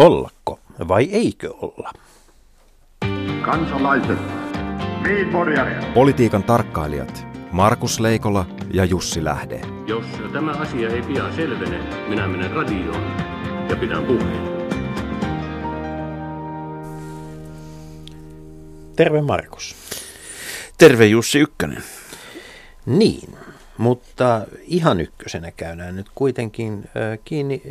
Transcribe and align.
Ollako 0.00 0.60
vai 0.88 1.08
eikö 1.12 1.54
olla? 1.54 1.92
Kansalaiset, 3.42 4.18
Politiikan 5.94 6.42
tarkkailijat 6.42 7.26
Markus 7.52 8.00
Leikola 8.00 8.46
ja 8.72 8.84
Jussi 8.84 9.24
Lähde. 9.24 9.60
Jos 9.86 10.04
tämä 10.32 10.52
asia 10.52 10.88
ei 10.88 11.02
pian 11.02 11.34
selvene, 11.34 11.78
minä 12.08 12.28
menen 12.28 12.50
radioon 12.50 13.02
ja 13.68 13.76
pidän 13.76 14.04
puheen. 14.04 14.70
Terve 18.96 19.22
Markus. 19.22 19.76
Terve 20.78 21.06
Jussi 21.06 21.38
Ykkönen. 21.38 21.82
Niin, 22.86 23.34
mutta 23.78 24.46
ihan 24.62 25.00
ykkösenä 25.00 25.50
käydään 25.50 25.96
nyt 25.96 26.06
kuitenkin 26.14 26.84
kiinni 27.24 27.62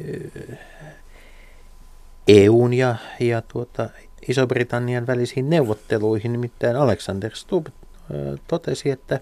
EUn 2.29 2.73
ja, 2.73 2.95
ja 3.19 3.41
tuota, 3.41 3.89
Iso-Britannian 4.27 5.07
välisiin 5.07 5.49
neuvotteluihin. 5.49 6.31
Nimittäin 6.31 6.75
Alexander 6.75 7.31
Stubb 7.35 7.67
totesi, 8.47 8.89
että 8.89 9.19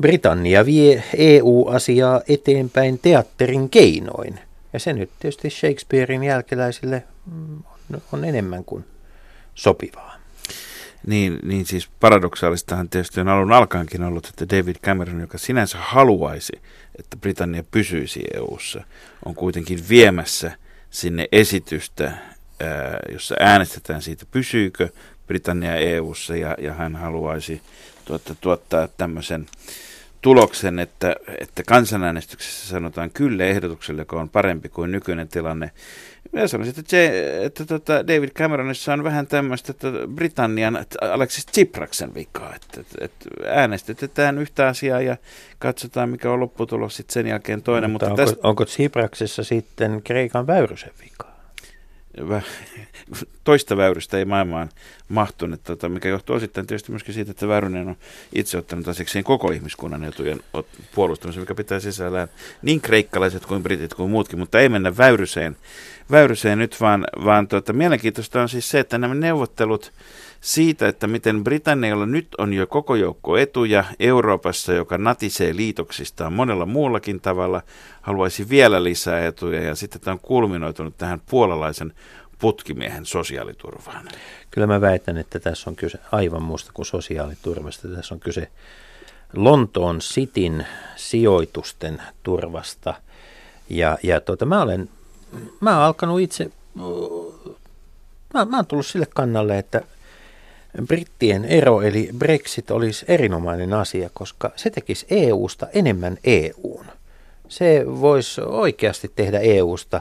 Britannia 0.00 0.66
vie 0.66 1.02
EU-asiaa 1.16 2.20
eteenpäin 2.28 2.98
teatterin 2.98 3.70
keinoin. 3.70 4.40
Ja 4.72 4.78
se 4.78 4.92
nyt 4.92 5.10
tietysti 5.18 5.50
Shakespearein 5.50 6.22
jälkeläisille 6.22 7.02
mm, 7.32 7.56
on, 7.92 8.02
on 8.12 8.24
enemmän 8.24 8.64
kuin 8.64 8.84
sopivaa. 9.54 10.16
Niin, 11.06 11.38
niin 11.42 11.66
siis 11.66 11.88
paradoksaalistahan 12.00 12.88
tietysti 12.88 13.20
on 13.20 13.28
alun 13.28 13.52
alkaenkin 13.52 14.02
ollut, 14.02 14.26
että 14.26 14.56
David 14.56 14.76
Cameron, 14.76 15.20
joka 15.20 15.38
sinänsä 15.38 15.78
haluaisi, 15.80 16.52
että 16.98 17.16
Britannia 17.16 17.64
pysyisi 17.70 18.24
EU:ssa, 18.34 18.84
on 19.24 19.34
kuitenkin 19.34 19.78
viemässä 19.88 20.52
sinne 20.90 21.28
esitystä, 21.32 22.04
ää, 22.60 22.98
jossa 23.12 23.34
äänestetään 23.40 24.02
siitä, 24.02 24.26
pysyykö 24.30 24.88
Britannia 25.26 25.76
EU:ssa, 25.76 26.36
ja, 26.36 26.56
ja 26.58 26.74
hän 26.74 26.96
haluaisi 26.96 27.62
tuottaa, 28.04 28.36
tuottaa 28.40 28.88
tämmöisen 28.88 29.46
tuloksen, 30.20 30.78
että, 30.78 31.16
että 31.40 31.62
kansanäänestyksessä 31.62 32.68
sanotaan 32.68 33.10
kyllä 33.10 33.44
ehdotukselle, 33.44 34.02
joka 34.02 34.20
on 34.20 34.28
parempi 34.28 34.68
kuin 34.68 34.92
nykyinen 34.92 35.28
tilanne. 35.28 35.70
Minä 36.36 36.48
sanoisin, 36.48 36.74
että, 36.78 36.90
se, 36.90 37.36
että 37.44 37.64
tota 37.64 38.06
David 38.06 38.28
Cameronissa 38.28 38.92
on 38.92 39.04
vähän 39.04 39.26
tämmöistä 39.26 39.70
että 39.70 39.88
Britannian 40.14 40.86
Alexis 41.00 41.46
Tsipraksen 41.46 42.14
vikaa, 42.14 42.54
että, 42.54 42.80
että, 42.80 43.04
että 43.04 43.28
äänestetään 43.60 44.38
yhtä 44.38 44.66
asiaa 44.66 45.00
ja 45.00 45.16
katsotaan, 45.58 46.08
mikä 46.08 46.30
on 46.30 46.40
lopputulos 46.40 46.96
sitten 46.96 47.14
sen 47.14 47.26
jälkeen 47.26 47.62
toinen. 47.62 47.90
Mutta, 47.90 48.08
mutta 48.08 48.22
onko, 48.22 48.32
tästä... 48.32 48.48
onko 48.48 48.64
Tsipraksessa 48.64 49.44
sitten 49.44 50.02
Kreikan 50.02 50.46
väyrysen 50.46 50.92
vikaa? 51.04 51.35
Toista 53.44 53.76
väyrystä 53.76 54.18
ei 54.18 54.24
maailmaan 54.24 54.68
mahtunut, 55.08 55.64
tota, 55.64 55.88
mikä 55.88 56.08
johtuu 56.08 56.36
osittain 56.36 56.66
tietysti 56.66 56.90
myöskin 56.92 57.14
siitä, 57.14 57.30
että 57.30 57.48
Väyrynen 57.48 57.88
on 57.88 57.96
itse 58.32 58.58
ottanut 58.58 58.88
asiakseen 58.88 59.24
koko 59.24 59.50
ihmiskunnan 59.50 60.04
etujen 60.04 60.40
puolustamisen, 60.94 61.42
mikä 61.42 61.54
pitää 61.54 61.80
sisällään. 61.80 62.28
Niin 62.62 62.80
kreikkalaiset 62.80 63.46
kuin 63.46 63.62
britit 63.62 63.94
kuin 63.94 64.10
muutkin, 64.10 64.38
mutta 64.38 64.60
ei 64.60 64.68
mennä 64.68 64.96
Väyryseen, 64.96 65.56
väyryseen 66.10 66.58
nyt, 66.58 66.80
vaan, 66.80 67.06
vaan 67.24 67.48
tota, 67.48 67.72
mielenkiintoista 67.72 68.42
on 68.42 68.48
siis 68.48 68.70
se, 68.70 68.80
että 68.80 68.98
nämä 68.98 69.14
neuvottelut 69.14 69.92
siitä, 70.40 70.88
että 70.88 71.06
miten 71.06 71.44
Britannialla 71.44 72.06
nyt 72.06 72.28
on 72.38 72.52
jo 72.52 72.66
koko 72.66 72.94
joukko 72.94 73.36
etuja 73.36 73.84
Euroopassa, 74.00 74.72
joka 74.72 74.98
natisee 74.98 75.56
liitoksistaan 75.56 76.32
monella 76.32 76.66
muullakin 76.66 77.20
tavalla, 77.20 77.62
haluaisi 78.00 78.48
vielä 78.48 78.84
lisää 78.84 79.26
etuja 79.26 79.62
ja 79.62 79.74
sitten 79.74 80.00
tämä 80.00 80.12
on 80.12 80.20
kulminoitunut 80.20 80.96
tähän 80.98 81.20
puolalaisen 81.30 81.92
putkimiehen 82.38 83.06
sosiaaliturvaan. 83.06 84.08
Kyllä 84.50 84.66
mä 84.66 84.80
väitän, 84.80 85.16
että 85.16 85.40
tässä 85.40 85.70
on 85.70 85.76
kyse 85.76 85.98
aivan 86.12 86.42
muusta 86.42 86.70
kuin 86.74 86.86
sosiaaliturvasta. 86.86 87.88
Tässä 87.88 88.14
on 88.14 88.20
kyse 88.20 88.50
Lontoon 89.32 89.98
Cityn 89.98 90.66
sijoitusten 90.96 92.02
turvasta. 92.22 92.94
Ja, 93.68 93.98
ja 94.02 94.20
tuota, 94.20 94.46
mä 94.46 94.62
olen 94.62 94.88
mä 95.60 95.70
olen 95.70 95.86
alkanut 95.86 96.20
itse, 96.20 96.50
mä, 98.34 98.44
mä 98.44 98.56
olen 98.56 98.66
tullut 98.66 98.86
sille 98.86 99.06
kannalle, 99.06 99.58
että 99.58 99.82
brittien 100.86 101.44
ero 101.44 101.82
eli 101.82 102.10
Brexit 102.18 102.70
olisi 102.70 103.04
erinomainen 103.08 103.74
asia, 103.74 104.10
koska 104.12 104.50
se 104.56 104.70
tekisi 104.70 105.06
EUsta 105.10 105.66
enemmän 105.74 106.18
EUn. 106.24 106.86
Se 107.48 107.84
voisi 108.00 108.40
oikeasti 108.40 109.10
tehdä 109.16 109.38
EUsta 109.38 110.00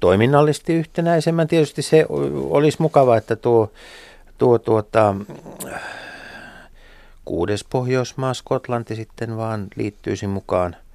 toiminnallisesti 0.00 0.74
yhtenäisemmän. 0.74 1.48
Tietysti 1.48 1.82
se 1.82 2.06
olisi 2.50 2.82
mukava, 2.82 3.16
että 3.16 3.36
tuo, 3.36 3.72
tuo 4.38 4.58
tuota, 4.58 5.14
kuudes 7.24 7.64
Pohjoismaa, 7.64 8.34
Skotlanti 8.34 8.96
sitten 8.96 9.36
vaan 9.36 9.66
liittyisi 9.76 10.26
mukaan– 10.26 10.76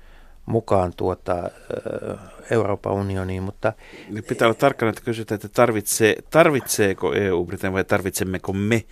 mukaan 0.45 0.93
tuota, 0.97 1.49
Euroopan 2.51 2.93
unioniin, 2.93 3.43
mutta... 3.43 3.73
Nyt 4.09 4.27
pitää 4.27 4.47
olla 4.47 4.55
tarkkana, 4.55 4.89
että 4.89 5.01
kysytään, 5.01 5.35
että 5.35 5.49
tarvitsee, 5.49 6.15
tarvitseeko 6.29 7.13
EU 7.13 7.45
Britannia 7.45 7.73
vai 7.73 7.83
tarvitsemmeko 7.83 8.53
me 8.53 8.83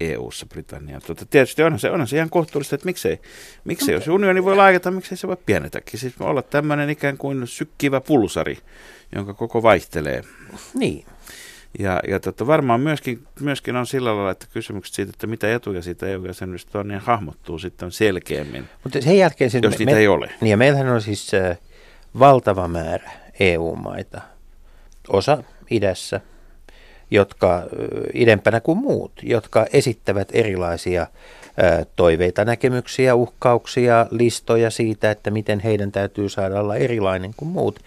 EU-ssa 0.00 0.46
Britanniaa. 0.46 1.00
Tuota, 1.00 1.26
tietysti 1.26 1.62
onhan 1.62 1.78
se, 1.78 1.90
onhan 1.90 2.08
se 2.08 2.16
ihan 2.16 2.30
kohtuullista, 2.30 2.74
että 2.74 2.86
miksei, 2.86 3.20
miksei 3.64 3.94
no, 3.94 4.00
jos 4.00 4.08
unioni 4.08 4.44
voi 4.44 4.56
laajata, 4.56 4.90
miksei 4.90 5.16
se 5.16 5.28
voi 5.28 5.36
pienetäkin. 5.46 6.00
Siis 6.00 6.14
olla 6.20 6.42
tämmöinen 6.42 6.90
ikään 6.90 7.16
kuin 7.16 7.46
sykkivä 7.46 8.00
pulsari, 8.00 8.58
jonka 9.14 9.34
koko 9.34 9.62
vaihtelee. 9.62 10.22
Niin. 10.74 11.04
Ja, 11.78 12.00
ja 12.08 12.20
tota, 12.20 12.46
varmaan 12.46 12.80
myöskin, 12.80 13.22
myöskin 13.40 13.76
on 13.76 13.86
sillä 13.86 14.16
lailla, 14.16 14.30
että 14.30 14.46
kysymykset 14.52 14.94
siitä, 14.94 15.10
että 15.10 15.26
mitä 15.26 15.54
etuja 15.54 15.82
siitä 15.82 16.06
EU-jäsenyydestä 16.06 16.78
on, 16.78 16.88
niin 16.88 17.00
hahmottuu 17.00 17.58
sitten 17.58 17.92
selkeämmin, 17.92 18.68
Mutta 18.84 19.00
sen 19.00 19.18
jälkeen 19.18 19.50
siis 19.50 19.62
jos 19.62 19.72
me, 19.72 19.78
niitä 19.78 19.92
me, 19.92 19.98
ei 19.98 20.08
ole. 20.08 20.30
Niin 20.40 20.50
ja 20.50 20.56
meillähän 20.56 20.88
on 20.88 21.02
siis 21.02 21.34
äh, 21.34 21.58
valtava 22.18 22.68
määrä 22.68 23.10
EU-maita, 23.40 24.20
osa 25.08 25.42
idässä, 25.70 26.20
jotka 27.10 27.56
äh, 27.56 27.64
idempänä 28.14 28.60
kuin 28.60 28.78
muut, 28.78 29.12
jotka 29.22 29.66
esittävät 29.72 30.28
erilaisia 30.32 31.02
äh, 31.02 31.86
toiveita, 31.96 32.44
näkemyksiä, 32.44 33.14
uhkauksia, 33.14 34.06
listoja 34.10 34.70
siitä, 34.70 35.10
että 35.10 35.30
miten 35.30 35.60
heidän 35.60 35.92
täytyy 35.92 36.28
saada 36.28 36.60
olla 36.60 36.76
erilainen 36.76 37.34
kuin 37.36 37.48
muut. 37.48 37.80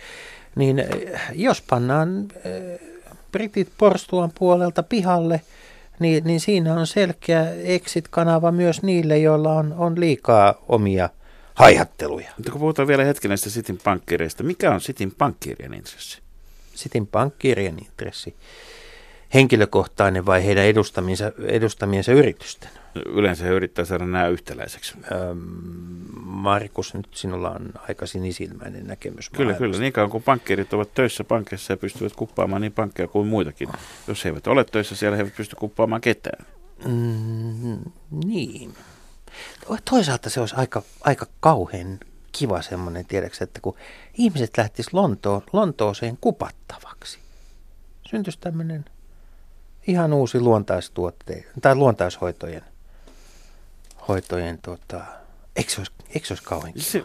Niin 0.56 0.80
äh, 0.80 1.22
jos 1.34 1.62
pannaan 1.62 2.28
britit 3.32 3.70
porstuan 3.78 4.32
puolelta 4.40 4.84
pihalle, 4.84 5.42
niin, 6.00 6.24
niin 6.24 6.40
siinä 6.40 6.74
on 6.74 6.88
selkeä 6.88 7.50
exit-kanava 7.64 8.52
myös 8.52 8.84
niille, 8.84 9.18
joilla 9.18 9.54
on, 9.54 9.74
on 9.78 10.00
liikaa 10.00 10.56
omia 10.68 11.10
haihatteluja. 11.56 12.32
Mutta 12.38 12.52
kun 12.52 12.62
puhutaan 12.62 12.88
vielä 12.88 13.04
hetken 13.04 13.30
näistä 13.30 13.50
Sitin 13.50 13.80
pankkiireista, 13.84 14.44
mikä 14.44 14.72
on 14.72 14.82
Sitin 14.82 15.12
pankkiirien 15.18 15.74
intressi? 15.74 16.22
Sitin 16.76 17.08
pankkiirien 17.08 17.78
intressi? 17.80 18.36
Henkilökohtainen 19.34 20.26
vai 20.26 20.46
heidän 20.46 20.66
edustamiensa, 20.66 21.32
edustamiensa 21.46 22.12
yritysten? 22.12 22.70
Yleensä 23.06 23.44
he 23.44 23.50
yrittää 23.50 23.86
saada 23.86 24.06
nämä 24.06 24.28
yhtäläiseksi. 24.28 24.94
Öm, 25.12 25.40
Markus, 26.24 26.94
nyt 26.94 27.08
sinulla 27.12 27.50
on 27.50 27.74
aika 27.88 28.06
sinisilmäinen 28.06 28.88
näkemys. 28.88 29.30
Kyllä, 29.30 29.44
maailmasta. 29.44 29.64
kyllä. 29.64 29.80
Niin 29.80 29.94
kauan 29.94 30.10
kuin 30.10 30.24
pankkiirit 30.24 30.74
ovat 30.74 30.94
töissä 30.94 31.24
pankkeissa 31.24 31.74
ja 31.74 31.78
pystyvät 31.78 32.16
kuppaamaan 32.16 32.62
niin 32.62 32.72
pankkeja 32.72 33.08
kuin 33.08 33.28
muitakin. 33.28 33.70
Jos 34.08 34.26
he 34.26 34.30
eivät 34.30 34.48
ole 34.48 34.64
töissä 34.64 34.96
siellä, 34.96 35.18
he 35.18 35.24
eivät 35.24 35.36
pysty 35.36 35.56
kuppaamaan 35.56 36.02
ketään. 36.02 36.46
Mm, 36.86 37.80
niin. 38.26 38.74
Toisaalta 39.90 40.30
se 40.30 40.40
olisi 40.40 40.56
aika, 40.58 40.82
aika 41.02 41.26
kauhean 41.40 42.00
kiva 42.32 42.62
semmoinen, 42.62 43.06
tiedäksä, 43.06 43.44
että 43.44 43.60
kun 43.62 43.76
ihmiset 44.18 44.58
lähtisivät 44.58 44.94
Lontoon, 44.94 45.42
Lontooseen 45.54 46.18
kupattavaksi, 46.22 47.20
syntyisi 48.10 48.40
tämmöinen 48.40 48.86
ihan 49.88 50.14
uusi 50.14 50.40
luontaistuotteen 50.40 51.46
tai 51.62 51.76
luontaishoitojen 51.76 52.64
hoitojen, 54.10 54.58
tota, 54.58 55.02
eikö 55.56 55.72
se 55.72 55.82
olisi, 55.82 55.92
eikö 56.16 56.28
se 56.28 56.34
olisi 56.34 56.44
kauhean 56.44 56.74
se, 56.78 57.04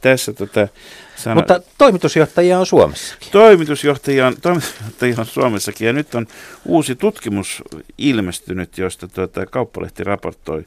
Tässä 0.00 0.32
tota, 0.32 0.68
sana... 1.16 1.34
Mutta 1.34 1.60
toimitusjohtajia 1.78 2.58
on 2.58 2.66
Suomessakin. 2.66 3.32
Toimitusjohtajia 3.32 4.26
on, 4.26 4.36
toimitusjohtajia 4.42 5.16
on 5.18 5.26
Suomessakin 5.26 5.86
ja 5.86 5.92
nyt 5.92 6.14
on 6.14 6.26
uusi 6.64 6.94
tutkimus 6.94 7.62
ilmestynyt, 7.98 8.78
josta 8.78 9.08
tuota, 9.08 9.46
Kauppalehti 9.46 10.04
raportoi 10.04 10.66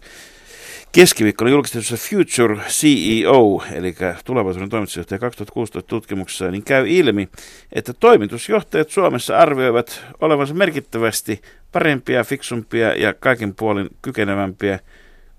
keskiviikkona 0.96 1.52
julkistetussa 1.52 1.96
Future 1.98 2.62
CEO, 2.68 3.64
eli 3.72 3.96
tulevaisuuden 4.26 4.70
toimitusjohtaja 4.70 5.20
2016 5.20 5.90
tutkimuksessa, 5.90 6.52
niin 6.52 6.64
käy 6.64 6.90
ilmi, 6.90 7.30
että 7.74 7.94
toimitusjohtajat 7.94 8.90
Suomessa 8.90 9.38
arvioivat 9.38 10.06
olevansa 10.22 10.54
merkittävästi 10.54 11.42
parempia, 11.72 12.24
fiksumpia 12.24 12.94
ja 12.94 13.14
kaikin 13.14 13.56
puolin 13.56 13.90
kykenevämpiä 14.02 14.80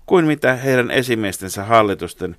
kuin 0.05 0.25
mitä 0.25 0.55
heidän 0.55 0.91
esimiestensä 0.91 1.63
hallitusten 1.63 2.35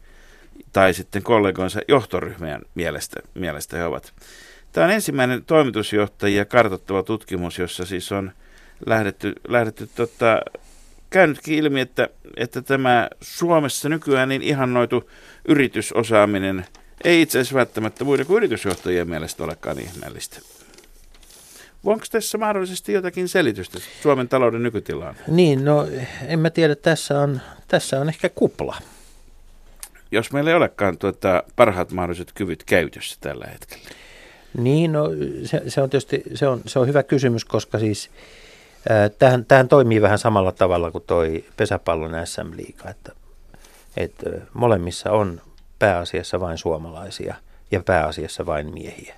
tai 0.72 0.94
sitten 0.94 1.22
kollegoinsa 1.22 1.80
johtoryhmien 1.88 2.60
mielestä, 2.74 3.20
mielestä 3.34 3.76
he 3.76 3.84
ovat. 3.84 4.12
Tämä 4.72 4.84
on 4.84 4.92
ensimmäinen 4.92 5.44
toimitusjohtajia 5.44 6.44
kartoittava 6.44 7.02
tutkimus, 7.02 7.58
jossa 7.58 7.84
siis 7.84 8.12
on 8.12 8.32
lähdetty, 8.86 9.32
lähdetty 9.48 9.88
tota, 9.94 10.40
käynytkin 11.10 11.58
ilmi, 11.58 11.80
että, 11.80 12.08
että 12.36 12.62
tämä 12.62 13.08
Suomessa 13.20 13.88
nykyään 13.88 14.28
niin 14.28 14.42
ihannoitu 14.42 15.10
yritysosaaminen 15.48 16.66
ei 17.04 17.22
itse 17.22 17.38
asiassa 17.38 17.54
välttämättä 17.54 18.04
muiden 18.04 18.26
kuin 18.26 18.36
yritysjohtajien 18.36 19.08
mielestä 19.08 19.44
olekaan 19.44 19.80
ihmeellistä. 19.80 20.40
Onko 21.84 22.04
tässä 22.10 22.38
mahdollisesti 22.38 22.92
jotakin 22.92 23.28
selitystä 23.28 23.78
Suomen 24.02 24.28
talouden 24.28 24.62
nykytilaan? 24.62 25.16
Niin, 25.28 25.64
no 25.64 25.86
en 26.26 26.38
mä 26.38 26.50
tiedä, 26.50 26.74
tässä 26.74 27.20
on, 27.20 27.40
tässä 27.68 28.00
on 28.00 28.08
ehkä 28.08 28.28
kupla. 28.28 28.76
Jos 30.10 30.32
meillä 30.32 30.50
ei 30.50 30.56
olekaan 30.56 30.98
tuota, 30.98 31.42
parhaat 31.56 31.92
mahdolliset 31.92 32.32
kyvyt 32.34 32.64
käytössä 32.64 33.16
tällä 33.20 33.46
hetkellä. 33.52 33.88
Niin, 34.58 34.92
no 34.92 35.08
se, 35.44 35.62
se 35.68 35.82
on 35.82 35.90
tietysti 35.90 36.22
se 36.34 36.48
on, 36.48 36.60
se 36.66 36.78
on 36.78 36.88
hyvä 36.88 37.02
kysymys, 37.02 37.44
koska 37.44 37.78
siis 37.78 38.10
tähän, 39.18 39.44
tähän 39.44 39.68
toimii 39.68 40.02
vähän 40.02 40.18
samalla 40.18 40.52
tavalla 40.52 40.90
kuin 40.90 41.04
toi 41.06 41.44
pesäpallon 41.56 42.26
SM-liiga, 42.26 42.90
että, 42.90 43.12
että 43.96 44.30
molemmissa 44.54 45.10
on 45.12 45.40
pääasiassa 45.78 46.40
vain 46.40 46.58
suomalaisia 46.58 47.34
ja 47.70 47.82
pääasiassa 47.82 48.46
vain 48.46 48.74
miehiä. 48.74 49.14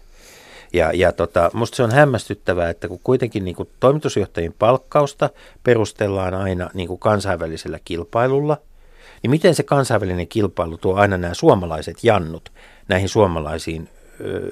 Ja, 0.72 0.92
ja 0.94 1.12
tota, 1.12 1.50
musta 1.52 1.76
se 1.76 1.82
on 1.82 1.92
hämmästyttävää, 1.92 2.70
että 2.70 2.88
kun 2.88 3.00
kuitenkin 3.04 3.44
niin 3.44 3.56
kuin 3.56 3.68
toimitusjohtajien 3.80 4.54
palkkausta 4.58 5.30
perustellaan 5.62 6.34
aina 6.34 6.70
niin 6.74 6.88
kuin 6.88 7.00
kansainvälisellä 7.00 7.78
kilpailulla, 7.84 8.56
niin 9.22 9.30
miten 9.30 9.54
se 9.54 9.62
kansainvälinen 9.62 10.28
kilpailu 10.28 10.78
tuo 10.78 10.94
aina 10.94 11.16
nämä 11.16 11.34
suomalaiset 11.34 11.96
jannut 12.02 12.52
näihin 12.88 13.08
suomalaisiin 13.08 13.88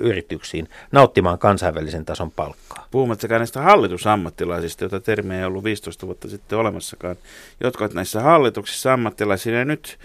yrityksiin 0.00 0.68
nauttimaan 0.92 1.38
kansainvälisen 1.38 2.04
tason 2.04 2.30
palkkaa. 2.30 2.86
Puhumattakaan 2.90 3.40
näistä 3.40 3.62
hallitusammattilaisista, 3.62 4.84
joita 4.84 5.00
termiä 5.00 5.38
ei 5.38 5.44
ollut 5.44 5.64
15 5.64 6.06
vuotta 6.06 6.28
sitten 6.28 6.58
olemassakaan, 6.58 7.16
jotka 7.60 7.84
ovat 7.84 7.94
näissä 7.94 8.20
hallituksissa 8.20 8.92
ammattilaisia. 8.92 9.58
Ja 9.58 9.64
nyt 9.64 9.98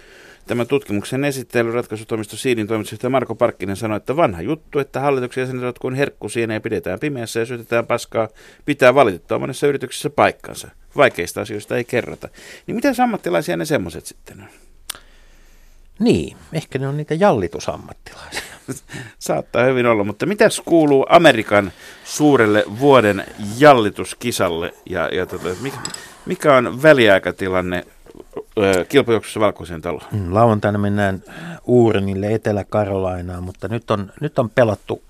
Tämän 0.46 0.66
tutkimuksen 0.66 1.24
esittely 1.24 1.72
ratkaisutoimisto 1.72 2.36
Siidin 2.36 2.66
toimitusjohtaja 2.66 3.10
Marko 3.10 3.34
Parkkinen 3.34 3.76
sanoi, 3.76 3.96
että 3.96 4.16
vanha 4.16 4.42
juttu, 4.42 4.78
että 4.78 5.00
hallituksen 5.00 5.42
jäsenet 5.42 5.62
ovat 5.62 5.78
kuin 5.78 5.94
herkkusienejä 5.94 6.60
pidetään 6.60 7.00
pimeässä 7.00 7.40
ja 7.40 7.46
syötetään 7.46 7.86
paskaa, 7.86 8.28
pitää 8.64 8.94
valitettavasti 8.94 9.40
monessa 9.40 9.66
yrityksessä 9.66 10.10
paikkansa. 10.10 10.68
Vaikeista 10.96 11.40
asioista 11.40 11.76
ei 11.76 11.84
kerrota. 11.84 12.28
Niin 12.66 12.74
mitä 12.74 13.02
ammattilaisia 13.02 13.56
ne 13.56 13.64
semmoiset 13.64 14.06
sitten 14.06 14.40
on? 14.40 14.48
Niin, 15.98 16.36
ehkä 16.52 16.78
ne 16.78 16.88
on 16.88 16.96
niitä 16.96 17.14
jallitusammattilaisia. 17.14 18.53
Saattaa 19.18 19.64
hyvin 19.64 19.86
olla, 19.86 20.04
mutta 20.04 20.26
mitäs 20.26 20.62
kuuluu 20.64 21.06
Amerikan 21.08 21.72
suurelle 22.04 22.64
vuoden 22.80 23.24
jallituskisalle 23.58 24.74
ja, 24.86 25.08
ja 25.08 25.26
tota, 25.26 25.48
mikä, 25.60 25.78
mikä 26.26 26.56
on 26.56 26.82
väliaikatilanne 26.82 27.84
kilpajuoksussa 28.88 29.40
valkoiseen 29.40 29.82
taloon. 29.82 30.04
Mm, 30.12 30.34
lauantaina 30.34 30.78
mennään 30.78 31.22
Uurenille 31.64 32.34
Etelä-Karolainaan, 32.34 33.42
mutta 33.44 33.68
nyt 33.68 33.90
on, 33.90 34.12
nyt 34.20 34.38
on 34.38 34.50
pelattu, 34.50 35.02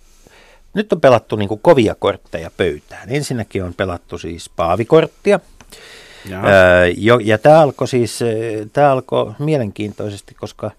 nyt 0.74 0.92
on 0.92 1.00
pelattu 1.00 1.36
niin 1.36 1.48
kovia 1.62 1.94
kortteja 1.98 2.50
pöytään. 2.56 3.08
Ensinnäkin 3.08 3.64
on 3.64 3.74
pelattu 3.74 4.18
siis 4.18 4.50
paavikorttia. 4.56 5.40
Öö, 6.32 6.86
jo, 6.96 7.18
ja 7.18 7.38
tämä 7.38 7.60
alkoi 7.60 7.88
siis 7.88 8.20
tämä 8.72 8.92
alkoi 8.92 9.32
mielenkiintoisesti, 9.38 10.34
koska 10.34 10.70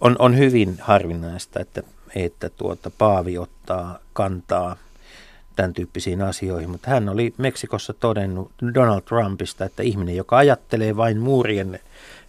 on, 0.00 0.16
on 0.18 0.38
hyvin 0.38 0.76
harvinaista, 0.80 1.60
että, 1.60 1.82
että 2.14 2.48
tuota, 2.48 2.90
paavi 2.98 3.38
ottaa 3.38 3.98
kantaa 4.12 4.76
tämän 5.56 5.74
tyyppisiin 5.74 6.22
asioihin, 6.22 6.70
mutta 6.70 6.90
hän 6.90 7.08
oli 7.08 7.34
Meksikossa 7.38 7.92
todennut 7.92 8.50
Donald 8.74 9.00
Trumpista, 9.00 9.64
että 9.64 9.82
ihminen, 9.82 10.16
joka 10.16 10.36
ajattelee 10.36 10.96
vain 10.96 11.18
muurien 11.18 11.80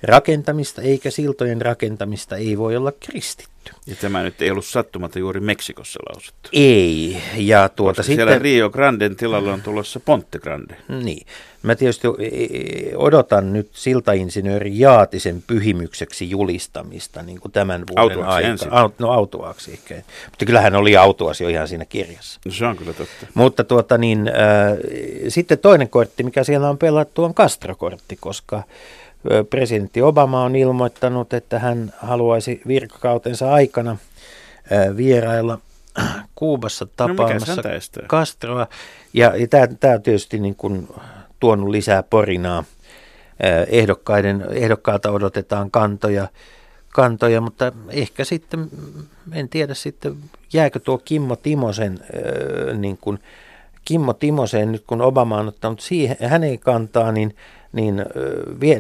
rakentamista 0.04 0.81
eikä 0.81 1.12
siltojen 1.12 1.62
rakentamista, 1.62 2.38
ei 2.38 2.57
voi 2.57 2.75
olla 2.75 2.92
kristitty. 2.92 3.72
Ja 3.88 3.96
tämä 3.96 4.24
nyt 4.24 4.42
ei 4.42 4.51
ollut 4.51 4.66
sattumatta 4.66 5.19
juuri 5.19 5.40
Meksikossa 5.40 6.00
lausuttu. 6.10 6.50
Ei. 6.54 7.22
Ja 7.36 7.69
tuota 7.69 7.90
Koska 7.90 8.04
sitten, 8.04 8.28
siellä 8.28 8.44
Rio 8.44 8.69
Granden 8.69 9.16
tilalla 9.16 9.54
on 9.54 9.62
tulossa 9.62 10.00
Ponte 10.00 10.40
Grande. 10.40 10.75
Niin. 10.88 11.28
Mä 11.63 11.75
tietysti 11.75 12.07
odotan 12.96 13.54
nyt 13.54 13.69
siltainsinööri 13.74 14.80
Jaatisen 14.80 15.44
pyhimykseksi 15.48 16.30
julistamista 16.30 17.24
niin 17.24 17.40
kuin 17.40 17.51
tämän 17.51 17.84
vuoden 17.98 18.24
aikana. 18.24 18.90
no 19.00 19.12
autuaksi 19.12 19.72
ehkä. 19.72 19.96
Mutta 20.25 20.46
kyllähän 20.46 20.75
oli 20.75 20.98
autuasi 20.98 21.44
jo 21.44 21.50
ihan 21.50 21.68
siinä 21.68 21.86
kirjassa. 21.86 22.40
No 22.46 22.51
se 22.51 22.66
on 22.66 22.78
kyllä 22.78 22.94
totta. 22.94 23.28
Mutta 23.34 23.63
tuota 23.63 23.98
niin, 23.98 24.28
äh, 24.28 24.78
sitten 25.28 25.60
toinen 25.60 25.90
kortti, 25.90 26.24
mikä 26.24 26.44
siellä 26.44 26.69
on 26.69 26.78
pelattu, 26.78 27.24
on 27.24 27.34
Castro-kortti, 27.34 28.18
koska 28.19 28.63
presidentti 29.50 30.01
Obama 30.01 30.44
on 30.44 30.56
ilmoittanut, 30.56 31.33
että 31.33 31.60
hän 31.60 31.94
haluaisi 31.98 32.62
virkakautensa 32.68 33.51
aikana 33.51 33.98
vierailla 34.98 35.60
Kuubassa 36.36 36.86
no, 36.86 36.92
tapaamassa 36.95 37.56
no 37.56 38.07
Castroa. 38.07 38.68
Ja, 39.13 39.36
ja 39.36 39.48
tämä 39.48 39.94
on 39.94 40.01
tietysti 40.04 40.39
niin 40.39 40.56
kuin 40.56 40.88
tuonut 41.39 41.69
lisää 41.69 42.04
porinaa. 42.04 42.63
Ehdokkaiden, 43.68 44.45
ehdokkaalta 44.51 45.12
odotetaan 45.12 45.72
kantoja, 45.72 46.27
kantoja, 46.89 47.42
mutta 47.42 47.72
ehkä 47.89 48.24
sitten, 48.24 48.69
en 49.31 49.50
tiedä 49.50 49.74
sitten, 49.74 50.15
jääkö 50.54 50.80
tuo 50.80 50.98
Kimmo 50.98 51.36
Timosen, 51.36 52.00
niin 52.77 52.98
kuin, 52.98 53.19
Kimmo 53.89 54.13
Timosen 54.13 54.71
nyt 54.71 54.83
kun 54.88 55.01
Obama 55.01 55.38
on 55.38 55.47
ottanut 55.47 55.80
siihen, 55.80 56.18
hänen 56.24 56.59
kantaa, 56.59 57.12
niin, 57.12 57.36
niin 57.74 58.06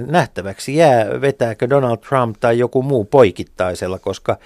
nähtäväksi 0.07 0.75
jää, 0.75 1.21
vetääkö 1.21 1.69
Donald 1.69 1.97
Trump 1.97 2.35
tai 2.39 2.59
joku 2.59 2.83
muu 2.83 3.05
poikittaisella, 3.05 3.99
koska 3.99 4.37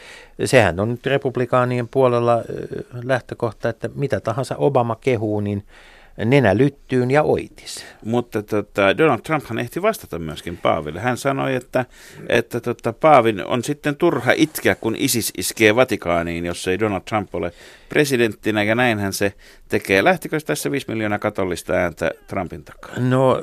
sehän 0.46 0.80
on 0.80 0.92
nyt 0.92 1.06
republikaanien 1.06 1.88
puolella 1.88 2.42
lähtökohta, 3.04 3.70
että 3.70 3.90
mitä 3.96 4.20
tahansa 4.20 4.56
Obama 4.58 4.96
kehuu, 4.96 5.40
niin 5.40 5.64
nenä 6.18 6.58
lyttyyn 6.58 7.12
ja 7.12 7.24
oitis. 7.24 7.86
Mutta 8.06 8.44
tota, 8.44 8.98
Donald 8.98 9.20
Trumphan 9.20 9.60
ehti 9.60 9.82
vastata 9.82 10.20
myöskin 10.20 10.58
Paaville. 10.58 11.00
Hän 11.00 11.18
sanoi, 11.18 11.56
että, 11.56 11.86
että 12.30 12.60
tota, 12.60 12.94
Paavin 12.94 13.46
on 13.46 13.64
sitten 13.64 13.96
turha 13.96 14.32
itkeä, 14.36 14.76
kun 14.76 14.96
ISIS 14.96 15.34
iskee 15.38 15.76
Vatikaaniin, 15.76 16.46
jos 16.46 16.68
ei 16.68 16.80
Donald 16.80 17.02
Trump 17.02 17.36
ole 17.36 17.52
presidenttinä, 17.90 18.64
ja 18.64 18.76
näinhän 18.76 19.14
se 19.14 19.34
tekee. 19.70 20.04
Lähtikö 20.04 20.40
tässä 20.40 20.72
5 20.72 20.86
miljoonaa 20.90 21.20
katollista 21.20 21.74
ääntä 21.74 22.12
Trumpin 22.28 22.64
takaa? 22.64 23.00
No, 23.00 23.42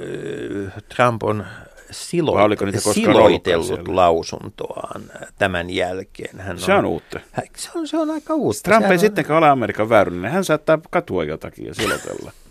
Trump 0.96 1.22
on 1.22 1.46
siloit- 1.90 2.94
siloitellut 2.94 3.88
lausuntoaan 3.88 5.02
tämän 5.38 5.70
jälkeen. 5.70 6.40
Hän 6.40 6.58
se 6.58 6.72
on, 6.72 6.78
on 6.78 6.86
uutta. 6.86 7.20
Se 7.56 7.70
on, 7.74 7.88
se 7.88 7.96
on 7.98 8.10
aika 8.10 8.34
uutta. 8.34 8.70
Trump 8.70 8.86
ei 8.86 8.92
on... 8.92 8.98
sittenkään 8.98 9.38
ole 9.38 9.48
Amerikan 9.48 9.88
väyrynen. 9.88 10.30
Hän 10.30 10.44
saattaa 10.44 10.78
katua 10.90 11.24
jotakin 11.24 11.66
ja 11.66 11.74
silotella. 11.74 12.32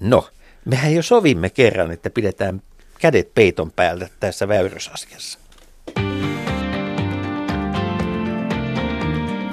No, 0.00 0.28
mehän 0.64 0.94
jo 0.94 1.02
sovimme 1.02 1.50
kerran, 1.50 1.90
että 1.90 2.10
pidetään 2.10 2.62
kädet 2.98 3.34
peiton 3.34 3.72
päältä 3.72 4.08
tässä 4.20 4.48
väyrysasiassa. 4.48 5.38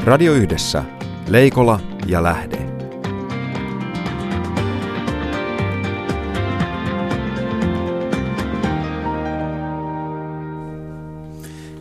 Radio 0.06 0.34
Yhdessä. 0.34 0.84
Leikola 1.28 1.80
ja 2.08 2.24
Lähde. 2.24 2.58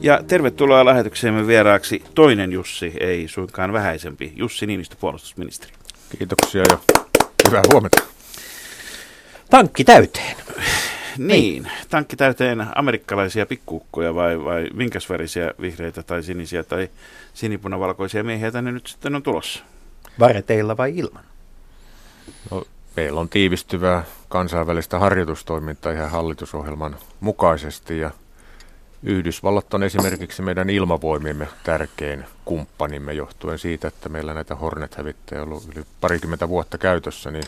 Ja 0.00 0.22
tervetuloa 0.26 0.84
lähetykseemme 0.84 1.46
vieraaksi 1.46 2.02
toinen 2.14 2.52
Jussi, 2.52 2.92
ei 3.00 3.28
suinkaan 3.28 3.72
vähäisempi, 3.72 4.32
Jussi 4.36 4.66
Niinistö, 4.66 4.96
puolustusministeri. 5.00 5.72
Kiitoksia 6.18 6.62
ja 6.70 6.78
hyvää 7.48 7.62
huomenta. 7.72 8.02
Tankki 9.50 9.84
täyteen. 9.84 10.36
Niin, 11.18 11.70
tankki 11.88 12.16
täyteen 12.16 12.66
amerikkalaisia 12.74 13.46
pikkuukkoja 13.46 14.14
vai, 14.14 14.44
vai 14.44 14.68
minkäs 14.74 15.10
värisiä 15.10 15.50
vihreitä 15.60 16.02
tai 16.02 16.22
sinisiä 16.22 16.64
tai 16.64 16.88
sinipunavalkoisia 17.34 18.24
miehiä 18.24 18.50
tänne 18.50 18.72
nyt 18.72 18.86
sitten 18.86 19.14
on 19.14 19.22
tulossa? 19.22 19.64
Vareteilla 20.18 20.76
vai 20.76 20.98
ilman? 20.98 21.24
No, 22.50 22.64
meillä 22.96 23.20
on 23.20 23.28
tiivistyvää 23.28 24.04
kansainvälistä 24.28 24.98
harjoitustoimintaa 24.98 25.92
ihan 25.92 26.10
hallitusohjelman 26.10 26.96
mukaisesti 27.20 27.98
ja 27.98 28.10
Yhdysvallat 29.02 29.74
on 29.74 29.82
esimerkiksi 29.82 30.42
meidän 30.42 30.70
ilmavoimiemme 30.70 31.48
tärkein 31.64 32.24
kumppanimme 32.44 33.12
johtuen 33.12 33.58
siitä, 33.58 33.88
että 33.88 34.08
meillä 34.08 34.34
näitä 34.34 34.54
Hornet-hävittäjä 34.54 35.42
on 35.42 35.48
ollut 35.48 35.76
yli 35.76 35.84
parikymmentä 36.00 36.48
vuotta 36.48 36.78
käytössä, 36.78 37.30
niin 37.30 37.44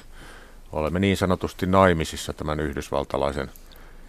olemme 0.73 0.99
niin 0.99 1.17
sanotusti 1.17 1.67
naimisissa 1.67 2.33
tämän 2.33 2.61
yhdysvaltalaisen 2.61 3.51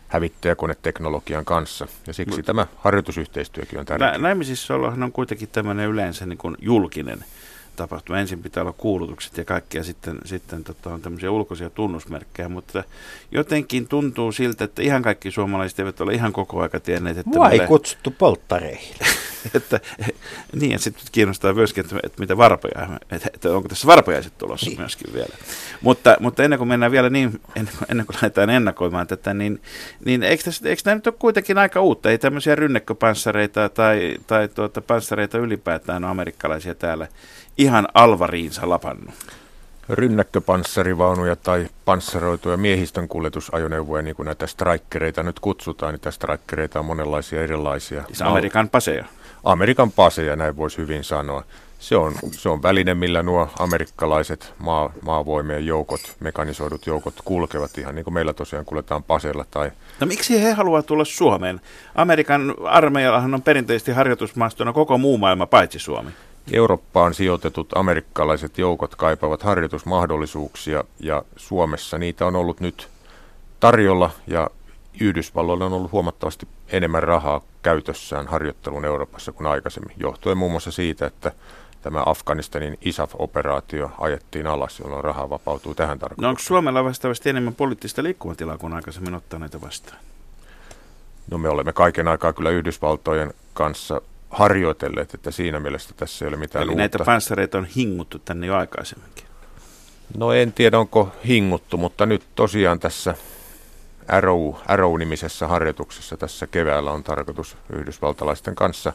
hävittäjäkoneteknologian 0.08 1.46
kanssa. 1.46 1.88
Ja 2.08 2.14
siksi 2.14 2.38
Mut, 2.38 2.46
tämä 2.46 2.68
harjoitusyhteistyökin 2.78 3.80
on 3.80 3.86
tärkeää. 3.86 4.18
Naimisissa 4.18 4.76
ollaan 4.76 5.04
on 5.04 5.12
kuitenkin 5.12 5.50
tämmöinen 5.50 5.90
yleensä 5.90 6.26
niin 6.26 6.38
kuin 6.38 6.58
julkinen 6.62 7.26
tapahtuma. 7.76 8.20
Ensin 8.20 8.44
pitää 8.44 8.64
olla 8.64 8.74
kuulutukset 8.78 9.38
ja 9.38 9.46
kaikki 9.46 9.78
ja 9.78 9.84
sitten, 9.84 10.18
sitten 10.26 10.64
tota, 10.64 10.94
on 10.94 11.02
tämmöisiä 11.02 11.32
ulkoisia 11.32 11.70
tunnusmerkkejä, 11.70 12.50
mutta 12.50 12.84
jotenkin 13.32 13.88
tuntuu 13.88 14.32
siltä, 14.32 14.64
että 14.64 14.82
ihan 14.82 15.02
kaikki 15.02 15.32
suomalaiset 15.32 15.80
eivät 15.80 16.02
ole 16.02 16.14
ihan 16.14 16.34
koko 16.34 16.62
aika 16.62 16.80
tienneet, 16.80 17.18
että 17.18 17.30
Mua 17.30 17.46
ei 17.46 17.58
meille- 17.58 17.68
kutsuttu 17.68 18.12
polttareille. 18.12 19.06
että, 19.54 19.80
niin, 20.54 20.72
ja 20.72 20.80
sitten 20.80 21.04
kiinnostaa 21.12 21.54
myöskin, 21.54 21.84
että, 21.84 21.96
että 22.04 22.20
mitä 22.20 22.38
varpoja, 22.38 22.88
että, 23.12 23.30
että 23.34 23.56
onko 23.56 23.70
tässä 23.70 23.88
varpojaiset 23.88 24.38
tulossa 24.38 24.70
Niin. 24.70 24.80
myöskin 24.80 25.14
vielä. 25.14 25.36
Mutta, 25.82 26.18
mutta 26.20 26.44
ennen 26.44 26.58
kuin 26.60 26.68
mennään 26.68 26.92
vielä 26.92 27.10
niin, 27.10 27.42
ennen, 27.56 27.74
kuin- 27.78 27.88
ennen 27.92 28.06
kuin 28.06 28.16
lähdetään 28.16 28.50
ennakoimaan 28.50 29.08
tätä, 29.08 29.34
niin, 29.34 29.62
niin 30.06 30.24
eikö, 30.24 30.44
tässä, 30.44 30.70
eikö 30.70 30.82
tämä 30.84 30.96
nyt 30.96 31.08
ole 31.08 31.16
kuitenkin 31.20 31.58
aika 31.58 31.82
uutta? 31.82 32.12
Ei 32.12 32.18
tämmöisiä 32.18 32.56
rynnäkköpanssareita 32.56 33.70
tai, 33.70 34.16
tai 34.28 34.48
tuota, 34.48 34.82
panssareita 34.82 35.38
ylipäätään 35.38 36.04
ole 36.04 36.12
amerikkalaisia 36.12 36.76
täällä 36.76 37.08
ihan 37.58 37.88
alvariinsa 37.94 38.70
lapannut. 38.70 39.14
rynnäkköpanssarivaunuja 39.90 41.36
tai 41.36 41.68
panssaroituja 41.86 42.58
miehistön 42.58 43.08
kuljetusajoneuvoja, 43.08 44.02
niin 44.04 44.16
kuin 44.16 44.26
näitä 44.26 44.48
strikereita 44.48 45.24
nyt 45.24 45.40
kutsutaan. 45.40 45.94
Niitä 45.94 46.12
strikereita 46.12 46.80
on 46.80 46.86
monenlaisia 46.86 47.42
erilaisia. 47.44 48.04
Siis 48.08 48.22
Amerikan 48.22 48.70
paseja. 48.70 49.06
Amerikan 49.44 49.92
paseja, 49.92 50.36
näin 50.36 50.58
voisi 50.58 50.78
hyvin 50.78 51.04
sanoa. 51.04 51.44
Se 51.80 51.96
on, 51.96 52.14
se 52.32 52.50
on 52.50 52.64
väline, 52.64 52.94
millä 52.94 53.24
nuo 53.24 53.50
amerikkalaiset 53.60 54.54
maa, 54.60 54.94
maavoimien 55.02 55.66
joukot, 55.66 56.16
mekanisoidut 56.20 56.86
joukot 56.88 57.14
kulkevat 57.26 57.78
ihan 57.78 57.96
niin 57.96 58.04
kuin 58.04 58.14
meillä 58.14 58.34
tosiaan 58.34 58.66
kuljetaan 58.66 59.04
paseilla 59.04 59.46
tai 59.52 59.72
No 60.00 60.08
miksi 60.08 60.44
he 60.44 60.52
haluavat 60.52 60.86
tulla 60.86 61.06
Suomeen? 61.06 61.62
Amerikan 61.96 62.56
armeijallahan 62.66 63.34
on 63.34 63.42
perinteisesti 63.42 63.92
harjoitusmaastona 63.92 64.74
koko 64.74 64.98
muu 64.98 65.18
maailma 65.18 65.46
paitsi 65.46 65.80
Suomi. 65.80 66.12
Eurooppaan 66.52 67.14
sijoitetut 67.14 67.78
amerikkalaiset 67.78 68.58
joukot 68.58 68.96
kaipaavat 68.96 69.44
harjoitusmahdollisuuksia 69.44 70.84
ja 71.00 71.24
Suomessa 71.36 71.98
niitä 71.98 72.26
on 72.26 72.36
ollut 72.36 72.60
nyt 72.60 72.90
tarjolla 73.60 74.12
ja 74.28 74.50
Yhdysvalloilla 75.00 75.66
on 75.66 75.74
ollut 75.74 75.92
huomattavasti 75.92 76.48
enemmän 76.68 77.04
rahaa 77.04 77.42
käytössään 77.62 78.28
harjoittelun 78.28 78.86
Euroopassa 78.86 79.32
kuin 79.32 79.48
aikaisemmin, 79.48 79.96
johtuen 79.98 80.38
muun 80.38 80.52
muassa 80.52 80.72
siitä, 80.72 81.06
että 81.06 81.32
tämä 81.82 82.04
Afganistanin 82.06 82.78
ISAF-operaatio 82.82 83.92
ajettiin 83.98 84.48
alas, 84.48 84.80
jolloin 84.80 85.04
rahaa 85.04 85.30
vapautuu 85.30 85.76
tähän 85.76 85.96
No 85.98 86.00
tarkoitukseen. 86.00 86.30
onko 86.30 86.42
Suomella 86.42 86.84
vastaavasti 86.84 87.30
enemmän 87.30 87.56
poliittista 87.56 88.04
liikkumatilaa 88.04 88.58
kuin 88.58 88.74
aikaisemmin 88.74 89.16
ottaa 89.16 89.40
näitä 89.40 89.62
vastaan? 89.62 89.98
No 91.32 91.38
me 91.38 91.50
olemme 91.50 91.74
kaiken 91.74 92.08
aikaa 92.08 92.34
kyllä 92.34 92.50
Yhdysvaltojen 92.50 93.34
kanssa 93.54 94.02
harjoitelleet, 94.30 95.14
että 95.14 95.32
siinä 95.32 95.60
mielessä 95.60 95.90
tässä 95.98 96.26
ei 96.26 96.30
ole 96.30 96.38
mitään 96.38 96.64
Eli 96.64 96.70
uutta. 96.70 96.78
näitä 96.80 96.98
panssareita 97.06 97.58
on 97.58 97.66
hinguttu 97.66 98.20
tänne 98.20 98.48
jo 98.48 98.56
aikaisemminkin. 98.56 99.26
No 100.18 100.34
en 100.34 100.54
tiedä, 100.54 100.80
onko 100.80 101.12
hinguttu, 101.28 101.78
mutta 101.78 102.06
nyt 102.06 102.24
tosiaan 102.36 102.80
tässä 102.80 103.16
Arrow, 104.08 104.54
Arrow-nimisessä 104.68 105.48
harjoituksessa 105.48 106.18
tässä 106.18 106.48
keväällä 106.48 106.92
on 106.92 107.04
tarkoitus 107.04 107.58
yhdysvaltalaisten 107.70 108.56
kanssa. 108.56 108.94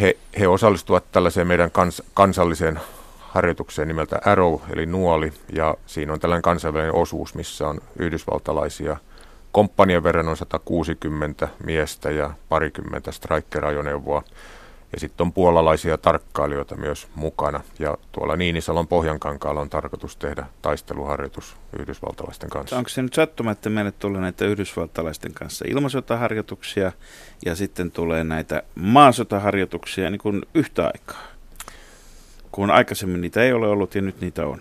He, 0.00 0.16
he 0.38 0.48
osallistuvat 0.48 1.04
tällaiseen 1.12 1.46
meidän 1.46 1.70
kans, 1.70 2.02
kansalliseen 2.14 2.80
harjoitukseen 3.20 3.88
nimeltä 3.88 4.20
Arrow, 4.24 4.60
eli 4.70 4.86
nuoli, 4.86 5.32
ja 5.52 5.74
siinä 5.86 6.12
on 6.12 6.20
tällainen 6.20 6.42
kansainvälinen 6.42 6.94
osuus, 6.94 7.34
missä 7.34 7.68
on 7.68 7.80
yhdysvaltalaisia 7.98 8.96
komppanian 9.56 10.02
verran 10.02 10.28
on 10.28 10.36
160 10.36 11.48
miestä 11.64 12.10
ja 12.10 12.30
parikymmentä 12.48 13.12
striker-ajoneuvoa. 13.12 14.22
Ja 14.96 15.00
sitten 15.00 15.24
on 15.24 15.32
puolalaisia 15.32 15.98
tarkkailijoita 15.98 16.76
myös 16.76 17.08
mukana. 17.14 17.60
Ja 17.78 17.96
tuolla 18.12 18.36
Niinisalon 18.36 18.88
Pohjankankaalla 18.88 19.60
on 19.60 19.70
tarkoitus 19.70 20.16
tehdä 20.16 20.46
taisteluharjoitus 20.62 21.56
yhdysvaltalaisten 21.78 22.50
kanssa. 22.50 22.76
Onko 22.76 22.88
se 22.88 23.02
nyt 23.02 23.14
sattuma, 23.14 23.50
että 23.50 23.70
meille 23.70 23.92
tulee 23.92 24.20
näitä 24.20 24.44
yhdysvaltalaisten 24.44 25.34
kanssa 25.34 25.64
ilmasotaharjoituksia 25.68 26.92
ja 27.44 27.54
sitten 27.54 27.90
tulee 27.90 28.24
näitä 28.24 28.62
maasotaharjoituksia 28.74 30.10
niin 30.10 30.18
kuin 30.18 30.42
yhtä 30.54 30.84
aikaa? 30.84 31.22
Kun 32.52 32.70
aikaisemmin 32.70 33.20
niitä 33.20 33.42
ei 33.42 33.52
ole 33.52 33.68
ollut 33.68 33.94
ja 33.94 34.02
nyt 34.02 34.20
niitä 34.20 34.46
on. 34.46 34.60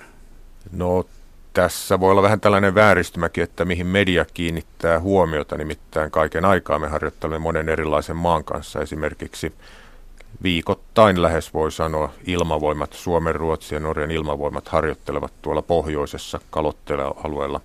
No 0.72 1.06
tässä 1.54 2.00
voi 2.00 2.12
olla 2.12 2.22
vähän 2.22 2.40
tällainen 2.40 2.76
vääristymäkin, 2.76 3.44
että 3.44 3.66
mihin 3.66 3.88
media 3.88 4.26
kiinnittää 4.34 5.00
huomiota, 5.00 5.58
nimittäin 5.58 6.12
kaiken 6.12 6.46
aikaa 6.46 6.80
me 6.80 6.88
harjoittelemme 6.88 7.40
monen 7.40 7.70
erilaisen 7.70 8.16
maan 8.16 8.44
kanssa. 8.44 8.82
Esimerkiksi 8.82 9.54
viikoittain 10.44 11.22
lähes 11.22 11.54
voi 11.54 11.72
sanoa 11.72 12.14
ilmavoimat, 12.28 12.94
Suomen, 12.94 13.36
Ruotsin 13.36 13.76
ja 13.76 13.80
Norjan 13.80 14.12
ilmavoimat 14.12 14.68
harjoittelevat 14.68 15.34
tuolla 15.42 15.62
pohjoisessa 15.62 16.40
kalottelealueella 16.50 17.62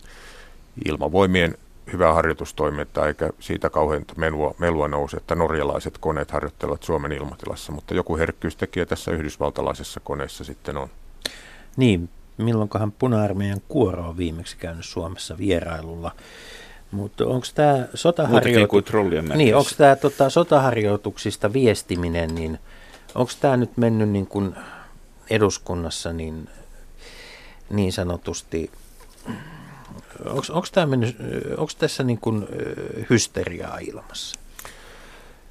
ilmavoimien 0.85 1.55
hyvää 1.93 2.15
harjoitustoimintaa, 2.15 3.07
eikä 3.07 3.31
siitä 3.41 3.71
kauhean 3.71 4.05
melua, 4.17 4.55
melua 4.59 4.89
nouse, 4.89 5.17
että 5.17 5.35
norjalaiset 5.35 5.99
koneet 5.99 6.31
harjoittelevat 6.31 6.83
Suomen 6.83 7.13
ilmatilassa, 7.13 7.73
mutta 7.73 7.95
joku 7.95 8.17
herkkyystekijä 8.17 8.87
tässä 8.87 9.11
yhdysvaltalaisessa 9.11 10.01
koneessa 10.01 10.45
sitten 10.45 10.77
on. 10.77 10.89
Niin, 11.77 12.09
milloinkohan 12.37 12.93
puna-armeijan 12.93 13.61
kuoro 13.69 14.09
on 14.09 14.17
viimeksi 14.17 14.57
käynyt 14.57 14.85
Suomessa 14.85 15.39
vierailulla. 15.39 16.13
Mutta 16.91 17.27
onko 17.27 17.47
tämä 17.55 17.89
trollien 18.83 19.25
Niin, 19.25 19.57
onko 19.57 19.71
tämä 19.77 19.97
tota, 19.97 20.31
sotaharjoituksista 20.31 21.53
viestiminen, 21.53 22.35
niin 22.35 22.59
onko 23.15 23.33
tämä 23.41 23.57
nyt 23.57 23.77
mennyt 23.77 24.09
niin 24.09 24.27
kuin 24.27 24.55
eduskunnassa 25.31 26.13
niin, 26.13 26.49
niin 27.71 27.93
sanotusti, 27.93 28.71
onko 30.27 30.67
tämä 30.73 30.87
mennyt, 30.87 31.17
onko 31.57 31.73
tässä 31.79 32.03
niin 32.03 32.19
kuin 32.19 32.47
hysteriaa 33.11 33.79
ilmassa? 33.79 34.41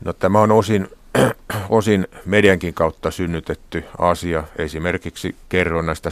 No 0.05 0.13
tämä 0.13 0.41
on 0.41 0.51
osin, 0.51 0.88
osin 1.69 2.08
mediankin 2.25 2.74
kautta 2.74 3.12
synnytetty 3.12 3.84
asia. 3.98 4.43
Esimerkiksi 4.58 5.36
kerron 5.50 5.86
näistä 5.86 6.10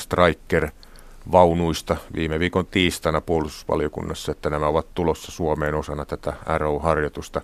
Striker-vaunuista 1.27 1.95
viime 2.15 2.39
viikon 2.39 2.65
tiistaina 2.65 3.21
puolustusvaliokunnassa, 3.21 4.31
että 4.31 4.49
nämä 4.49 4.67
ovat 4.67 4.93
tulossa 4.93 5.31
Suomeen 5.31 5.75
osana 5.75 6.05
tätä 6.05 6.33
Arrow-harjoitusta. 6.45 7.41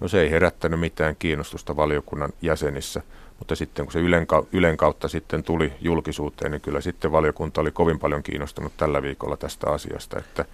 No 0.00 0.08
se 0.08 0.20
ei 0.20 0.30
herättänyt 0.30 0.80
mitään 0.80 1.16
kiinnostusta 1.18 1.76
valiokunnan 1.76 2.32
jäsenissä, 2.42 3.02
mutta 3.38 3.56
sitten 3.56 3.86
kun 3.86 3.92
se 3.92 4.00
Ylen, 4.00 4.26
Ylen 4.52 4.76
kautta 4.76 5.08
sitten 5.08 5.42
tuli 5.42 5.72
julkisuuteen, 5.80 6.50
niin 6.50 6.60
kyllä 6.60 6.80
sitten 6.80 7.12
valiokunta 7.12 7.60
oli 7.60 7.70
kovin 7.70 7.98
paljon 7.98 8.22
kiinnostunut 8.22 8.72
tällä 8.76 9.02
viikolla 9.02 9.36
tästä 9.36 9.70
asiasta, 9.70 10.18
että 10.18 10.44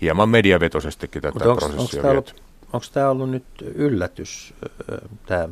hieman 0.00 0.28
mediavetoisestikin 0.28 1.22
tätä 1.22 1.44
onko 1.44 1.66
prosessia 1.66 2.02
tämä 2.02 2.10
ollut, 2.10 2.42
onks 2.72 2.90
tää 2.90 3.10
ollut 3.10 3.30
nyt 3.30 3.44
yllätys, 3.74 4.54
tämä 5.26 5.48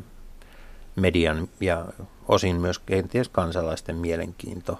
median 0.95 1.47
ja 1.59 1.85
osin 2.27 2.55
myös 2.55 2.79
kenties 2.79 3.29
kansalaisten 3.29 3.95
mielenkiinto 3.95 4.79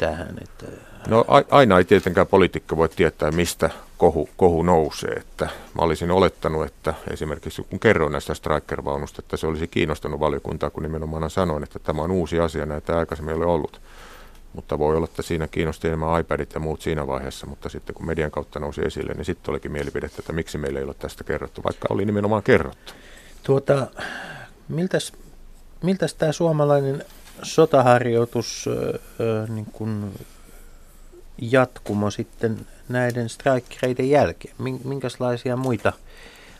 tähän? 0.00 0.38
Että, 0.42 0.66
No 1.08 1.24
a- 1.28 1.42
aina 1.50 1.78
ei 1.78 1.84
tietenkään 1.84 2.26
poliitikko 2.26 2.76
voi 2.76 2.88
tietää, 2.88 3.30
mistä 3.30 3.70
kohu, 3.98 4.28
kohu 4.36 4.62
nousee. 4.62 5.12
Että 5.12 5.44
mä 5.44 5.82
olisin 5.82 6.10
olettanut, 6.10 6.66
että 6.66 6.94
esimerkiksi 7.10 7.66
kun 7.70 7.80
kerroin 7.80 8.12
näistä 8.12 8.34
striker-vaunusta, 8.34 9.22
että 9.22 9.36
se 9.36 9.46
olisi 9.46 9.68
kiinnostanut 9.68 10.20
valiokuntaa, 10.20 10.70
kun 10.70 10.82
nimenomaan 10.82 11.30
sanoin, 11.30 11.62
että 11.62 11.78
tämä 11.78 12.02
on 12.02 12.10
uusi 12.10 12.40
asia, 12.40 12.66
näitä 12.66 12.92
ei 12.92 12.98
aikaisemmin 12.98 13.34
ole 13.34 13.46
ollut. 13.46 13.80
Mutta 14.52 14.78
voi 14.78 14.96
olla, 14.96 15.04
että 15.04 15.22
siinä 15.22 15.48
kiinnosti 15.48 15.88
enemmän 15.88 16.20
iPadit 16.20 16.54
ja 16.54 16.60
muut 16.60 16.80
siinä 16.82 17.06
vaiheessa, 17.06 17.46
mutta 17.46 17.68
sitten 17.68 17.94
kun 17.94 18.06
median 18.06 18.30
kautta 18.30 18.60
nousi 18.60 18.80
esille, 18.84 19.12
niin 19.14 19.24
sitten 19.24 19.52
olikin 19.52 19.72
mielipidettä, 19.72 20.16
että 20.18 20.32
miksi 20.32 20.58
meillä 20.58 20.78
ei 20.78 20.84
ole 20.84 20.94
tästä 20.98 21.24
kerrottu, 21.24 21.64
vaikka 21.64 21.88
oli 21.90 22.04
nimenomaan 22.04 22.42
kerrottu. 22.42 22.92
tuota, 23.42 23.86
miltäs, 24.68 25.12
miltäs 25.82 26.14
tämä 26.14 26.32
suomalainen 26.32 27.04
sotaharjoitus 27.42 28.68
niin 29.48 29.66
kun 29.72 30.12
jatkumo 31.38 32.10
sitten 32.10 32.66
näiden 32.88 33.28
strikereiden 33.28 34.10
jälkeen? 34.10 34.54
Min- 34.58 34.80
Minkälaisia 34.84 35.56
muita, 35.56 35.92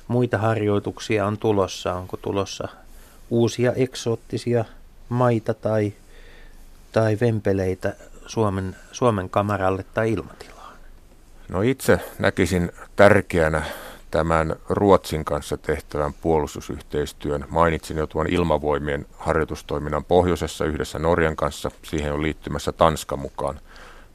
muita 0.08 0.38
harjoituksia 0.38 1.26
on 1.26 1.38
tulossa? 1.38 1.94
Onko 1.94 2.16
tulossa 2.16 2.68
uusia 3.30 3.72
eksoottisia 3.72 4.64
maita 5.08 5.54
tai, 5.54 5.92
tai 6.92 7.18
vempeleitä 7.20 7.96
Suomen, 8.26 8.76
Suomen 8.92 9.30
kamaralle 9.30 9.84
tai 9.94 10.12
ilmatilaan? 10.12 10.76
No 11.48 11.62
itse 11.62 12.00
näkisin 12.18 12.72
tärkeänä 12.96 13.62
tämän 14.16 14.56
Ruotsin 14.68 15.24
kanssa 15.24 15.56
tehtävän 15.56 16.14
puolustusyhteistyön. 16.14 17.44
Mainitsin 17.48 17.96
jo 17.96 18.06
tuon 18.06 18.26
ilmavoimien 18.26 19.06
harjoitustoiminnan 19.18 20.04
pohjoisessa 20.04 20.64
yhdessä 20.64 20.98
Norjan 20.98 21.36
kanssa. 21.36 21.70
Siihen 21.82 22.12
on 22.12 22.22
liittymässä 22.22 22.72
Tanska 22.72 23.16
mukaan. 23.16 23.60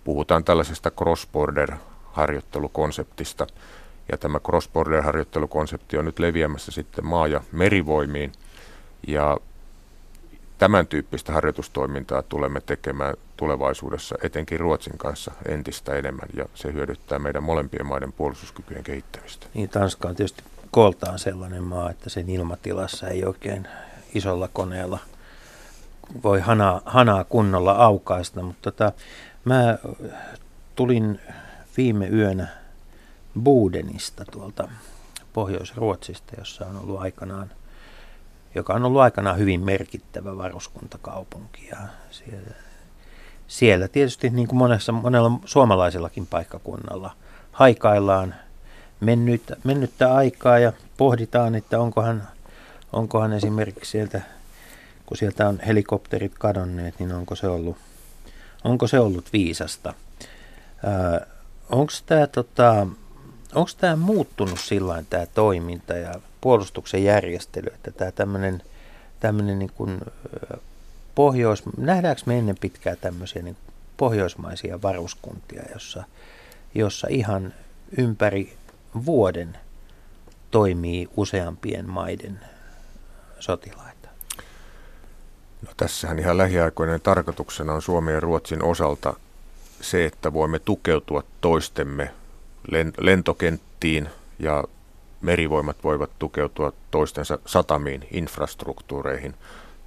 Puhutaan 0.03 0.43
tällaisesta 0.43 0.91
cross-border-harjoittelukonseptista. 0.91 3.47
Ja 4.11 4.17
tämä 4.17 4.39
cross-border-harjoittelukonsepti 4.39 5.97
on 5.97 6.05
nyt 6.05 6.19
leviämässä 6.19 6.71
sitten 6.71 7.05
maa- 7.05 7.27
ja 7.27 7.41
merivoimiin. 7.51 8.31
Ja 9.07 9.37
tämän 10.61 10.87
tyyppistä 10.87 11.33
harjoitustoimintaa 11.33 12.21
tulemme 12.21 12.61
tekemään 12.61 13.13
tulevaisuudessa 13.37 14.15
etenkin 14.23 14.59
Ruotsin 14.59 14.97
kanssa 14.97 15.31
entistä 15.45 15.93
enemmän 15.95 16.29
ja 16.33 16.45
se 16.55 16.73
hyödyttää 16.73 17.19
meidän 17.19 17.43
molempien 17.43 17.85
maiden 17.85 18.11
puolustuskykyjen 18.11 18.83
kehittämistä. 18.83 19.47
Niin, 19.53 19.69
Tanska 19.69 20.09
on 20.09 20.15
tietysti 20.15 20.43
kooltaan 20.71 21.19
sellainen 21.19 21.63
maa, 21.63 21.89
että 21.89 22.09
sen 22.09 22.29
ilmatilassa 22.29 23.07
ei 23.07 23.25
oikein 23.25 23.67
isolla 24.13 24.49
koneella 24.53 24.99
voi 26.23 26.39
hanaa, 26.39 26.81
hanaa 26.85 27.23
kunnolla 27.23 27.71
aukaista, 27.71 28.41
mutta 28.41 28.71
tota, 28.71 28.91
mä 29.45 29.77
tulin 30.75 31.19
viime 31.77 32.07
yönä 32.07 32.47
Budenista 33.43 34.25
tuolta 34.31 34.67
Pohjois-Ruotsista, 35.33 36.33
jossa 36.37 36.65
on 36.65 36.77
ollut 36.77 37.01
aikanaan 37.01 37.51
joka 38.55 38.73
on 38.73 38.85
ollut 38.85 39.01
aikanaan 39.01 39.37
hyvin 39.37 39.61
merkittävä 39.61 40.37
varuskuntakaupunki. 40.37 41.67
Ja 41.67 41.77
siellä, 42.11 42.55
siellä 43.47 43.87
tietysti 43.87 44.29
niin 44.29 44.47
kuin 44.47 44.57
monessa, 44.57 44.91
monella 44.91 45.31
suomalaisellakin 45.45 46.27
paikkakunnalla 46.27 47.15
haikaillaan 47.51 48.35
mennyttä, 48.99 49.55
mennyttä 49.63 50.13
aikaa 50.13 50.59
ja 50.59 50.73
pohditaan, 50.97 51.55
että 51.55 51.79
onkohan, 51.79 52.27
onkohan 52.93 53.33
esimerkiksi 53.33 53.91
sieltä, 53.91 54.21
kun 55.05 55.17
sieltä 55.17 55.49
on 55.49 55.59
helikopterit 55.67 56.33
kadonneet, 56.39 56.99
niin 56.99 57.13
onko 57.13 57.35
se 57.35 57.47
ollut, 57.47 57.77
onko 58.63 58.87
se 58.87 58.99
ollut 58.99 59.33
viisasta. 59.33 59.93
onko 61.69 61.93
tämä 62.05 62.27
tota, 62.27 62.87
onko 63.55 63.71
tämä 63.77 63.95
muuttunut 63.95 64.59
sillä 64.59 65.03
tämä 65.09 65.25
toiminta 65.25 65.93
ja 65.93 66.13
puolustuksen 66.41 67.03
järjestely, 67.03 67.67
että 67.73 67.91
tämä 67.91 68.11
tämmöinen, 68.11 68.63
tämmöinen 69.19 69.59
niin 69.59 69.71
kuin, 69.75 70.01
pohjois, 71.15 71.63
nähdäänkö 71.77 72.21
me 72.25 72.37
ennen 72.37 72.57
pitkää 72.61 72.95
tämmöisiä 72.95 73.41
niin 73.41 73.57
pohjoismaisia 73.97 74.81
varuskuntia, 74.81 75.63
jossa, 75.73 76.03
jossa 76.75 77.07
ihan 77.09 77.53
ympäri 77.97 78.57
vuoden 79.05 79.57
toimii 80.51 81.09
useampien 81.17 81.89
maiden 81.89 82.39
sotilaita? 83.39 84.09
No, 85.61 85.71
tässähän 85.77 86.19
ihan 86.19 86.37
lähiaikoinen 86.37 87.01
tarkoituksena 87.01 87.73
on 87.73 87.81
Suomen 87.81 88.13
ja 88.13 88.19
Ruotsin 88.19 88.63
osalta 88.63 89.13
se, 89.81 90.05
että 90.05 90.33
voimme 90.33 90.59
tukeutua 90.59 91.23
toistemme 91.41 92.11
lentokenttiin 92.97 94.09
ja 94.39 94.63
merivoimat 95.21 95.83
voivat 95.83 96.11
tukeutua 96.19 96.73
toistensa 96.91 97.39
satamiin, 97.45 98.07
infrastruktuureihin. 98.11 99.33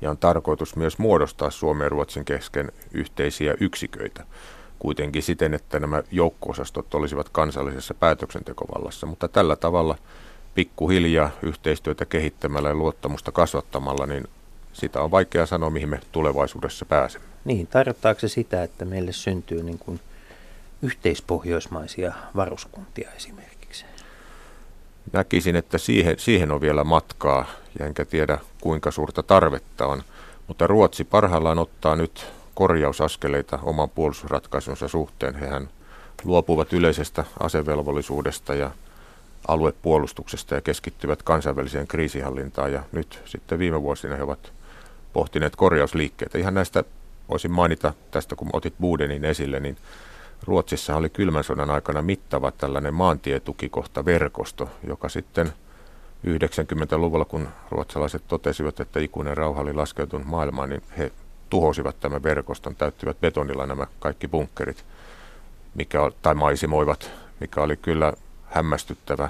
Ja 0.00 0.11
on 0.11 0.19
tarkoitus 0.19 0.76
myös 0.76 0.99
muodostaa 0.99 1.50
Suomen 1.50 1.85
ja 1.85 1.88
Ruotsin 1.88 2.25
kesken 2.25 2.73
yhteisiä 2.93 3.55
yksiköitä, 3.61 4.25
kuitenkin 4.79 5.23
siten, 5.23 5.55
että 5.55 5.81
nämä 5.81 6.03
joukko-osastot 6.11 6.95
olisivat 6.95 7.29
kansallisessa 7.29 7.95
päätöksentekovallassa. 7.95 9.07
Mutta 9.07 9.29
tällä 9.29 9.57
tavalla 9.57 9.99
pikkuhiljaa 10.55 11.31
yhteistyötä 11.43 12.05
kehittämällä 12.05 12.69
ja 12.69 12.75
luottamusta 12.75 13.33
kasvattamalla, 13.33 14.07
niin 14.07 14.25
sitä 14.73 15.00
on 15.00 15.11
vaikea 15.11 15.47
sanoa, 15.47 15.71
mihin 15.71 15.88
me 15.88 16.00
tulevaisuudessa 16.12 16.85
pääsemme. 16.85 17.26
Niin, 17.45 17.67
tarkoittaako 17.67 18.21
se 18.21 18.29
sitä, 18.29 18.62
että 18.62 18.85
meille 18.85 19.12
syntyy 19.12 19.62
niin 19.62 19.79
kuin 19.79 20.00
yhteispohjoismaisia 20.83 22.12
varuskuntia 22.37 23.11
esimerkiksi? 23.17 23.53
Näkisin, 25.14 25.56
että 25.56 25.78
siihen, 25.78 26.18
siihen 26.18 26.52
on 26.52 26.61
vielä 26.61 26.85
matkaa, 26.85 27.47
ja 27.78 27.87
enkä 27.87 28.04
tiedä 28.04 28.38
kuinka 28.61 28.90
suurta 28.90 29.23
tarvetta 29.23 29.87
on. 29.87 30.02
Mutta 30.47 30.66
Ruotsi 30.66 31.04
parhaillaan 31.04 31.59
ottaa 31.59 31.97
nyt 31.97 32.26
korjausaskeleita 32.54 33.59
oman 33.62 33.90
puolustusratkaisunsa 33.90 34.88
suhteen. 34.88 35.35
Hehän 35.35 35.68
luopuvat 36.25 36.73
yleisestä 36.73 37.25
asevelvollisuudesta 37.40 38.54
ja 38.54 38.71
aluepuolustuksesta 39.49 40.54
ja 40.54 40.60
keskittyvät 40.60 41.23
kansainväliseen 41.23 41.86
kriisihallintaan. 41.86 42.73
Ja 42.73 42.82
nyt 42.93 43.23
sitten 43.25 43.58
viime 43.58 43.82
vuosina 43.82 44.17
he 44.17 44.23
ovat 44.23 44.52
pohtineet 45.12 45.56
korjausliikkeitä. 45.56 46.39
Ihan 46.39 46.54
näistä 46.54 46.84
voisin 47.28 47.50
mainita 47.50 47.93
tästä, 48.10 48.36
kun 48.36 48.50
otit 48.52 48.75
Budenin 48.80 49.25
esille, 49.25 49.60
niin 49.60 49.76
Ruotsissa 50.47 50.97
oli 50.97 51.09
kylmän 51.09 51.45
sodan 51.45 51.71
aikana 51.71 52.02
mittava 52.02 52.50
tällainen 52.50 52.95
maantietukikohtaverkosto, 52.95 54.69
joka 54.87 55.09
sitten 55.09 55.52
90-luvulla, 56.26 57.25
kun 57.25 57.49
ruotsalaiset 57.71 58.23
totesivat, 58.28 58.80
että 58.80 59.00
ikuinen 59.00 59.37
rauha 59.37 59.61
oli 59.61 59.73
laskeutunut 59.73 60.26
maailmaan, 60.26 60.71
niin 60.71 60.83
he 60.99 61.13
tuhosivat 61.50 62.00
tämän 62.00 62.23
verkoston, 62.23 62.76
täyttivät 62.76 63.21
betonilla 63.21 63.67
nämä 63.67 63.87
kaikki 63.99 64.28
bunkkerit, 64.28 64.85
mikä, 65.75 65.99
tai 66.23 66.35
maisimoivat, 66.35 67.11
mikä 67.41 67.61
oli 67.61 67.76
kyllä 67.76 68.13
hämmästyttävä 68.47 69.28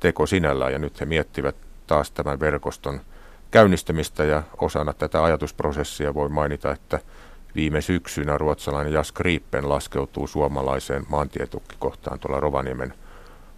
teko 0.00 0.26
sinällään. 0.26 0.72
Ja 0.72 0.78
nyt 0.78 1.00
he 1.00 1.06
miettivät 1.06 1.56
taas 1.86 2.10
tämän 2.10 2.40
verkoston 2.40 3.00
käynnistämistä 3.50 4.24
ja 4.24 4.42
osana 4.58 4.92
tätä 4.92 5.24
ajatusprosessia 5.24 6.14
voi 6.14 6.28
mainita, 6.28 6.72
että– 6.72 7.00
Viime 7.54 7.80
syksynä 7.80 8.38
ruotsalainen 8.38 8.92
Jas 8.92 9.12
Gripen 9.12 9.68
laskeutuu 9.68 10.26
suomalaiseen 10.26 11.06
maantietukkikohtaan 11.08 12.18
tuolla 12.18 12.40
Rovaniemen 12.40 12.94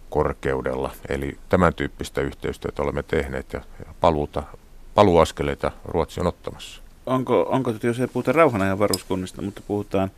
korkeudella. 0.09 0.91
Eli 1.09 1.37
tämän 1.49 1.73
tyyppistä 1.73 2.21
yhteistyötä 2.21 2.81
olemme 2.81 3.03
tehneet 3.03 3.53
ja 3.53 3.61
paluuta, 4.01 4.43
paluaskeleita 4.95 5.71
Ruotsi 5.85 6.19
on 6.19 6.27
ottamassa. 6.27 6.81
Onko, 7.05 7.41
onko 7.41 7.73
jos 7.83 7.99
ei 7.99 8.07
puhuta 8.07 8.31
rauhanajan 8.31 8.79
varuskunnista, 8.79 9.41
mutta 9.41 9.61
puhutaan 9.67 10.11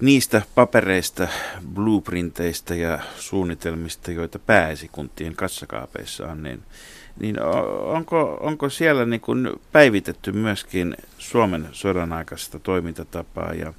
niistä 0.00 0.42
papereista, 0.54 1.28
blueprinteistä 1.74 2.74
ja 2.74 2.98
suunnitelmista, 3.16 4.10
joita 4.12 4.38
pääesikuntien 4.38 5.36
kassakaapeissa 5.36 6.26
on, 6.26 6.42
niin 6.42 6.62
niin 7.20 7.42
onko, 7.80 8.38
onko 8.40 8.68
siellä 8.68 9.04
niin 9.04 9.20
kuin 9.20 9.50
päivitetty 9.72 10.32
myöskin 10.32 10.96
Suomen 11.18 11.68
sodan 11.72 12.12
aikaista 12.12 12.58
toimintatapaa 12.58 13.52
ja, 13.52 13.72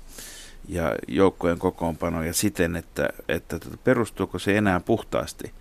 ja 0.68 0.96
joukkojen 1.08 1.60
kokoonpanoja 1.60 2.34
siten, 2.34 2.76
että, 2.76 3.10
että 3.30 3.60
tuota, 3.60 3.78
perustuuko 3.84 4.40
se 4.40 4.58
enää 4.58 4.80
puhtaasti 4.80 5.52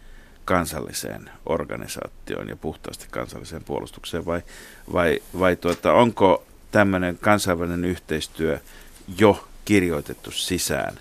kansalliseen 0.45 1.31
organisaatioon 1.47 2.49
ja 2.49 2.57
puhtaasti 2.57 3.07
kansalliseen 3.11 3.65
puolustukseen 3.65 4.27
vai, 4.27 4.43
vai, 4.93 5.23
vai 5.39 5.57
tuota, 5.57 5.93
onko 5.93 6.45
tämmöinen 6.71 7.19
kansainvälinen 7.21 7.85
yhteistyö 7.85 8.59
jo 9.19 9.49
kirjoitettu 9.65 10.31
sisään 10.31 10.95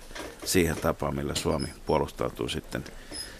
siihen 0.44 0.76
tapaan, 0.76 1.16
millä 1.16 1.34
Suomi 1.34 1.68
puolustautuu 1.86 2.48
sitten 2.48 2.84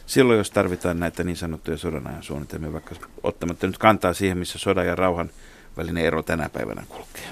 silloin, 0.06 0.38
jos 0.38 0.50
tarvitaan 0.50 1.00
näitä 1.00 1.24
niin 1.24 1.36
sanottuja 1.36 1.76
sodanajan 1.76 2.22
suunnitelmia, 2.22 2.72
vaikka 2.72 2.94
ottamatta 3.22 3.66
nyt 3.66 3.78
kantaa 3.78 4.12
siihen, 4.12 4.38
missä 4.38 4.58
sodan 4.58 4.86
ja 4.86 4.96
rauhan 4.96 5.30
välinen 5.76 6.04
ero 6.04 6.22
tänä 6.22 6.48
päivänä 6.48 6.82
kulkee. 6.88 7.28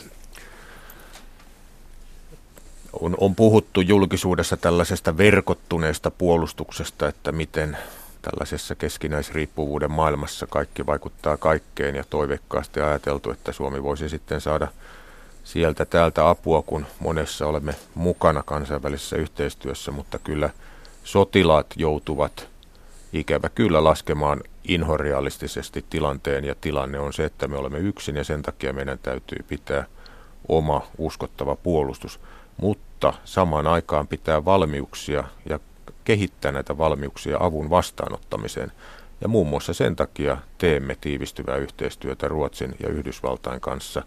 On, 3.01 3.15
on 3.21 3.35
puhuttu 3.35 3.81
julkisuudessa 3.81 4.57
tällaisesta 4.57 5.17
verkottuneesta 5.17 6.11
puolustuksesta, 6.11 7.09
että 7.09 7.33
miten 7.33 7.77
tällaisessa 8.23 8.75
keskinäisriippuvuuden 8.75 9.91
maailmassa 9.91 10.47
kaikki 10.47 10.87
vaikuttaa 10.87 11.37
kaikkeen 11.37 11.95
ja 11.95 12.05
toivekkaasti 12.11 12.81
ajateltu, 12.81 13.31
että 13.31 13.53
Suomi 13.53 13.83
voisi 13.83 14.09
sitten 14.09 14.41
saada 14.41 14.69
sieltä 15.45 15.85
täältä 15.85 16.29
apua, 16.29 16.63
kun 16.63 16.87
monessa 17.01 17.47
olemme 17.47 17.75
mukana 17.95 18.43
kansainvälisessä 18.43 19.17
yhteistyössä, 19.17 19.91
mutta 19.91 20.19
kyllä 20.19 20.51
sotilaat 21.05 21.67
joutuvat 21.77 22.49
ikävä 23.14 23.48
kyllä 23.48 23.85
laskemaan 23.85 24.40
inhorealistisesti 24.64 25.85
tilanteen. 25.90 26.44
Ja 26.44 26.55
tilanne 26.61 26.98
on 26.98 27.12
se, 27.12 27.24
että 27.24 27.48
me 27.48 27.57
olemme 27.57 27.79
yksin 27.79 28.16
ja 28.16 28.24
sen 28.24 28.42
takia 28.42 28.72
meidän 28.72 28.98
täytyy 28.98 29.44
pitää 29.48 29.87
oma 30.48 30.87
uskottava 30.98 31.57
puolustus, 31.57 32.20
mutta 32.57 33.12
samaan 33.24 33.66
aikaan 33.66 34.09
pitää 34.09 34.44
valmiuksia 34.44 35.24
ja 35.48 35.61
kehittää 36.05 36.53
näitä 36.53 36.79
valmiuksia 36.79 37.37
avun 37.40 37.70
vastaanottamiseen. 37.70 38.72
Ja 39.20 39.29
muun 39.29 39.46
muassa 39.46 39.72
sen 39.72 39.96
takia 39.96 40.37
teemme 40.59 40.96
tiivistyvää 41.00 41.57
yhteistyötä 41.57 42.29
Ruotsin 42.29 42.74
ja 42.81 42.88
Yhdysvaltain 42.88 43.61
kanssa 43.61 44.03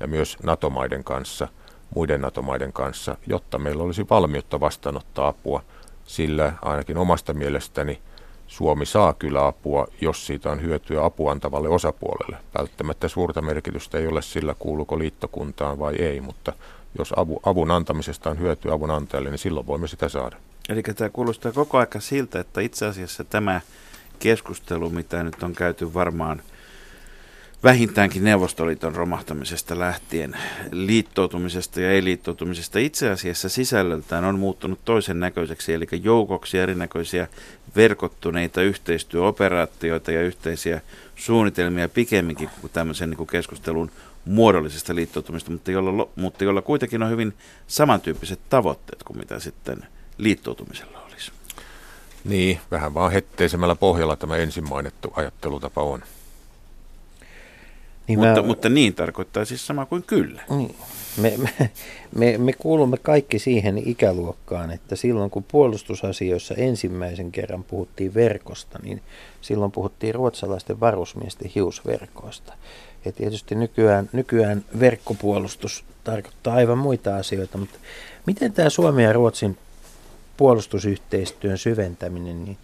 ja 0.00 0.06
myös 0.06 0.36
NATO-maiden 0.42 1.04
kanssa, 1.04 1.48
muiden 1.94 2.20
NATO-maiden 2.20 2.72
kanssa, 2.72 3.16
jotta 3.26 3.58
meillä 3.58 3.82
olisi 3.82 4.06
valmiutta 4.10 4.60
vastaanottaa 4.60 5.28
apua, 5.28 5.62
sillä 6.04 6.52
ainakin 6.62 6.96
omasta 6.96 7.34
mielestäni– 7.34 8.00
Suomi 8.46 8.86
saa 8.86 9.14
kyllä 9.14 9.46
apua, 9.46 9.86
jos 10.00 10.26
siitä 10.26 10.50
on 10.50 10.62
hyötyä 10.62 11.04
apuantavalle 11.04 11.68
osapuolelle. 11.68 12.36
Välttämättä 12.58 13.08
suurta 13.08 13.42
merkitystä 13.42 13.98
ei 13.98 14.06
ole 14.06 14.22
sillä, 14.22 14.54
kuuluuko 14.58 14.98
liittokuntaan 14.98 15.78
vai 15.78 15.94
ei, 15.94 16.20
mutta 16.20 16.52
jos 16.98 17.14
avu, 17.16 17.40
avun 17.42 17.70
antamisesta 17.70 18.30
on 18.30 18.38
hyötyä 18.38 18.72
avun 18.72 18.90
antajalle, 18.90 19.30
niin 19.30 19.38
silloin 19.38 19.66
voimme 19.66 19.88
sitä 19.88 20.08
saada. 20.08 20.36
Eli 20.68 20.82
tämä 20.82 21.10
kuulostaa 21.10 21.52
koko 21.52 21.78
aika 21.78 22.00
siltä, 22.00 22.40
että 22.40 22.60
itse 22.60 22.86
asiassa 22.86 23.24
tämä 23.24 23.60
keskustelu, 24.18 24.90
mitä 24.90 25.22
nyt 25.22 25.42
on 25.42 25.54
käyty 25.54 25.94
varmaan 25.94 26.42
vähintäänkin 27.64 28.24
Neuvostoliiton 28.24 28.94
romahtamisesta 28.94 29.78
lähtien 29.78 30.36
liittoutumisesta 30.70 31.80
ja 31.80 31.90
ei-liittoutumisesta 31.90 32.78
itse 32.78 33.10
asiassa 33.10 33.48
sisällöltään 33.48 34.24
on 34.24 34.38
muuttunut 34.38 34.80
toisen 34.84 35.20
näköiseksi, 35.20 35.72
eli 35.72 35.86
joukoksi 36.02 36.58
erinäköisiä 36.58 37.28
verkottuneita 37.76 38.62
yhteistyöoperaatioita 38.62 40.12
ja 40.12 40.22
yhteisiä 40.22 40.80
suunnitelmia 41.16 41.88
pikemminkin 41.88 42.50
kuin 42.60 42.72
tämmöisen 42.72 43.10
niin 43.10 43.16
kuin 43.16 43.26
keskustelun 43.26 43.90
muodollisesta 44.24 44.94
liittoutumista, 44.94 45.50
mutta 45.50 45.70
jolla, 45.70 46.08
mutta 46.16 46.44
jolla 46.44 46.62
kuitenkin 46.62 47.02
on 47.02 47.10
hyvin 47.10 47.34
samantyyppiset 47.66 48.40
tavoitteet 48.50 49.02
kuin 49.02 49.18
mitä 49.18 49.38
sitten 49.38 49.86
liittoutumisella 50.18 51.02
olisi. 51.02 51.32
Niin, 52.24 52.60
vähän 52.70 52.94
vaan 52.94 53.12
hetteisemmällä 53.12 53.74
pohjalla 53.74 54.16
tämä 54.16 54.36
ensin 54.36 54.68
mainittu 54.68 55.12
ajattelutapa 55.16 55.82
on. 55.82 56.02
Niin 58.08 58.18
mutta, 58.18 58.42
mä... 58.42 58.46
mutta 58.46 58.68
niin 58.68 58.94
tarkoittaa 58.94 59.44
siis 59.44 59.66
sama 59.66 59.86
kuin 59.86 60.02
kyllä. 60.02 60.42
Niin. 60.50 60.76
Me, 61.16 61.34
me, 61.36 61.70
me, 62.14 62.38
me 62.38 62.52
kuulumme 62.52 62.96
kaikki 62.96 63.38
siihen 63.38 63.78
ikäluokkaan, 63.78 64.70
että 64.70 64.96
silloin 64.96 65.30
kun 65.30 65.44
puolustusasioissa 65.44 66.54
ensimmäisen 66.54 67.32
kerran 67.32 67.64
puhuttiin 67.64 68.14
verkosta, 68.14 68.78
niin 68.82 69.02
silloin 69.40 69.72
puhuttiin 69.72 70.14
ruotsalaisten 70.14 70.80
varusmiesten 70.80 71.50
hiusverkoista. 71.54 72.52
Ja 73.04 73.12
tietysti 73.12 73.54
nykyään, 73.54 74.08
nykyään 74.12 74.64
verkkopuolustus 74.80 75.84
tarkoittaa 76.04 76.54
aivan 76.54 76.78
muita 76.78 77.16
asioita, 77.16 77.58
mutta 77.58 77.78
miten 78.26 78.52
tämä 78.52 78.70
Suomen 78.70 79.04
ja 79.04 79.12
Ruotsin 79.12 79.58
puolustusyhteistyön 80.36 81.58
syventäminen, 81.58 82.44
niin 82.44 82.58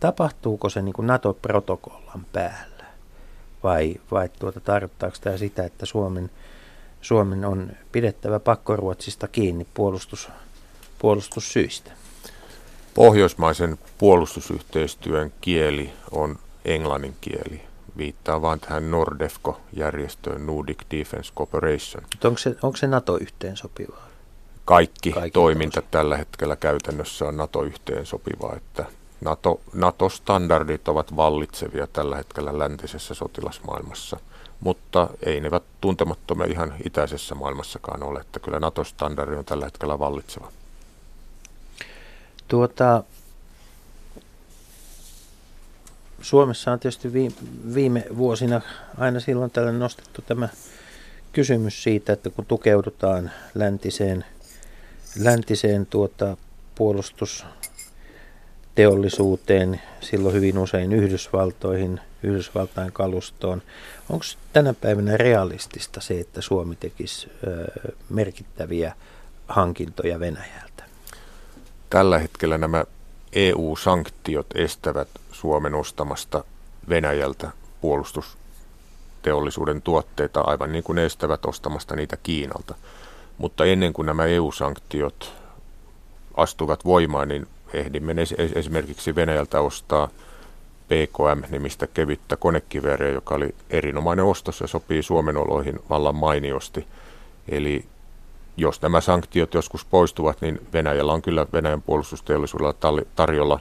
tapahtuuko 0.00 0.68
se 0.68 0.82
niin 0.82 0.92
kuin 0.92 1.06
NATO-protokollan 1.06 2.26
päällä? 2.32 2.84
Vai, 3.62 3.96
vai 4.10 4.28
tuota, 4.38 4.60
tarkoittaako 4.60 5.16
tämä 5.20 5.36
sitä, 5.36 5.64
että 5.64 5.86
Suomen, 5.86 6.30
Suomen 7.02 7.44
on 7.44 7.72
pidettävä 7.92 8.40
pakkoruotsista 8.40 9.28
kiinni 9.28 9.66
puolustus, 9.74 10.28
puolustussyistä? 10.98 11.92
Pohjoismaisen 12.94 13.78
puolustusyhteistyön 13.98 15.32
kieli 15.40 15.92
on 16.10 16.38
englannin 16.64 17.16
kieli 17.20 17.62
viittaa 17.96 18.42
vain 18.42 18.60
tähän 18.60 18.90
Nordefco-järjestöön, 18.90 20.46
Nordic 20.46 20.78
Defense 20.90 21.32
Cooperation. 21.34 22.02
Mutta 22.02 22.28
onko 22.28 22.38
se, 22.38 22.56
onko 22.62 22.76
se 22.76 22.86
NATO-yhteensopivaa? 22.86 24.08
Kaikki 24.64 25.12
Kaikki 25.12 25.30
toiminta 25.30 25.80
tosi. 25.80 25.90
tällä 25.90 26.16
hetkellä 26.16 26.56
käytännössä 26.56 27.24
on 27.24 27.36
NATO-yhteensopivaa, 27.36 28.56
että 28.56 28.84
NATO, 29.20 29.60
NATO-standardit 29.72 30.88
ovat 30.88 31.16
vallitsevia 31.16 31.86
tällä 31.86 32.16
hetkellä 32.16 32.58
läntisessä 32.58 33.14
sotilasmaailmassa, 33.14 34.20
mutta 34.62 35.08
ei 35.26 35.40
ne 35.40 35.50
tuntemattomia 35.80 36.46
ihan 36.46 36.74
itäisessä 36.86 37.34
maailmassakaan 37.34 38.02
ole, 38.02 38.20
että 38.20 38.40
kyllä 38.40 38.60
NATO-standardi 38.60 39.36
on 39.36 39.44
tällä 39.44 39.64
hetkellä 39.64 39.98
vallitseva. 39.98 40.52
Tuota, 42.48 43.02
Suomessa 46.20 46.72
on 46.72 46.80
tietysti 46.80 47.12
viime 47.74 48.04
vuosina 48.16 48.60
aina 48.98 49.20
silloin 49.20 49.50
tällä 49.50 49.72
nostettu 49.72 50.22
tämä 50.22 50.48
kysymys 51.32 51.82
siitä, 51.82 52.12
että 52.12 52.30
kun 52.30 52.46
tukeudutaan 52.46 53.30
läntiseen, 53.54 54.24
läntiseen 55.18 55.86
tuota 55.86 56.36
puolustusteollisuuteen, 58.74 59.80
silloin 60.00 60.34
hyvin 60.34 60.58
usein 60.58 60.92
Yhdysvaltoihin, 60.92 62.00
Yhdysvaltain 62.22 62.92
kalustoon. 62.92 63.62
Onko 64.10 64.24
tänä 64.52 64.74
päivänä 64.74 65.16
realistista 65.16 66.00
se, 66.00 66.20
että 66.20 66.40
Suomi 66.40 66.76
tekisi 66.76 67.32
merkittäviä 68.10 68.94
hankintoja 69.48 70.20
Venäjältä? 70.20 70.84
Tällä 71.90 72.18
hetkellä 72.18 72.58
nämä 72.58 72.84
EU-sanktiot 73.32 74.46
estävät 74.54 75.08
Suomen 75.32 75.74
ostamasta 75.74 76.44
Venäjältä 76.88 77.50
puolustusteollisuuden 77.80 79.82
tuotteita, 79.82 80.40
aivan 80.40 80.72
niin 80.72 80.84
kuin 80.84 80.98
estävät 80.98 81.46
ostamasta 81.46 81.96
niitä 81.96 82.16
Kiinalta. 82.22 82.74
Mutta 83.38 83.64
ennen 83.64 83.92
kuin 83.92 84.06
nämä 84.06 84.24
EU-sanktiot 84.24 85.32
astuvat 86.36 86.84
voimaan, 86.84 87.28
niin 87.28 87.46
ehdimme 87.74 88.14
esimerkiksi 88.54 89.14
Venäjältä 89.14 89.60
ostaa 89.60 90.08
PKM-nimistä 90.88 91.86
kevyttä 91.86 92.36
konekiveriä, 92.36 93.10
joka 93.10 93.34
oli 93.34 93.54
erinomainen 93.70 94.24
ostos 94.24 94.60
ja 94.60 94.66
sopii 94.66 95.02
Suomen 95.02 95.36
oloihin 95.36 95.78
vallan 95.90 96.14
mainiosti. 96.14 96.86
Eli 97.48 97.84
jos 98.56 98.82
nämä 98.82 99.00
sanktiot 99.00 99.54
joskus 99.54 99.84
poistuvat, 99.84 100.40
niin 100.40 100.60
Venäjällä 100.72 101.12
on 101.12 101.22
kyllä 101.22 101.46
Venäjän 101.52 101.82
puolustusteollisuudella 101.82 103.04
tarjolla 103.16 103.60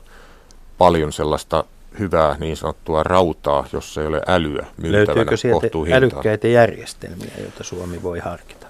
paljon 0.78 1.14
sellaista 1.14 1.64
hyvää 2.00 2.36
niin 2.40 2.58
sanottua 2.58 3.04
rautaa, 3.04 3.68
jossa 3.74 4.02
ei 4.02 4.08
ole 4.08 4.22
älyä 4.28 4.66
myytävänä 4.78 5.06
Löytyykö 5.06 5.38
sieltä 5.38 5.68
älykkäitä 5.96 6.48
järjestelmiä, 6.48 7.32
joita 7.38 7.64
Suomi 7.64 8.04
voi 8.04 8.20
harkita? 8.20 8.61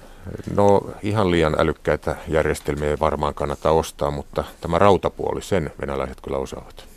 No 0.55 0.89
ihan 1.03 1.31
liian 1.31 1.55
älykkäitä 1.59 2.15
järjestelmiä 2.27 2.89
ei 2.89 2.99
varmaan 2.99 3.33
kannata 3.33 3.71
ostaa, 3.71 4.11
mutta 4.11 4.43
tämä 4.61 4.79
rautapuoli, 4.79 5.41
sen 5.41 5.71
venäläiset 5.81 6.21
kyllä 6.21 6.37
osaavat. 6.37 6.91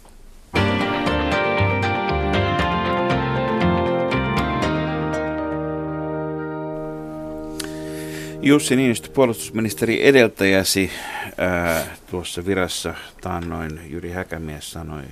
Jussi 8.43 8.77
Niinistö, 8.77 9.11
puolustusministeri 9.11 10.09
edeltäjäsi 10.09 10.91
ää, 11.39 11.87
tuossa 12.11 12.47
virassa 12.47 12.95
taannoin 13.21 13.81
Jyri 13.91 14.11
Häkämies 14.11 14.73
sanoi, 14.73 15.03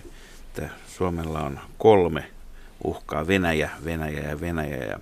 että 0.47 0.69
Suomella 0.87 1.41
on 1.41 1.61
kolme 1.79 2.25
uhkaa, 2.85 3.27
Venäjä, 3.27 3.71
Venäjä 3.85 4.29
ja 4.29 4.41
Venäjä. 4.41 4.77
Ja, 4.77 5.01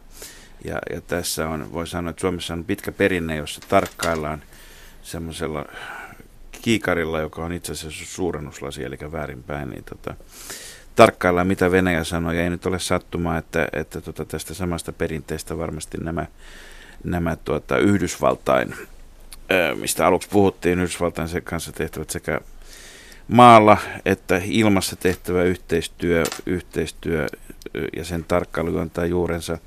ja, 0.65 0.79
ja 0.95 1.01
tässä 1.01 1.49
on, 1.49 1.73
voi 1.73 1.87
sanoa, 1.87 2.11
että 2.11 2.21
Suomessa 2.21 2.55
on 2.55 2.65
pitkä 2.65 2.93
perinne, 2.93 3.37
jossa 3.37 3.61
tarkkaillaan 3.69 4.43
semmoisella 5.03 5.65
kiikarilla, 6.63 7.21
joka 7.21 7.45
on 7.45 7.53
itse 7.53 7.73
asiassa 7.73 8.05
suurennuslasi, 8.07 8.85
eli 8.85 8.97
väärinpäin, 9.13 9.71
niin 9.71 9.85
tota, 9.85 10.15
tarkkaillaan, 10.97 11.47
mitä 11.47 11.71
Venäjä 11.71 12.05
sanoo, 12.05 12.33
ja 12.33 12.43
ei 12.43 12.51
nyt 12.51 12.67
ole 12.67 12.79
sattumaa, 12.79 13.39
että, 13.39 13.69
että 13.73 14.01
tota, 14.01 14.25
tästä 14.25 14.55
samasta 14.55 14.93
perinteestä 14.93 15.59
varmasti 15.59 15.99
nämä 15.99 16.27
nämä 17.05 17.37
tuota, 17.37 17.79
Yhdysvaltain, 17.79 18.75
mistä 19.75 20.07
aluksi 20.07 20.29
puhuttiin, 20.29 20.79
Yhdysvaltain 20.79 21.29
kanssa 21.45 21.73
tehtävät 21.73 22.11
sekä 22.11 22.41
maalla 23.29 23.79
että 24.05 24.41
ilmassa 24.45 24.97
tehtävä 24.97 25.43
yhteistyö, 25.43 26.23
yhteistyö 26.47 27.27
ja 27.97 28.05
sen 28.05 28.25
tarkkailu 28.25 28.79
antaa 28.79 29.07
juurensa. 29.07 29.59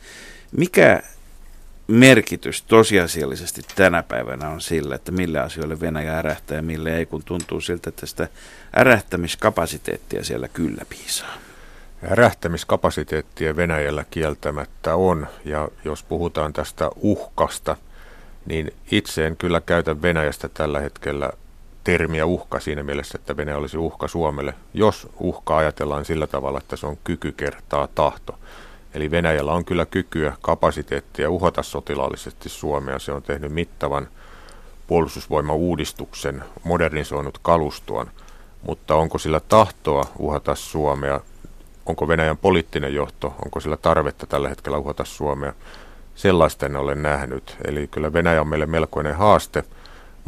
Mikä 0.57 1.01
merkitys 1.87 2.61
tosiasiallisesti 2.61 3.61
tänä 3.75 4.03
päivänä 4.03 4.49
on 4.49 4.61
sillä, 4.61 4.95
että 4.95 5.11
millä 5.11 5.41
asioille 5.41 5.79
Venäjä 5.79 6.17
ärähtää 6.17 6.55
ja 6.57 6.61
mille 6.61 6.97
ei, 6.97 7.05
kun 7.05 7.23
tuntuu 7.23 7.61
siltä, 7.61 7.89
että 7.89 8.05
sitä 8.05 8.27
ärähtämiskapasiteettia 8.77 10.23
siellä 10.23 10.47
kyllä 10.47 10.85
piisaa? 10.89 11.33
Rähtämiskapasiteettia 12.01 13.55
Venäjällä 13.55 14.05
kieltämättä 14.11 14.95
on, 14.95 15.27
ja 15.45 15.69
jos 15.85 16.03
puhutaan 16.03 16.53
tästä 16.53 16.89
uhkasta, 16.95 17.77
niin 18.45 18.73
itse 18.91 19.27
en 19.27 19.37
kyllä 19.37 19.61
käytä 19.61 20.01
Venäjästä 20.01 20.49
tällä 20.49 20.79
hetkellä 20.79 21.29
termiä 21.83 22.25
uhka 22.25 22.59
siinä 22.59 22.83
mielessä, 22.83 23.17
että 23.21 23.37
Venäjä 23.37 23.57
olisi 23.57 23.77
uhka 23.77 24.07
Suomelle, 24.07 24.53
jos 24.73 25.07
uhka 25.19 25.57
ajatellaan 25.57 26.05
sillä 26.05 26.27
tavalla, 26.27 26.57
että 26.57 26.75
se 26.75 26.85
on 26.85 26.97
kyky 27.03 27.31
kertaa 27.31 27.87
tahto. 27.95 28.39
Eli 28.93 29.11
Venäjällä 29.11 29.53
on 29.53 29.65
kyllä 29.65 29.85
kykyä, 29.85 30.33
kapasiteettia 30.41 31.29
uhata 31.29 31.63
sotilaallisesti 31.63 32.49
Suomea. 32.49 32.99
Se 32.99 33.11
on 33.11 33.23
tehnyt 33.23 33.51
mittavan 33.51 34.07
puolustusvoimauudistuksen, 34.87 36.43
modernisoinut 36.63 37.37
kalustoon, 37.41 38.11
mutta 38.61 38.95
onko 38.95 39.17
sillä 39.17 39.39
tahtoa 39.39 40.05
uhata 40.19 40.55
Suomea? 40.55 41.21
onko 41.85 42.07
Venäjän 42.07 42.37
poliittinen 42.37 42.93
johto, 42.93 43.35
onko 43.45 43.59
sillä 43.59 43.77
tarvetta 43.77 44.27
tällä 44.27 44.49
hetkellä 44.49 44.77
uhata 44.77 45.05
Suomea. 45.05 45.53
Sellaista 46.15 46.65
en 46.65 46.75
ole 46.75 46.95
nähnyt. 46.95 47.57
Eli 47.65 47.87
kyllä 47.87 48.13
Venäjä 48.13 48.41
on 48.41 48.47
meille 48.47 48.65
melkoinen 48.65 49.15
haaste, 49.15 49.63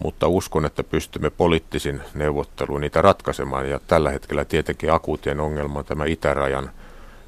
mutta 0.04 0.28
uskon, 0.28 0.66
että 0.66 0.84
pystymme 0.84 1.30
poliittisin 1.30 2.02
neuvotteluun 2.14 2.82
niitä 2.82 3.02
ratkaisemaan. 3.02 3.70
Ja 3.70 3.80
tällä 3.88 4.12
hetkellä 4.12 4.46
tietenkin 4.46 4.92
akuutien 4.92 5.40
ongelma 5.40 5.80
on 5.80 5.86
tämä 5.86 6.06
itärajan 6.06 6.72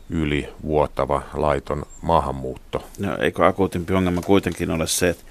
yli 0.10 0.50
vuotava 0.64 1.22
laiton 1.34 1.86
maahanmuutto. 2.02 2.84
No, 3.00 3.18
eikö 3.18 3.46
akuutimpi 3.48 3.94
ongelma 3.94 4.22
kuitenkin 4.22 4.72
ole 4.72 4.88
se, 4.88 5.10
että 5.10 5.24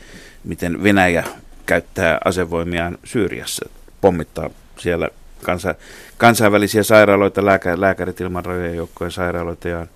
miten 0.44 0.82
Venäjä 0.82 1.24
käyttää 1.66 2.18
asevoimiaan 2.24 2.98
Syyriassa, 3.04 3.68
pommittaa 4.00 4.50
siellä 4.78 5.08
kansa, 5.42 5.74
kansainvälisiä 6.18 6.82
sairaaloita, 6.82 7.44
lääkä, 7.44 7.80
lääkärit 7.80 8.20
ilman 8.20 8.44
rajojen 8.44 8.76
joukkojen 8.76 9.10
sairaaloita 9.10 9.68
ja 9.68 9.86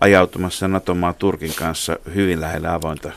ajautumassa 0.00 0.68
NATO-maa 0.68 1.12
Turkin 1.12 1.52
kanssa 1.58 1.96
hyvin 2.14 2.40
lähellä 2.40 2.74
avointa, 2.74 3.08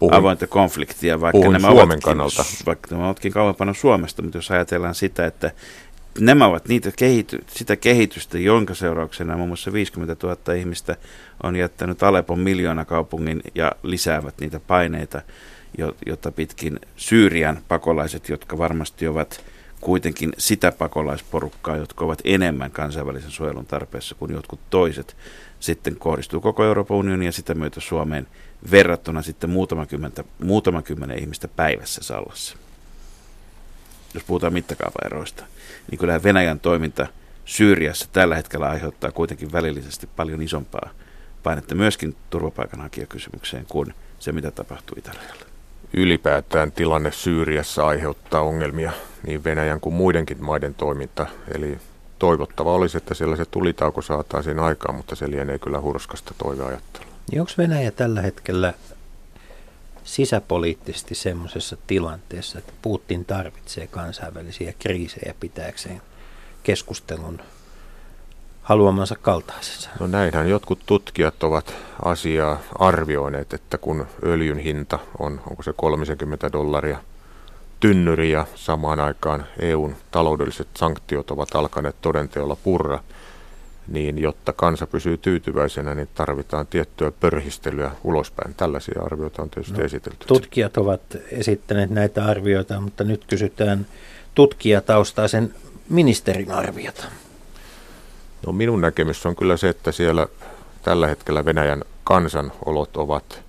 Puhun- 0.00 0.14
avointa 0.14 0.46
konfliktia, 0.46 1.20
vaikka 1.20 1.48
nämä, 1.48 1.58
Suomen 1.58 1.78
ovatkin, 1.78 2.00
kannalta. 2.00 2.44
vaikka 2.66 2.88
nämä 2.90 3.06
ovatkin 3.06 3.32
kauempana 3.32 3.74
Suomesta, 3.74 4.22
mutta 4.22 4.38
jos 4.38 4.50
ajatellaan 4.50 4.94
sitä, 4.94 5.26
että 5.26 5.50
nämä 6.20 6.46
ovat 6.46 6.68
niitä 6.68 6.90
kehity, 6.96 7.44
sitä 7.48 7.76
kehitystä, 7.76 8.38
jonka 8.38 8.74
seurauksena 8.74 9.36
muun 9.36 9.48
muassa 9.48 9.72
50 9.72 10.26
000 10.26 10.54
ihmistä 10.54 10.96
on 11.42 11.56
jättänyt 11.56 12.02
Alepon 12.02 12.40
miljoona 12.40 12.84
kaupungin 12.84 13.42
ja 13.54 13.72
lisäävät 13.82 14.34
niitä 14.40 14.60
paineita, 14.60 15.22
jo- 15.78 15.96
jota 16.06 16.32
pitkin 16.32 16.80
Syyrian 16.96 17.58
pakolaiset, 17.68 18.28
jotka 18.28 18.58
varmasti 18.58 19.06
ovat 19.06 19.44
kuitenkin 19.80 20.32
sitä 20.38 20.72
pakolaisporukkaa, 20.72 21.76
jotka 21.76 22.04
ovat 22.04 22.22
enemmän 22.24 22.70
kansainvälisen 22.70 23.30
suojelun 23.30 23.66
tarpeessa 23.66 24.14
kuin 24.14 24.32
jotkut 24.32 24.60
toiset, 24.70 25.16
sitten 25.60 25.96
kohdistuu 25.96 26.40
koko 26.40 26.64
Euroopan 26.64 26.96
unioniin 26.96 27.26
ja 27.26 27.32
sitä 27.32 27.54
myötä 27.54 27.80
Suomeen 27.80 28.26
verrattuna 28.70 29.22
sitten 29.22 29.50
muutama 30.44 30.82
kymmenen 30.82 31.18
ihmistä 31.18 31.48
päivässä 31.48 32.02
Sallassa. 32.02 32.56
Jos 34.14 34.24
puhutaan 34.24 34.52
mittakaavaeroista, 34.52 35.44
niin 35.90 35.98
kyllähän 35.98 36.22
Venäjän 36.22 36.60
toiminta 36.60 37.06
Syyriassa 37.44 38.08
tällä 38.12 38.36
hetkellä 38.36 38.68
aiheuttaa 38.68 39.10
kuitenkin 39.10 39.52
välillisesti 39.52 40.08
paljon 40.16 40.42
isompaa 40.42 40.90
painetta 41.42 41.74
myöskin 41.74 42.16
turvapaikanhakijakysymykseen 42.30 43.66
kuin 43.68 43.94
se, 44.18 44.32
mitä 44.32 44.50
tapahtuu 44.50 44.96
Italialla. 44.98 45.44
ylipäätään 45.92 46.72
tilanne 46.72 47.12
Syyriassa 47.12 47.86
aiheuttaa 47.86 48.40
ongelmia 48.40 48.92
niin 49.26 49.44
Venäjän 49.44 49.80
kuin 49.80 49.94
muidenkin 49.94 50.44
maiden 50.44 50.74
toiminta. 50.74 51.26
Eli 51.54 51.78
toivottava 52.18 52.72
olisi, 52.74 52.96
että 52.96 53.14
siellä 53.14 53.36
se 53.36 53.44
tulitauko 53.44 54.02
saataisiin 54.02 54.58
aikaan, 54.58 54.94
mutta 54.94 55.16
se 55.16 55.30
lienee 55.30 55.58
kyllä 55.58 55.80
hurskasta 55.80 56.34
toiveajattelua. 56.38 57.10
Niin 57.30 57.40
onko 57.40 57.52
Venäjä 57.58 57.90
tällä 57.90 58.22
hetkellä 58.22 58.74
sisäpoliittisesti 60.04 61.14
semmoisessa 61.14 61.76
tilanteessa, 61.86 62.58
että 62.58 62.72
Putin 62.82 63.24
tarvitsee 63.24 63.86
kansainvälisiä 63.86 64.72
kriisejä 64.78 65.34
pitääkseen 65.40 66.02
keskustelun 66.62 67.40
haluamansa 68.62 69.16
kaltaisensa? 69.22 69.90
No 70.00 70.06
näinhän 70.06 70.48
jotkut 70.48 70.78
tutkijat 70.86 71.42
ovat 71.42 71.74
asiaa 72.04 72.58
arvioineet, 72.78 73.52
että 73.52 73.78
kun 73.78 74.06
öljyn 74.24 74.58
hinta 74.58 74.98
on, 75.18 75.40
onko 75.50 75.62
se 75.62 75.72
30 75.76 76.52
dollaria 76.52 76.98
tynnyri 77.80 78.30
ja 78.30 78.46
samaan 78.54 79.00
aikaan 79.00 79.46
EUn 79.58 79.96
taloudelliset 80.10 80.68
sanktiot 80.76 81.30
ovat 81.30 81.54
alkaneet 81.54 81.96
todenteolla 82.02 82.56
purra, 82.56 83.00
niin 83.88 84.18
jotta 84.18 84.52
kansa 84.52 84.86
pysyy 84.86 85.18
tyytyväisenä, 85.18 85.94
niin 85.94 86.08
tarvitaan 86.14 86.66
tiettyä 86.66 87.10
pörhistelyä 87.10 87.90
ulospäin. 88.04 88.54
Tällaisia 88.54 89.02
arvioita 89.02 89.42
on 89.42 89.50
tietysti 89.50 89.78
No, 89.78 89.84
esitelty. 89.84 90.26
Tutkijat 90.26 90.76
ovat 90.76 91.00
esittäneet 91.30 91.90
näitä 91.90 92.24
arvioita, 92.24 92.80
mutta 92.80 93.04
nyt 93.04 93.24
kysytään 93.24 93.86
tutkijataustaisen 94.34 95.54
ministerin 95.88 96.50
arviota. 96.50 97.04
No 98.46 98.52
minun 98.52 98.80
näkemys 98.80 99.26
on 99.26 99.36
kyllä 99.36 99.56
se, 99.56 99.68
että 99.68 99.92
siellä 99.92 100.26
tällä 100.82 101.06
hetkellä 101.06 101.44
Venäjän 101.44 101.84
kansanolot 102.04 102.96
ovat 102.96 103.42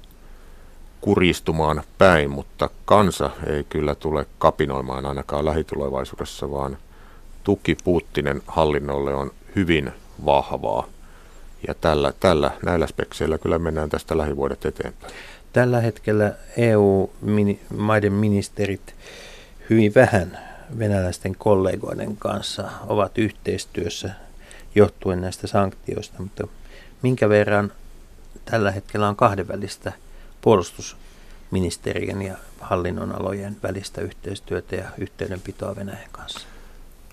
kuristumaan 1.02 1.84
päin, 1.98 2.32
mutta 2.32 2.70
kansa 2.86 3.30
ei 3.48 3.64
kyllä 3.64 3.96
tule 3.96 4.26
kapinoimaan 4.38 5.06
ainakaan 5.06 5.46
lähitulevaisuudessa, 5.46 6.52
vaan 6.52 6.78
tuki 7.44 7.78
Putinin 7.84 8.42
hallinnolle 8.48 9.14
on 9.14 9.32
hyvin 9.56 9.92
vahvaa. 10.26 10.88
Ja 11.68 11.74
tällä, 11.74 12.14
tällä, 12.20 12.52
näillä 12.66 12.88
spekseillä 12.88 13.38
kyllä 13.38 13.60
mennään 13.60 13.90
tästä 13.90 14.18
lähivuodet 14.18 14.66
eteenpäin. 14.66 15.14
Tällä 15.54 15.82
hetkellä 15.82 16.34
EU-maiden 16.58 18.14
ministerit 18.14 18.96
hyvin 19.70 19.96
vähän 19.96 20.40
venäläisten 20.80 21.36
kollegoiden 21.36 22.18
kanssa 22.18 22.64
ovat 22.88 23.18
yhteistyössä 23.18 24.10
johtuen 24.76 25.22
näistä 25.22 25.48
sanktioista, 25.48 26.22
mutta 26.22 26.48
minkä 27.02 27.30
verran 27.30 27.72
tällä 28.46 28.72
hetkellä 28.72 29.08
on 29.08 29.16
kahdenvälistä 29.16 29.92
puolustusministerien 30.42 32.22
ja 32.22 32.36
hallinnonalojen 32.60 33.58
välistä 33.64 34.02
yhteistyötä 34.02 34.76
ja 34.76 34.86
yhteydenpitoa 34.98 35.76
Venäjän 35.76 36.10
kanssa? 36.12 36.48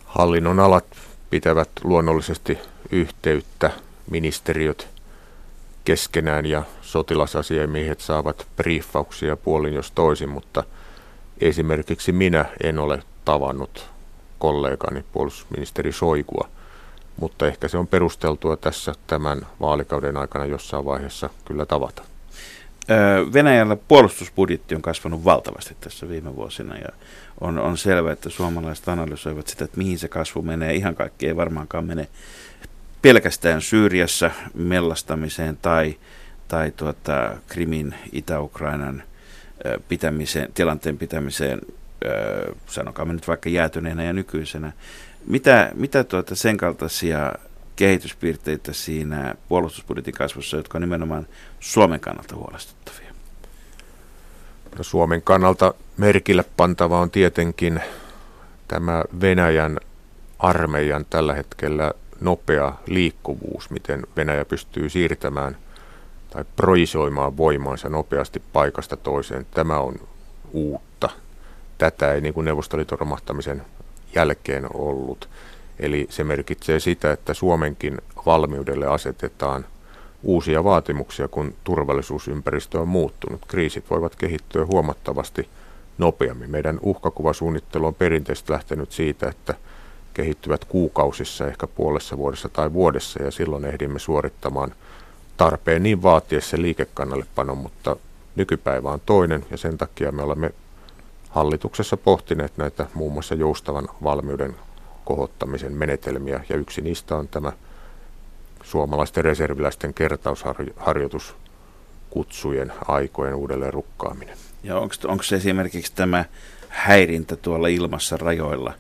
Hallinnon 0.05 0.61
alat 0.61 0.85
pitävät 1.31 1.71
luonnollisesti 1.85 2.59
yhteyttä 2.90 3.70
ministeriöt 4.11 4.88
keskenään 5.85 6.46
ja 6.46 6.62
sotilasasiamiehet 6.81 8.01
saavat 8.01 8.46
briefauksia 8.57 9.37
puolin 9.37 9.74
jos 9.74 9.90
toisin, 9.90 10.29
mutta 10.29 10.64
esimerkiksi 11.40 12.12
minä 12.12 12.44
en 12.62 12.79
ole 12.79 13.03
tavannut 13.24 13.87
kollegani 14.38 15.05
puolustusministeri 15.12 15.92
Soikua, 15.92 16.48
mutta 17.20 17.46
ehkä 17.46 17.68
se 17.68 17.79
on 17.79 17.87
perusteltua 17.87 18.57
tässä 18.57 18.92
tämän 19.07 19.46
vaalikauden 19.61 20.16
aikana 20.16 20.46
jossain 20.46 20.85
vaiheessa 20.85 21.31
kyllä 21.44 21.66
tavata. 21.66 22.03
Venäjällä 23.33 23.77
puolustusbudjetti 23.77 24.74
on 24.74 24.83
kasvanut 24.83 25.24
valtavasti 25.24 25.77
tässä 25.81 26.09
viime 26.09 26.37
vuosina 26.37 26.77
ja 26.77 26.88
on, 27.40 27.59
on 27.59 27.79
selvää, 27.79 28.12
että 28.12 28.31
suomalaiset 28.31 28.88
analysoivat 28.88 29.46
sitä, 29.46 29.64
että 29.64 29.79
mihin 29.79 29.98
se 29.98 30.09
kasvu 30.09 30.42
menee. 30.42 30.74
Ihan 30.74 30.94
kaikki 30.94 31.27
ei 31.27 31.37
varmaankaan 31.37 31.85
mene 31.85 32.09
pelkästään 33.02 33.62
Syyriassa 33.62 34.30
mellastamiseen 34.54 35.58
tai, 35.62 35.96
tai 36.48 36.70
tuota, 36.70 37.37
Krimin, 37.48 37.94
Itä-Ukrainan 38.12 39.02
pitämiseen, 39.88 40.52
tilanteen 40.54 40.98
pitämiseen, 40.98 41.61
ö, 42.04 42.54
sanokaamme 42.66 43.14
nyt 43.14 43.28
vaikka 43.28 43.48
jäätyneenä 43.48 44.04
ja 44.04 44.12
nykyisenä. 44.12 44.72
Mitä, 45.26 45.70
mitä 45.74 46.04
tuota 46.04 46.34
sen 46.34 46.56
kaltaisia 46.56 47.32
kehityspiirteitä 47.76 48.72
siinä 48.72 49.34
puolustusbudjetin 49.48 50.14
kasvussa, 50.14 50.56
jotka 50.56 50.78
on 50.78 50.82
nimenomaan 50.82 51.26
Suomen 51.61 52.00
kannalta 52.00 52.37
huolestuttavia? 52.37 53.12
No 54.78 54.84
Suomen 54.84 55.22
kannalta 55.22 55.74
merkille 55.96 56.44
pantava 56.56 57.00
on 57.00 57.11
tietenkin 57.11 57.80
tämä 58.68 59.04
Venäjän 59.20 59.80
armeijan 60.38 61.06
tällä 61.11 61.34
hetkellä 61.34 61.92
nopea 62.20 62.72
liikkuvuus, 62.87 63.70
miten 63.70 64.07
Venäjä 64.16 64.44
pystyy 64.44 64.88
siirtämään 64.88 65.57
tai 66.31 66.44
projisoimaan 66.57 67.37
voimaansa 67.37 67.88
nopeasti 67.88 68.42
paikasta 68.52 68.96
toiseen. 68.96 69.46
Tämä 69.50 69.78
on 69.78 69.94
uutta. 70.52 71.09
Tätä 71.78 72.12
ei 72.12 72.20
niin 72.20 72.35
kuin 72.35 72.44
Neuvostoliiton 72.44 72.98
romahtamisen 72.98 73.62
jälkeen 74.14 74.76
ollut. 74.76 75.28
Eli 75.78 76.07
se 76.11 76.24
merkitsee 76.24 76.81
sitä, 76.81 77.12
että 77.12 77.35
Suomenkin 77.35 77.98
valmiudelle 78.26 78.87
asetetaan 78.87 79.66
uusia 80.22 80.64
vaatimuksia, 80.64 81.28
kun 81.28 81.54
turvallisuusympäristö 81.64 82.81
on 82.81 82.88
muuttunut. 82.88 83.40
Kriisit 83.48 83.90
voivat 83.90 84.16
kehittyä 84.16 84.66
huomattavasti 84.66 85.48
nopeammin. 85.98 86.50
Meidän 86.50 86.78
uhkakuvasuunnittelu 86.83 87.87
on 87.87 87.94
perinteisesti 87.94 88.52
lähtenyt 88.52 88.92
siitä, 88.92 89.28
että 89.28 89.54
kehittyvät 90.18 90.64
kuukausissa, 90.64 91.46
ehkä 91.46 91.66
puolessa 91.66 92.18
vuodessa 92.18 92.48
tai 92.48 92.72
vuodessa, 92.72 93.22
ja 93.22 93.31
silloin 93.31 93.64
ehdimme 93.64 93.98
suorittamaan 93.98 94.74
tarpeen 95.37 95.83
niin 95.83 96.02
vaatiessa 96.02 96.57
liikekannallepanon, 96.61 97.59
mutta 97.59 97.96
nykypäivä 98.37 98.90
on 98.90 99.00
toinen, 99.07 99.46
ja 99.50 99.57
sen 99.57 99.78
takia 99.78 100.12
me 100.12 100.22
olemme 100.22 100.50
hallituksessa 101.31 101.96
pohtineet 101.96 102.52
näitä 102.57 102.87
muun 102.94 103.12
muassa 103.12 103.35
joustavan 103.35 103.88
valmiuden 104.02 104.57
kohottamisen 105.04 105.72
menetelmiä, 105.72 106.44
ja 106.48 106.57
yksi 106.57 106.81
niistä 106.81 107.16
on 107.16 107.28
tämä 107.28 107.52
suomalaisten 108.62 109.24
reserviläisten 109.24 109.94
kertausharjoituskutsujen 109.94 112.72
aikojen 112.88 113.35
uudelleen 113.35 113.74
rukkaaminen. 113.74 114.37
Ja 114.62 114.78
onko 114.78 115.22
esimerkiksi 115.37 115.92
tämä 115.94 116.24
häirintä 116.68 117.37
tuolla 117.37 117.68
ilmassa 117.68 118.16
rajoilla 118.16 118.72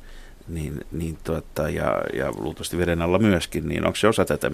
niin, 0.48 0.86
niin 0.92 1.18
tuota, 1.24 1.68
ja, 1.68 2.02
ja 2.12 2.32
luultavasti 2.38 2.78
veden 2.78 3.02
alla 3.02 3.18
myöskin, 3.18 3.68
niin 3.68 3.86
onko 3.86 3.96
se 3.96 4.08
osa 4.08 4.24
tätä 4.24 4.50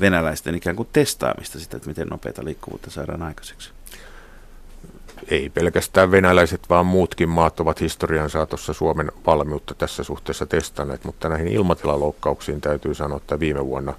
venäläisten 0.00 0.54
ikään 0.54 0.76
kuin 0.76 0.88
testaamista 0.92 1.60
sitä, 1.60 1.76
että 1.76 1.88
miten 1.88 2.08
nopeata 2.08 2.44
liikkuvuutta 2.44 2.90
saadaan 2.90 3.22
aikaiseksi? 3.22 3.70
Ei 5.28 5.50
pelkästään 5.50 6.10
venäläiset, 6.10 6.70
vaan 6.70 6.86
muutkin 6.86 7.28
maat 7.28 7.60
ovat 7.60 7.80
historian 7.80 8.30
saatossa 8.30 8.72
Suomen 8.72 9.12
valmiutta 9.26 9.74
tässä 9.74 10.02
suhteessa 10.02 10.46
testanneet, 10.46 11.04
mutta 11.04 11.28
näihin 11.28 11.48
ilmatilaloukkauksiin 11.48 12.60
täytyy 12.60 12.94
sanoa, 12.94 13.16
että 13.16 13.40
viime 13.40 13.66
vuonna 13.66 13.94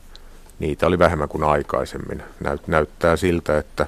niitä 0.60 0.88
oli 0.88 1.00
vähemmän 1.00 1.30
kuin 1.30 1.44
aikaisemmin. 1.44 2.24
Näyt, 2.40 2.68
näyttää 2.68 3.16
siltä, 3.16 3.58
että 3.58 3.88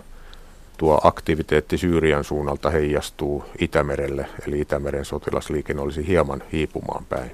tuo 0.78 1.02
aktiviteetti 1.04 1.78
Syyrian 1.78 2.24
suunnalta 2.24 2.70
heijastuu 2.70 3.44
Itämerelle, 3.60 4.28
eli 4.48 4.60
Itämeren 4.60 5.06
sotilasliikenne 5.06 5.82
olisi 5.82 6.08
hieman 6.08 6.44
hiipumaan 6.52 7.06
päin. 7.06 7.32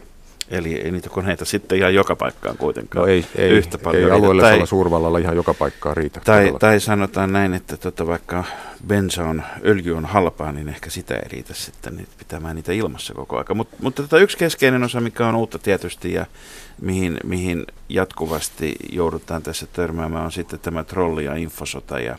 Eli 0.54 0.74
ei 0.74 0.92
niitä 0.92 1.10
koneita 1.10 1.46
sitten 1.46 1.78
ihan 1.78 1.94
joka 1.94 2.16
paikkaan 2.16 2.58
kuitenkaan 2.58 3.06
No 3.06 3.12
ei, 3.12 3.26
ei, 3.36 3.50
yhtä 3.50 3.78
paljon 3.78 4.04
ei 4.04 4.12
alueellisella 4.12 4.58
Tai- 4.58 4.68
suurvallalla 4.68 5.18
ihan 5.18 5.36
joka 5.36 5.54
paikkaan 5.54 5.98
riitä. 5.98 6.22
Tai, 6.26 6.54
tai 6.60 6.80
sanotaan 6.80 7.34
näin, 7.34 7.54
että 7.54 7.78
tota, 7.78 8.08
vaikka 8.08 8.44
bensa 8.88 9.24
on, 9.24 9.44
öljy 9.66 9.98
on 9.98 10.06
halpaa, 10.06 10.52
niin 10.52 10.70
ehkä 10.70 10.90
sitä 10.90 11.16
ei 11.16 11.30
riitä 11.30 11.54
sitten 11.54 11.96
niitä, 11.96 12.12
pitämään 12.18 12.56
niitä 12.56 12.72
ilmassa 12.74 13.14
koko 13.14 13.38
aika. 13.38 13.54
Mut, 13.54 13.68
mutta 13.82 14.02
tota, 14.02 14.18
yksi 14.18 14.38
keskeinen 14.38 14.84
osa, 14.84 15.02
mikä 15.02 15.28
on 15.28 15.36
uutta 15.36 15.60
tietysti 15.60 16.14
ja 16.14 16.26
mihin, 16.82 17.18
mihin 17.24 17.66
jatkuvasti 17.90 18.76
joudutaan 18.92 19.44
tässä 19.44 19.68
törmäämään, 19.74 20.26
on 20.26 20.32
sitten 20.32 20.60
tämä 20.60 20.84
trolli- 20.84 21.26
ja 21.26 21.36
infosota 21.36 22.00
ja 22.00 22.18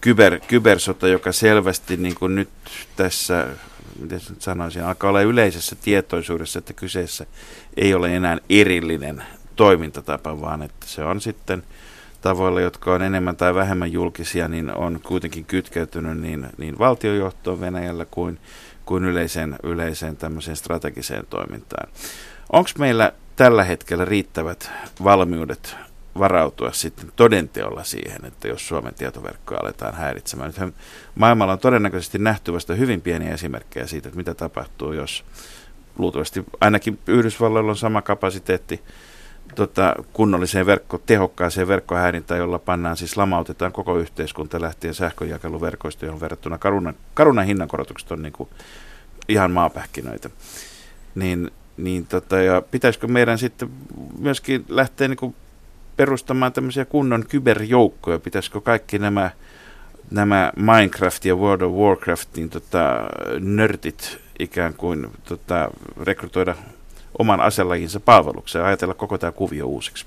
kyber, 0.00 0.40
kybersota, 0.48 1.08
joka 1.08 1.32
selvästi 1.32 1.96
niin 1.96 2.14
kuin 2.14 2.34
nyt 2.34 2.48
tässä, 2.96 3.46
miten 4.00 4.20
nyt 4.28 4.42
sanoisin, 4.42 4.84
alkaa 4.84 5.10
olla 5.10 5.20
yleisessä 5.20 5.76
tietoisuudessa, 5.76 6.58
että 6.58 6.72
kyseessä 6.72 7.26
ei 7.76 7.94
ole 7.94 8.16
enää 8.16 8.38
erillinen 8.50 9.22
toimintatapa, 9.56 10.40
vaan 10.40 10.62
että 10.62 10.86
se 10.86 11.04
on 11.04 11.20
sitten 11.20 11.62
tavoilla, 12.20 12.60
jotka 12.60 12.94
on 12.94 13.02
enemmän 13.02 13.36
tai 13.36 13.54
vähemmän 13.54 13.92
julkisia, 13.92 14.48
niin 14.48 14.74
on 14.74 15.00
kuitenkin 15.02 15.44
kytkeytynyt 15.44 16.20
niin, 16.20 16.46
niin 16.58 16.78
valtiojohtoon 16.78 17.60
Venäjällä 17.60 18.06
kuin, 18.10 18.38
kuin 18.84 19.04
yleiseen, 19.04 19.56
yleiseen 19.62 20.16
tämmöiseen 20.16 20.56
strategiseen 20.56 21.26
toimintaan. 21.30 21.88
Onko 22.52 22.70
meillä 22.78 23.12
tällä 23.36 23.64
hetkellä 23.64 24.04
riittävät 24.04 24.70
valmiudet 25.04 25.76
varautua 26.18 26.72
sitten 26.72 27.12
todenteolla 27.16 27.84
siihen, 27.84 28.24
että 28.24 28.48
jos 28.48 28.68
Suomen 28.68 28.94
tietoverkkoa 28.94 29.58
aletaan 29.62 29.94
häiritsemään. 29.94 30.48
Nythän 30.48 30.74
maailmalla 31.14 31.52
on 31.52 31.58
todennäköisesti 31.58 32.18
nähty 32.18 32.52
vasta 32.52 32.74
hyvin 32.74 33.00
pieniä 33.00 33.34
esimerkkejä 33.34 33.86
siitä, 33.86 34.08
että 34.08 34.16
mitä 34.16 34.34
tapahtuu, 34.34 34.92
jos 34.92 35.24
luultavasti 35.98 36.44
ainakin 36.60 36.98
Yhdysvalloilla 37.06 37.70
on 37.70 37.76
sama 37.76 38.02
kapasiteetti 38.02 38.80
tota, 39.54 39.94
kunnolliseen 40.12 40.66
verkko, 40.66 40.98
tehokkaaseen 41.06 41.68
verkkohäirintään, 41.68 42.40
jolla 42.40 42.58
pannaan 42.58 42.96
siis 42.96 43.16
lamautetaan 43.16 43.72
koko 43.72 43.98
yhteiskunta 43.98 44.60
lähtien 44.60 44.94
sähköjakeluverkoista, 44.94 46.04
johon 46.04 46.20
verrattuna 46.20 46.58
karunan, 46.58 46.94
karunan 47.14 47.46
hinnankorotukset 47.46 48.12
on 48.12 48.22
niin 48.22 48.32
kuin 48.32 48.48
ihan 49.28 49.50
maapähkinöitä. 49.50 50.30
Niin, 51.14 51.50
niin 51.76 52.06
tota, 52.06 52.38
ja 52.38 52.62
pitäisikö 52.70 53.06
meidän 53.06 53.38
sitten 53.38 53.70
myöskin 54.18 54.64
lähteä 54.68 55.08
niin 55.08 55.16
kuin 55.16 55.34
perustamaan 55.96 56.52
tämmöisiä 56.52 56.84
kunnon 56.84 57.24
kyberjoukkoja? 57.28 58.18
Pitäisikö 58.18 58.60
kaikki 58.60 58.98
nämä, 58.98 59.30
nämä 60.10 60.52
Minecraft 60.56 61.24
ja 61.24 61.36
World 61.36 61.60
of 61.60 61.72
Warcraftin 61.72 62.50
tota, 62.50 63.08
nörtit 63.40 64.18
ikään 64.38 64.74
kuin 64.74 65.06
tota, 65.24 65.70
rekrytoida 66.02 66.54
oman 67.18 67.40
aselajinsa 67.40 68.00
palvelukseen 68.00 68.60
ja 68.60 68.66
ajatella 68.66 68.94
koko 68.94 69.18
tämä 69.18 69.32
kuvio 69.32 69.66
uusiksi? 69.66 70.06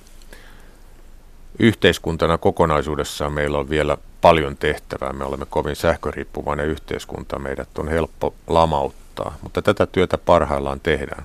Yhteiskuntana 1.59 2.37
kokonaisuudessaan 2.37 3.33
meillä 3.33 3.57
on 3.57 3.69
vielä 3.69 3.97
paljon 4.21 4.57
tehtävää. 4.57 5.13
Me 5.13 5.23
olemme 5.23 5.45
kovin 5.49 5.75
sähköriippuvainen 5.75 6.67
yhteiskunta. 6.67 7.39
Meidät 7.39 7.77
on 7.77 7.87
helppo 7.87 8.33
lamauttaa, 8.47 9.37
mutta 9.41 9.61
tätä 9.61 9.85
työtä 9.85 10.17
parhaillaan 10.17 10.79
tehdään. 10.79 11.23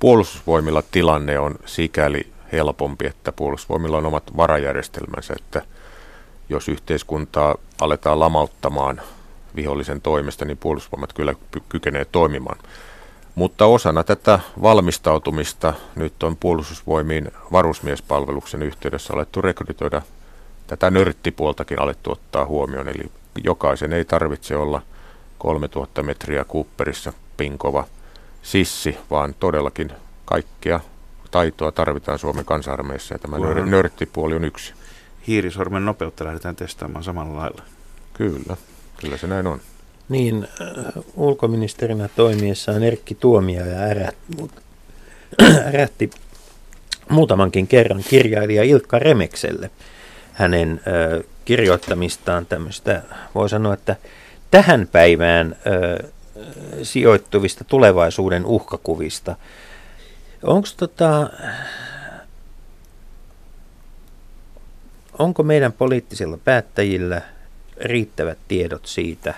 Puolustusvoimilla 0.00 0.82
tilanne 0.90 1.38
on 1.38 1.54
sikäli 1.66 2.33
helpompi, 2.54 3.06
että 3.06 3.32
puolustusvoimilla 3.32 3.98
on 3.98 4.06
omat 4.06 4.36
varajärjestelmänsä, 4.36 5.34
että 5.38 5.62
jos 6.48 6.68
yhteiskuntaa 6.68 7.54
aletaan 7.80 8.20
lamauttamaan 8.20 9.00
vihollisen 9.56 10.00
toimesta, 10.00 10.44
niin 10.44 10.58
puolustusvoimat 10.58 11.12
kyllä 11.12 11.34
kykenee 11.68 12.04
toimimaan. 12.04 12.58
Mutta 13.34 13.66
osana 13.66 14.04
tätä 14.04 14.40
valmistautumista 14.62 15.74
nyt 15.96 16.22
on 16.22 16.36
puolustusvoimiin 16.36 17.30
varusmiespalveluksen 17.52 18.62
yhteydessä 18.62 19.14
alettu 19.14 19.42
rekrytoida 19.42 20.02
tätä 20.66 20.90
nörttipuoltakin 20.90 21.80
alettu 21.80 22.12
ottaa 22.12 22.46
huomioon. 22.46 22.88
Eli 22.88 23.10
jokaisen 23.44 23.92
ei 23.92 24.04
tarvitse 24.04 24.56
olla 24.56 24.82
3000 25.38 26.02
metriä 26.02 26.44
Cooperissa 26.44 27.12
pinkova 27.36 27.84
sissi, 28.42 28.98
vaan 29.10 29.34
todellakin 29.40 29.92
kaikkea 30.24 30.80
taitoa 31.34 31.72
tarvitaan 31.72 32.18
Suomen 32.18 32.44
kansa-armeijassa 32.44 33.14
ja 33.14 33.18
tämä 33.18 33.36
nör- 33.36 33.66
nörttipuoli 33.66 34.34
on 34.34 34.44
yksi. 34.44 34.74
Hiirisormen 35.26 35.84
nopeutta 35.84 36.24
lähdetään 36.24 36.56
testaamaan 36.56 37.04
samalla 37.04 37.36
lailla. 37.36 37.62
Kyllä, 38.12 38.56
kyllä 39.00 39.16
se 39.16 39.26
näin 39.26 39.46
on. 39.46 39.60
Niin, 40.08 40.48
äh, 40.60 41.02
ulkoministerinä 41.14 42.08
toimiessaan 42.16 42.82
Erkki 42.82 43.14
Tuomioja 43.14 43.78
ärät, 43.78 44.16
ärätti 45.74 46.10
muutamankin 47.08 47.66
kerran 47.66 48.04
kirjailija 48.08 48.62
Ilkka 48.62 48.98
Remekselle 48.98 49.70
hänen 50.32 50.80
äh, 50.86 51.24
kirjoittamistaan 51.44 52.46
tämmöistä, 52.46 53.02
voi 53.34 53.48
sanoa, 53.48 53.74
että 53.74 53.96
tähän 54.50 54.88
päivään 54.92 55.56
äh, 55.66 56.10
sijoittuvista 56.82 57.64
tulevaisuuden 57.64 58.46
uhkakuvista. 58.46 59.36
Onko 60.44 60.68
tota, 60.76 61.30
onko 65.18 65.42
meidän 65.42 65.72
poliittisilla 65.72 66.38
päättäjillä 66.44 67.22
riittävät 67.80 68.38
tiedot 68.48 68.86
siitä, 68.86 69.34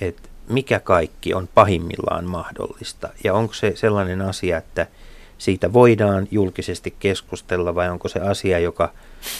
että 0.00 0.28
mikä 0.48 0.80
kaikki 0.80 1.34
on 1.34 1.48
pahimmillaan 1.54 2.24
mahdollista? 2.24 3.08
Ja 3.24 3.34
onko 3.34 3.54
se 3.54 3.72
sellainen 3.74 4.22
asia, 4.22 4.58
että 4.58 4.86
siitä 5.38 5.72
voidaan 5.72 6.28
julkisesti 6.30 6.94
keskustella 6.98 7.74
vai 7.74 7.90
onko 7.90 8.08
se 8.08 8.20
asia, 8.20 8.58
joka, 8.58 8.92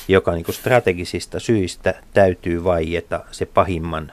joka 0.09 0.33
niin 0.33 0.45
strategisista 0.51 1.41
syistä 1.41 1.95
täytyy 2.15 2.65
vaieta 2.65 3.25
se 3.31 3.47
pahimman, 3.47 4.13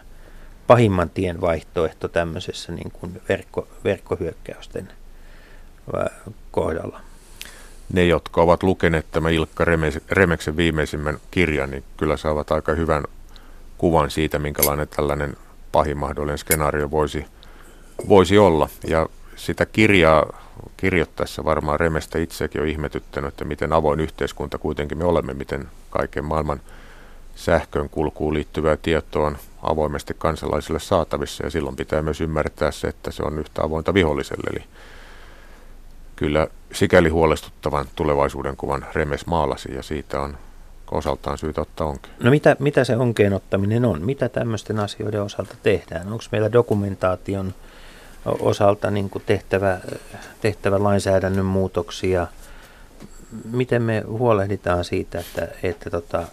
pahimman 0.68 1.10
tien 1.10 1.42
vaihtoehto 1.42 2.08
tämmöisessä 2.08 2.72
niin 2.72 2.92
kuin 2.92 3.22
verkko, 3.30 3.68
verkkohyökkäysten 3.84 4.90
kohdalla. 6.58 7.02
Ne, 7.94 8.06
jotka 8.06 8.42
ovat 8.42 8.64
lukeneet 8.64 9.06
tämän 9.12 9.34
Ilkka 9.34 9.66
Remeksen 10.12 10.58
viimeisimmän 10.58 11.20
kirjan, 11.32 11.72
niin 11.72 11.84
kyllä 11.98 12.18
saavat 12.18 12.52
aika 12.52 12.72
hyvän 12.72 13.04
kuvan 13.78 14.12
siitä, 14.12 14.40
minkälainen 14.40 14.88
tällainen 14.88 15.38
pahin 15.72 15.98
mahdollinen 15.98 16.38
skenaario 16.38 16.92
voisi, 16.92 17.26
voisi 18.10 18.38
olla. 18.38 18.70
Ja 18.88 19.08
sitä 19.36 19.66
kirjaa 19.66 20.40
kirjoittaessa 20.78 21.44
varmaan 21.44 21.80
Remestä 21.80 22.20
itsekin 22.20 22.62
on 22.62 22.68
ihmetyttänyt, 22.68 23.28
että 23.28 23.46
miten 23.46 23.74
avoin 23.74 24.00
yhteiskunta 24.00 24.58
kuitenkin 24.58 24.98
me 24.98 25.06
olemme, 25.06 25.34
miten 25.34 25.68
kaiken 25.90 26.26
maailman 26.26 26.62
sähkön 27.36 27.90
kulkuun 27.90 28.34
liittyvää 28.34 28.78
tietoa 28.78 29.28
on 29.28 29.38
avoimesti 29.64 30.16
kansalaisille 30.18 30.80
saatavissa 30.80 31.44
ja 31.44 31.50
silloin 31.50 31.76
pitää 31.76 32.02
myös 32.02 32.22
ymmärtää 32.22 32.72
se, 32.72 32.88
että 32.88 33.12
se 33.12 33.24
on 33.24 33.40
yhtä 33.40 33.64
avointa 33.64 33.94
viholliselle. 33.94 34.50
Eli 34.52 34.64
kyllä 36.18 36.48
sikäli 36.74 37.10
huolestuttavan 37.10 37.86
tulevaisuuden 37.96 38.58
kuvan 38.58 38.86
Remes 38.94 39.26
maalasi 39.26 39.74
ja 39.74 39.84
siitä 39.84 40.22
on 40.22 40.38
osaltaan 40.92 41.38
syytä 41.38 41.62
ottaa 41.62 41.88
onkin. 41.88 42.12
No 42.24 42.32
mitä, 42.32 42.56
mitä 42.60 42.84
se 42.84 42.98
onkeen 42.98 43.34
ottaminen 43.34 43.86
on? 43.86 44.02
Mitä 44.02 44.30
tämmöisten 44.30 44.80
asioiden 44.80 45.22
osalta 45.22 45.56
tehdään? 45.64 46.12
Onko 46.12 46.24
meillä 46.32 46.52
dokumentaation 46.52 47.54
osalta 48.26 48.92
niin 48.92 49.12
tehtävä, 49.26 49.80
tehtävä 50.42 50.84
lainsäädännön 50.84 51.46
muutoksia? 51.46 52.28
Miten 53.52 53.82
me 53.82 54.04
huolehditaan 54.08 54.86
siitä, 54.86 55.20
että, 55.20 55.48
että 55.64 55.90
tota, 55.90 56.24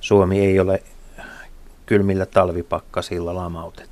Suomi 0.00 0.40
ei 0.40 0.60
ole 0.60 0.82
kylmillä 1.86 2.26
talvipakkasilla 2.26 3.34
lamautettavissa? 3.34 3.89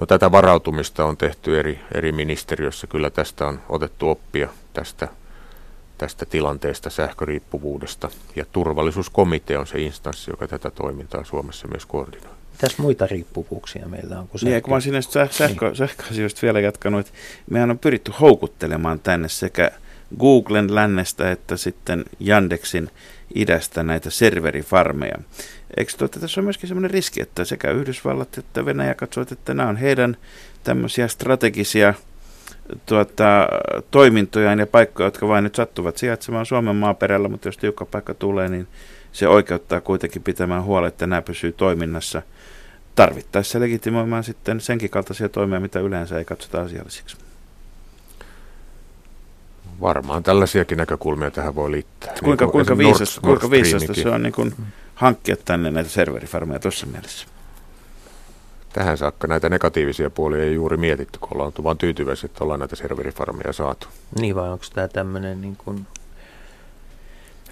No, 0.00 0.06
tätä 0.06 0.32
varautumista 0.32 1.04
on 1.04 1.16
tehty 1.16 1.58
eri, 1.58 1.80
eri 1.94 2.12
ministeriössä. 2.12 2.86
Kyllä 2.86 3.10
tästä 3.10 3.46
on 3.46 3.60
otettu 3.68 4.08
oppia 4.08 4.48
tästä, 4.72 5.08
tästä 5.98 6.26
tilanteesta, 6.26 6.90
sähköriippuvuudesta. 6.90 8.10
Ja 8.36 8.44
turvallisuuskomitea 8.52 9.60
on 9.60 9.66
se 9.66 9.80
instanssi, 9.80 10.30
joka 10.30 10.48
tätä 10.48 10.70
toimintaa 10.70 11.24
Suomessa 11.24 11.68
myös 11.68 11.86
koordinoi. 11.86 12.34
Mitäs 12.52 12.78
muita 12.78 13.06
riippuvuuksia 13.06 13.88
meillä 13.88 14.18
on? 14.20 14.28
Kuin 14.28 14.40
Niin, 14.44 14.54
ja 14.54 14.60
kun 14.60 14.70
mä 14.70 14.76
olisin 14.76 14.92
näistä 14.92 15.24
säh- 15.24 15.32
sähkö, 15.32 15.74
sähköasioista 15.74 16.42
vielä 16.42 16.60
jatkanut, 16.60 17.00
että 17.00 17.12
mehän 17.50 17.70
on 17.70 17.78
pyritty 17.78 18.12
houkuttelemaan 18.20 19.00
tänne 19.00 19.28
sekä 19.28 19.70
Googlen 20.18 20.74
lännestä 20.74 21.30
että 21.30 21.56
sitten 21.56 22.04
Yandexin 22.26 22.90
idästä 23.34 23.82
näitä 23.82 24.10
serverifarmeja. 24.10 25.18
Eikö 25.76 25.92
tuota, 25.98 26.20
tässä 26.20 26.40
on 26.40 26.44
myöskin 26.44 26.68
sellainen 26.68 26.90
riski, 26.90 27.22
että 27.22 27.44
sekä 27.44 27.70
Yhdysvallat 27.70 28.38
että 28.38 28.64
Venäjä 28.64 28.94
katsovat, 28.94 29.32
että 29.32 29.54
nämä 29.54 29.68
on 29.68 29.76
heidän 29.76 30.16
tämmöisiä 30.64 31.08
strategisia 31.08 31.94
tuota, 32.86 33.48
toimintojaan 33.90 34.58
ja 34.58 34.66
paikkoja, 34.66 35.06
jotka 35.06 35.28
vain 35.28 35.44
nyt 35.44 35.54
sattuvat 35.54 35.96
sijaitsemaan 35.96 36.46
Suomen 36.46 36.76
maaperällä, 36.76 37.28
mutta 37.28 37.48
jos 37.48 37.58
tiukka 37.58 37.84
paikka 37.84 38.14
tulee, 38.14 38.48
niin 38.48 38.68
se 39.12 39.28
oikeuttaa 39.28 39.80
kuitenkin 39.80 40.22
pitämään 40.22 40.64
huolen, 40.64 40.88
että 40.88 41.06
nämä 41.06 41.22
pysyy 41.22 41.52
toiminnassa 41.52 42.22
tarvittaessa 42.94 43.60
legitimoimaan 43.60 44.24
sitten 44.24 44.60
senkin 44.60 44.90
kaltaisia 44.90 45.28
toimia, 45.28 45.60
mitä 45.60 45.80
yleensä 45.80 46.18
ei 46.18 46.24
katsota 46.24 46.60
asiallisiksi. 46.60 47.16
Varmaan 49.80 50.22
tällaisiakin 50.22 50.78
näkökulmia 50.78 51.30
tähän 51.30 51.54
voi 51.54 51.70
liittää. 51.70 52.14
Kuinka, 52.24 52.44
Niin 52.44 52.52
kuin 52.52 52.66
kuinka, 52.66 52.74
Nord- 52.74 53.20
kuinka 53.20 53.50
viisasta 53.50 53.94
se 53.94 54.08
on 54.08 54.22
niin 54.22 54.32
kuin 54.32 54.54
hankkia 54.94 55.36
tänne 55.44 55.70
näitä 55.70 55.90
serverifarmeja 55.90 56.58
tuossa 56.58 56.86
mielessä? 56.86 57.26
Tähän 58.72 58.98
saakka 58.98 59.26
näitä 59.26 59.48
negatiivisia 59.48 60.10
puolia 60.10 60.44
ei 60.44 60.54
juuri 60.54 60.76
mietitty, 60.76 61.18
kun 61.18 61.28
ollaan 61.32 61.46
oltu 61.46 61.64
vaan 61.64 61.78
tyytyväisiä, 61.78 62.26
että 62.26 62.44
ollaan 62.44 62.60
näitä 62.60 62.76
serverifarmeja 62.76 63.52
saatu. 63.52 63.88
Niin 64.20 64.34
vai 64.34 64.50
onko 64.50 64.64
tämä 64.74 64.88
tämmöinen 64.88 65.40
niin 65.40 65.56
kuin... 65.56 65.86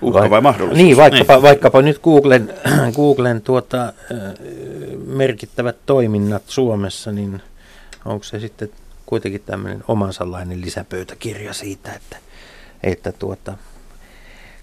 Uhka 0.03 0.31
vai 0.31 0.41
mahdollisuus? 0.41 0.79
Niin, 0.79 0.97
vaikkapa, 0.97 1.33
niin. 1.33 1.43
vaikkapa 1.43 1.83
nyt 1.83 1.99
Googlen, 1.99 2.55
Googlen 2.97 3.43
tuota, 3.43 3.93
merkittävät 5.07 5.77
toiminnat 5.87 6.43
Suomessa, 6.47 7.13
niin 7.13 7.43
onko 8.05 8.25
se 8.25 8.41
sitten 8.41 8.71
kuitenkin 9.07 9.43
tämmöinen 9.47 9.85
omansallainen 9.89 10.61
lisäpöytäkirja 10.61 11.53
siitä, 11.53 11.93
että, 11.93 12.17
että 12.83 13.13
tuota, 13.13 13.57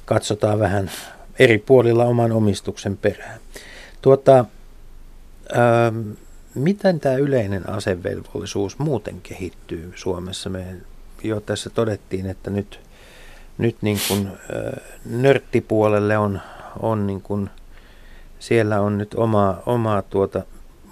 katsotaan 0.06 0.60
vähän 0.60 0.92
eri 1.40 1.58
puolilla 1.58 2.06
oman 2.06 2.32
omistuksen 2.32 2.98
perään. 2.98 3.40
Tuota, 4.02 4.46
ö, 5.52 5.56
miten 6.56 7.00
tämä 7.00 7.16
yleinen 7.16 7.70
asevelvollisuus 7.70 8.80
muuten 8.80 9.22
kehittyy 9.22 9.94
Suomessa? 9.96 10.50
Me 10.50 10.66
jo 11.24 11.40
tässä 11.40 11.70
todettiin, 11.70 12.26
että 12.26 12.50
nyt, 12.50 12.80
nyt 13.58 13.78
niin 13.82 13.98
kuin, 14.08 14.28
ö, 14.50 14.82
nörttipuolelle 15.06 16.18
on, 16.18 16.42
on 16.80 17.08
niin 17.08 17.22
kuin, 17.22 17.50
siellä 18.40 18.82
on 18.82 18.98
nyt 18.98 19.14
omaa, 19.14 19.64
omaa 19.66 20.02
tuota 20.02 20.44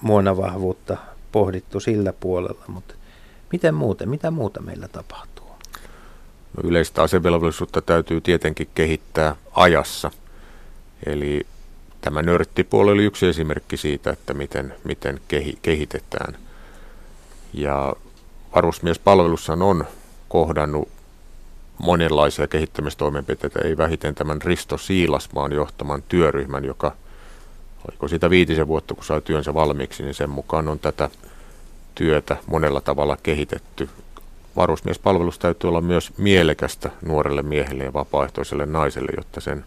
muonavahvuutta 0.01 0.97
pohdittu 1.31 1.79
sillä 1.79 2.13
puolella, 2.13 2.63
mutta 2.67 2.95
miten 3.51 3.75
muuten, 3.75 4.09
mitä 4.09 4.31
muuta 4.31 4.61
meillä 4.61 4.87
tapahtuu? 4.87 5.47
No, 6.57 6.69
yleistä 6.69 7.01
asevelvollisuutta 7.01 7.81
täytyy 7.81 8.21
tietenkin 8.21 8.67
kehittää 8.75 9.35
ajassa. 9.51 10.11
Eli 11.05 11.45
tämä 12.01 12.21
nörttipuoli 12.21 12.91
oli 12.91 13.05
yksi 13.05 13.27
esimerkki 13.27 13.77
siitä, 13.77 14.09
että 14.09 14.33
miten, 14.33 14.73
miten 14.83 15.21
kehi, 15.27 15.57
kehitetään. 15.61 16.37
Ja 17.53 17.95
varusmiespalvelussa 18.55 19.53
on 19.53 19.85
kohdannut 20.29 20.89
monenlaisia 21.77 22.47
kehittämistoimenpiteitä, 22.47 23.59
ei 23.63 23.77
vähiten 23.77 24.15
tämän 24.15 24.41
Risto 24.41 24.77
Siilasmaan 24.77 25.51
johtaman 25.51 26.03
työryhmän, 26.09 26.65
joka 26.65 26.91
oliko 27.89 28.07
siitä 28.07 28.29
viitisen 28.29 28.67
vuotta, 28.67 28.95
kun 28.95 29.03
sai 29.03 29.21
työnsä 29.21 29.53
valmiiksi, 29.53 30.03
niin 30.03 30.13
sen 30.13 30.29
mukaan 30.29 30.67
on 30.67 30.79
tätä 30.79 31.09
työtä 31.95 32.37
monella 32.47 32.81
tavalla 32.81 33.17
kehitetty. 33.23 33.89
Varusmiespalvelus 34.55 35.39
täytyy 35.39 35.67
olla 35.67 35.81
myös 35.81 36.17
mielekästä 36.17 36.91
nuorelle 37.05 37.41
miehelle 37.41 37.83
ja 37.83 37.93
vapaaehtoiselle 37.93 38.65
naiselle, 38.65 39.11
jotta 39.17 39.41
sen 39.41 39.65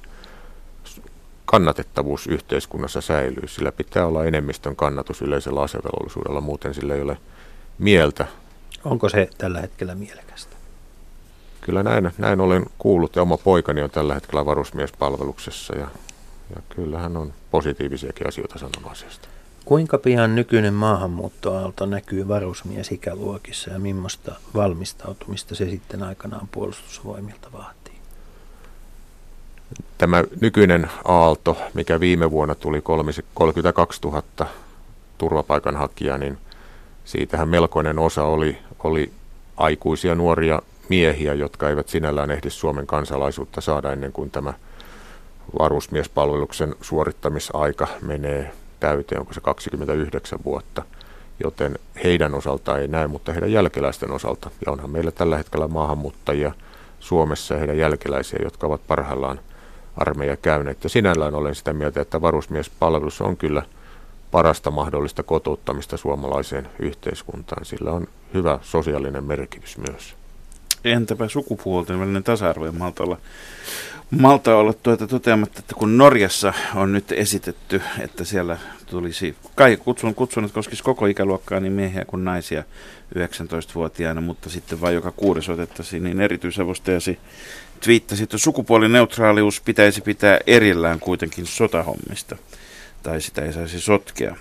kannatettavuus 1.51 2.27
yhteiskunnassa 2.27 3.01
säilyy. 3.01 3.49
Sillä 3.49 3.73
pitää 3.73 4.07
olla 4.07 4.25
enemmistön 4.25 4.77
kannatus 4.77 5.23
yleisellä 5.23 5.63
asevelvollisuudella, 5.63 6.41
muuten 6.41 6.75
sillä 6.75 6.95
ei 6.95 7.03
ole 7.03 7.19
mieltä. 7.79 8.27
Onko 8.85 9.09
se 9.09 9.31
tällä 9.39 9.61
hetkellä 9.61 9.95
mielekästä? 9.95 10.57
Kyllä 11.61 11.83
näin, 11.83 12.11
näin 12.19 12.41
olen 12.41 12.67
kuullut 12.79 13.17
ja 13.17 13.23
oma 13.23 13.37
poikani 13.37 13.83
on 13.83 13.91
tällä 13.91 14.15
hetkellä 14.15 14.47
varusmiespalveluksessa 14.47 15.77
ja, 15.77 15.89
ja 16.57 16.63
kyllähän 16.69 17.17
on 17.17 17.33
positiivisiakin 17.51 18.29
asioita 18.29 18.59
sanonut 18.59 18.93
asiasta. 18.93 19.29
Kuinka 19.65 19.99
pian 19.99 20.35
nykyinen 20.35 20.75
maahanmuuttoaalto 20.75 21.87
näkyy 21.87 22.29
varusmiesikäluokissa 22.29 23.71
ja 23.71 23.79
millaista 23.79 24.35
valmistautumista 24.55 25.55
se 25.55 25.71
sitten 25.71 26.03
aikanaan 26.03 26.49
puolustusvoimilta 26.53 27.53
vaatii? 27.53 27.80
Tämä 29.99 30.25
nykyinen 30.41 30.91
aalto, 31.05 31.57
mikä 31.75 32.01
viime 32.01 32.31
vuonna 32.31 32.55
tuli 32.55 32.83
32 33.35 34.01
000 34.05 34.23
turvapaikanhakijaa, 35.19 36.19
niin 36.19 36.39
siitähän 37.05 37.49
melkoinen 37.49 37.99
osa 37.99 38.25
oli, 38.25 38.59
oli 38.85 39.13
aikuisia 39.57 40.15
nuoria 40.15 40.63
miehiä, 40.89 41.35
jotka 41.35 41.69
eivät 41.69 41.89
sinällään 41.89 42.31
ehdi 42.31 42.51
Suomen 42.51 42.87
kansalaisuutta 42.87 43.61
saada 43.61 43.93
ennen 43.93 44.13
kuin 44.13 44.31
tämä 44.31 44.53
varusmiespalveluksen 45.59 46.75
suorittamisaika 46.81 47.89
menee 48.03 48.53
täyteen, 48.81 49.21
onko 49.21 49.33
se 49.33 49.41
29 49.41 50.39
vuotta, 50.45 50.83
joten 51.45 51.79
heidän 52.05 52.35
osaltaan 52.35 52.81
ei 52.81 52.89
näy, 52.89 53.09
mutta 53.09 53.33
heidän 53.33 53.53
jälkeläisten 53.53 54.13
osalta. 54.13 54.51
Ja 54.67 54.73
onhan 54.73 54.91
meillä 54.91 55.11
tällä 55.11 55.37
hetkellä 55.37 55.69
maahanmuuttajia 55.69 56.53
Suomessa 57.01 57.55
ja 57.55 57.59
heidän 57.59 57.79
jälkeläisiä, 57.79 58.39
jotka 58.43 58.67
ovat 58.67 58.87
parhaillaan 58.87 59.41
armeija 60.01 60.37
käyneet. 60.37 60.85
Ja 60.85 60.91
sinällään 60.91 61.35
olen 61.35 61.55
sitä 61.55 61.73
mieltä, 61.73 62.01
että 62.01 62.21
varusmiespalvelus 62.21 63.21
on 63.21 63.37
kyllä 63.37 63.63
parasta 64.31 64.71
mahdollista 64.71 65.23
kotouttamista 65.23 65.97
suomalaiseen 65.97 66.69
yhteiskuntaan. 66.79 67.65
Sillä 67.65 67.93
on 67.93 68.07
hyvä 68.35 68.59
sosiaalinen 68.63 69.25
merkitys 69.25 69.79
myös. 69.79 70.15
Entäpä 70.85 71.29
sukupuolten 71.29 72.01
välinen 72.01 72.23
tasa-arvo 72.23 72.67
ja 72.67 72.73
malta 72.73 73.05
olla, 73.05 73.17
malta 74.11 74.57
olla 74.57 74.73
tuota 74.73 75.07
toteamatta, 75.07 75.59
että 75.59 75.75
kun 75.75 75.99
Norjassa 75.99 76.53
on 76.75 76.93
nyt 76.93 77.13
esitetty, 77.13 77.83
että 78.01 78.25
siellä 78.25 78.59
tulisi, 78.87 79.37
kai 79.55 79.77
kutsun, 79.77 80.15
kutsun 80.15 80.45
että 80.45 80.55
koskisi 80.55 80.83
koko 80.83 81.07
ikäluokkaa, 81.07 81.61
niin 81.61 81.73
miehiä 81.73 82.05
kuin 82.05 82.25
naisia 82.25 82.65
19-vuotiaana, 83.15 84.21
mutta 84.21 84.51
sitten 84.51 84.81
vain 84.81 84.95
joka 84.95 85.11
kuudes 85.11 85.49
otettaisiin, 85.49 86.05
niin 86.05 86.21
erityisavustajasi 86.21 87.19
twiittasi, 87.81 88.23
että 88.23 88.39
sukupuolineutraalius 88.39 89.61
pitäisi 89.61 90.01
pitää 90.01 90.39
erillään 90.47 91.01
kuitenkin 91.01 91.47
sotahommista, 91.47 92.37
tai 93.03 93.21
sitä 93.21 93.43
ei 93.43 93.53
saisi 93.53 93.81
sotkea. 93.81 94.37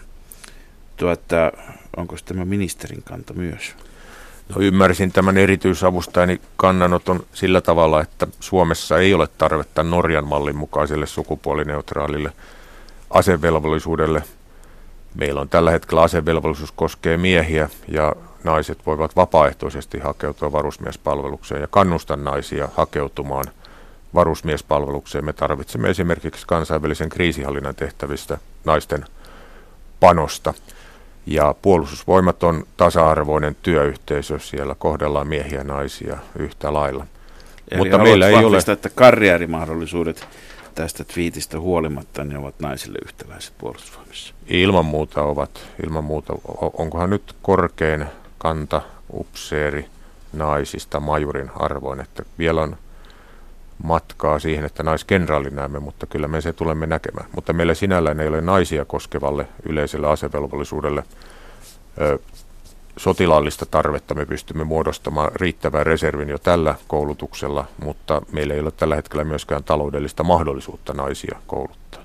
Tuota, 0.98 1.52
onko 1.98 2.16
tämä 2.26 2.46
ministerin 2.46 3.04
kanta 3.04 3.34
myös? 3.34 3.76
No, 4.50 4.62
ymmärsin 4.62 5.12
tämän 5.12 5.38
erityisavustajani 5.38 6.42
kannanoton 6.58 7.26
sillä 7.34 7.62
tavalla, 7.62 8.02
että 8.02 8.28
Suomessa 8.40 9.00
ei 9.00 9.14
ole 9.14 9.28
tarvetta 9.38 9.84
Norjan 9.84 10.28
mallin 10.28 10.56
mukaiselle 10.56 11.08
sukupuolineutraalille 11.08 12.32
asevelvollisuudelle. 13.10 14.24
Meillä 15.16 15.42
on 15.42 15.50
tällä 15.50 15.72
hetkellä 15.72 16.02
asevelvollisuus 16.02 16.72
koskee 16.72 17.18
miehiä 17.18 17.70
ja 17.88 18.16
naiset 18.44 18.86
voivat 18.86 19.16
vapaaehtoisesti 19.16 20.00
hakeutua 20.00 20.52
varusmiespalvelukseen 20.52 21.62
ja 21.62 21.68
kannustan 21.68 22.24
naisia 22.24 22.70
hakeutumaan 22.74 23.46
varusmiespalvelukseen. 24.14 25.26
Me 25.26 25.34
tarvitsemme 25.34 25.90
esimerkiksi 25.90 26.48
kansainvälisen 26.48 27.10
kriisihallinnan 27.10 27.76
tehtävistä 27.76 28.38
naisten 28.66 29.06
panosta. 30.00 30.54
Ja 31.26 31.56
puolustusvoimat 31.62 32.44
on 32.44 32.64
tasa-arvoinen 32.78 33.56
työyhteisö, 33.62 34.40
siellä 34.40 34.76
kohdellaan 34.76 35.28
miehiä 35.28 35.58
ja 35.58 35.64
naisia 35.64 36.18
yhtä 36.40 36.74
lailla. 36.74 37.06
Eli 37.72 37.80
Mutta 37.80 37.98
meillä 37.98 38.28
ei 38.28 38.36
ole... 38.36 38.58
että 38.74 38.90
karjäärimahdollisuudet 38.90 40.28
tästä 40.76 41.04
twiitistä 41.04 41.60
huolimatta 41.60 42.24
ne 42.24 42.38
ovat 42.38 42.56
naisille 42.60 42.98
yhtäläiset 43.06 43.54
puolustusvoimissa. 43.58 44.34
Ilman 44.48 44.86
muuta 44.86 45.24
ovat, 45.24 45.62
ilman 45.86 46.04
muuta, 46.04 46.34
onkohan 46.78 47.10
nyt 47.10 47.36
korkein 47.42 48.06
kanta 48.40 48.82
upseeri 49.14 49.86
naisista 50.34 51.00
majurin 51.00 51.52
arvoin, 51.56 52.00
että 52.00 52.24
vielä 52.38 52.62
on 52.62 52.78
matkaa 53.84 54.40
siihen, 54.40 54.66
että 54.66 54.84
naiskenraali 54.84 55.50
näemme, 55.50 55.80
mutta 55.80 56.06
kyllä 56.06 56.28
me 56.28 56.42
se 56.42 56.54
tulemme 56.54 56.88
näkemään. 56.88 57.30
Mutta 57.36 57.54
meillä 57.54 57.74
sinällään 57.74 58.20
ei 58.20 58.28
ole 58.28 58.42
naisia 58.42 58.86
koskevalle 58.86 59.48
yleiselle 59.70 60.08
asevelvollisuudelle 60.08 61.04
ö, 62.02 62.20
sotilaallista 62.98 63.66
tarvetta. 63.66 64.16
Me 64.16 64.26
pystymme 64.26 64.64
muodostamaan 64.64 65.32
riittävän 65.36 65.86
reservin 65.86 66.30
jo 66.30 66.38
tällä 66.38 66.76
koulutuksella, 66.88 67.66
mutta 67.84 68.22
meillä 68.32 68.54
ei 68.54 68.60
ole 68.60 68.72
tällä 68.72 68.96
hetkellä 68.96 69.24
myöskään 69.24 69.64
taloudellista 69.64 70.24
mahdollisuutta 70.24 70.94
naisia 70.94 71.40
kouluttaa. 71.48 72.04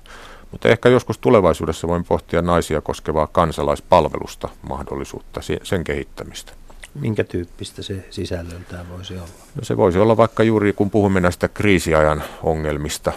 Mutta 0.55 0.69
ehkä 0.69 0.89
joskus 0.89 1.17
tulevaisuudessa 1.17 1.87
voin 1.87 2.03
pohtia 2.03 2.41
naisia 2.41 2.81
koskevaa 2.81 3.27
kansalaispalvelusta 3.27 4.49
mahdollisuutta, 4.69 5.41
sen 5.63 5.83
kehittämistä. 5.83 6.51
Minkä 6.93 7.23
tyyppistä 7.23 7.81
se 7.83 8.05
sisällöltään 8.09 8.89
voisi 8.89 9.13
olla? 9.13 9.27
No 9.55 9.63
se 9.63 9.77
voisi 9.77 9.99
olla 9.99 10.17
vaikka 10.17 10.43
juuri 10.43 10.73
kun 10.73 10.89
puhumme 10.89 11.19
näistä 11.19 11.47
kriisiajan 11.47 12.23
ongelmista, 12.43 13.11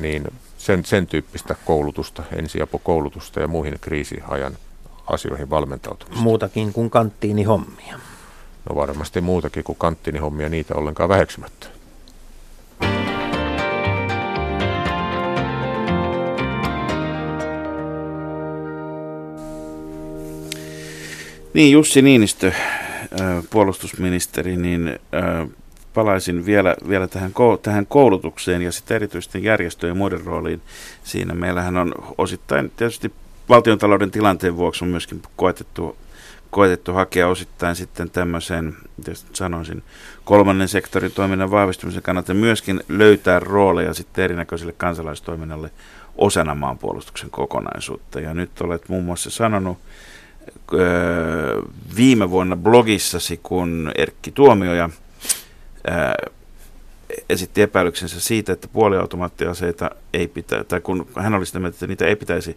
niin 0.00 0.24
sen, 0.58 0.84
sen 0.84 1.06
tyyppistä 1.06 1.56
koulutusta, 1.64 2.22
ensiapukoulutusta 2.32 3.40
ja 3.40 3.48
muihin 3.48 3.78
kriisiajan 3.80 4.56
asioihin 5.06 5.50
valmentautumista. 5.50 6.22
Muutakin 6.22 6.72
kuin 6.72 6.90
kanttiinihommia. 6.90 8.00
No 8.68 8.76
varmasti 8.76 9.20
muutakin 9.20 9.64
kuin 9.64 9.78
kanttiinihommia, 9.78 10.48
niitä 10.48 10.74
ollenkaan 10.74 11.08
väheksymättä. 11.08 11.79
Niin, 21.54 21.72
Jussi 21.72 22.02
Niinistö, 22.02 22.52
puolustusministeri, 23.50 24.56
niin 24.56 24.98
palaisin 25.94 26.46
vielä, 26.46 26.76
vielä 26.88 27.08
tähän, 27.08 27.32
tähän 27.62 27.86
koulutukseen 27.86 28.62
ja 28.62 28.72
sitten 28.72 28.94
erityisesti 28.94 29.44
järjestöjen 29.44 29.96
muiden 29.96 30.24
rooliin. 30.24 30.62
Siinä 31.04 31.34
meillähän 31.34 31.76
on 31.76 31.94
osittain 32.18 32.72
tietysti 32.76 33.12
valtiontalouden 33.48 34.10
tilanteen 34.10 34.56
vuoksi 34.56 34.84
on 34.84 34.88
myöskin 34.88 35.22
koetettu, 35.36 35.96
koetettu 36.50 36.92
hakea 36.92 37.28
osittain 37.28 37.76
sitten 37.76 38.10
tämmöiseen, 38.10 38.76
sanoisin, 39.32 39.82
kolmannen 40.24 40.68
sektorin 40.68 41.12
toiminnan 41.12 41.50
vahvistumisen 41.50 42.02
kannalta 42.02 42.34
myöskin 42.34 42.80
löytää 42.88 43.40
rooleja 43.40 43.94
sitten 43.94 44.24
erinäköiselle 44.24 44.72
kansalaistoiminnalle 44.72 45.70
osana 46.18 46.54
maanpuolustuksen 46.54 47.30
kokonaisuutta. 47.30 48.20
Ja 48.20 48.34
nyt 48.34 48.60
olet 48.60 48.88
muun 48.88 49.04
muassa 49.04 49.30
sanonut 49.30 49.78
viime 51.96 52.30
vuonna 52.30 52.56
blogissasi, 52.56 53.40
kun 53.42 53.92
Erkki 53.94 54.32
Tuomioja 54.32 54.90
esitti 57.28 57.62
epäilyksensä 57.62 58.20
siitä, 58.20 58.52
että 58.52 58.68
puoliautomaattiaseita 58.68 59.90
ei 60.12 60.28
pitää, 60.28 60.64
tai 60.64 60.80
kun 60.80 61.06
hän 61.16 61.34
oli 61.34 61.46
sitä 61.46 61.58
mieltä, 61.58 61.74
että 61.74 61.86
niitä 61.86 62.06
ei 62.06 62.16
pitäisi, 62.16 62.56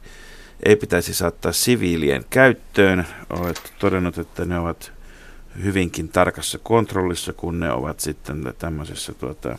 ei 0.65 0.75
pitäisi 0.75 1.13
saattaa 1.13 1.51
siviilien 1.51 2.25
käyttöön, 2.29 3.07
olet 3.29 3.73
todennut, 3.79 4.17
että 4.17 4.45
ne 4.45 4.59
ovat 4.59 4.91
hyvinkin 5.63 6.09
tarkassa 6.09 6.57
kontrollissa, 6.57 7.33
kun 7.33 7.59
ne 7.59 7.71
ovat 7.71 7.99
sitten 7.99 8.53
tämmöisessä 8.59 9.13
tuota, 9.13 9.57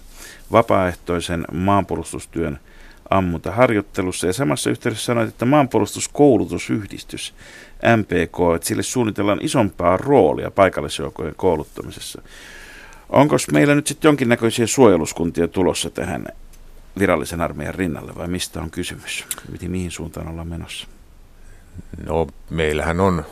vapaaehtoisen 0.52 1.44
maanpuolustustyön 1.52 2.60
ammuntaharjoittelussa. 3.10 4.26
Ja 4.26 4.32
samassa 4.32 4.70
yhteydessä 4.70 5.04
sanoit, 5.04 5.28
että 5.28 5.44
maanpuolustuskoulutusyhdistys, 5.44 7.34
MPK, 7.96 8.36
että 8.56 8.68
sille 8.68 8.82
suunnitellaan 8.82 9.38
isompaa 9.42 9.96
roolia 9.96 10.50
paikallisjoukkojen 10.50 11.34
kouluttamisessa. 11.36 12.22
Onko 13.08 13.36
meillä 13.52 13.74
nyt 13.74 13.86
sitten 13.86 14.08
jonkinnäköisiä 14.08 14.66
suojeluskuntia 14.66 15.48
tulossa 15.48 15.90
tähän 15.90 16.26
virallisen 16.98 17.40
armeijan 17.40 17.74
rinnalle 17.74 18.14
vai 18.14 18.28
mistä 18.28 18.60
on 18.60 18.70
kysymys? 18.70 19.26
Mihin 19.68 19.90
suuntaan 19.90 20.28
ollaan 20.28 20.48
menossa? 20.48 20.86
No 22.06 22.26
meillähän 22.50 23.00
on 23.00 23.24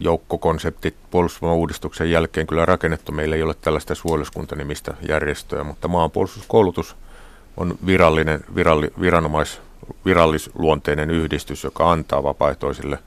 joukkokonseptit 0.00 0.94
puolustusvoimauudistuksen 1.10 2.10
jälkeen 2.10 2.46
kyllä 2.46 2.66
rakennettu. 2.66 3.12
Meillä 3.12 3.36
ei 3.36 3.42
ole 3.42 3.54
tällaista 3.54 3.94
suojeluskuntanimistä 3.94 4.94
järjestöä, 5.08 5.64
mutta 5.64 5.88
maanpuolustuskoulutus 5.88 6.96
on 7.56 7.78
virallinen, 7.86 8.44
viralli, 8.54 8.90
viranomais, 9.00 9.60
virallisluonteinen 10.04 11.10
yhdistys, 11.10 11.64
joka 11.64 11.92
antaa 11.92 12.22
vapaaehtoisille 12.22 12.98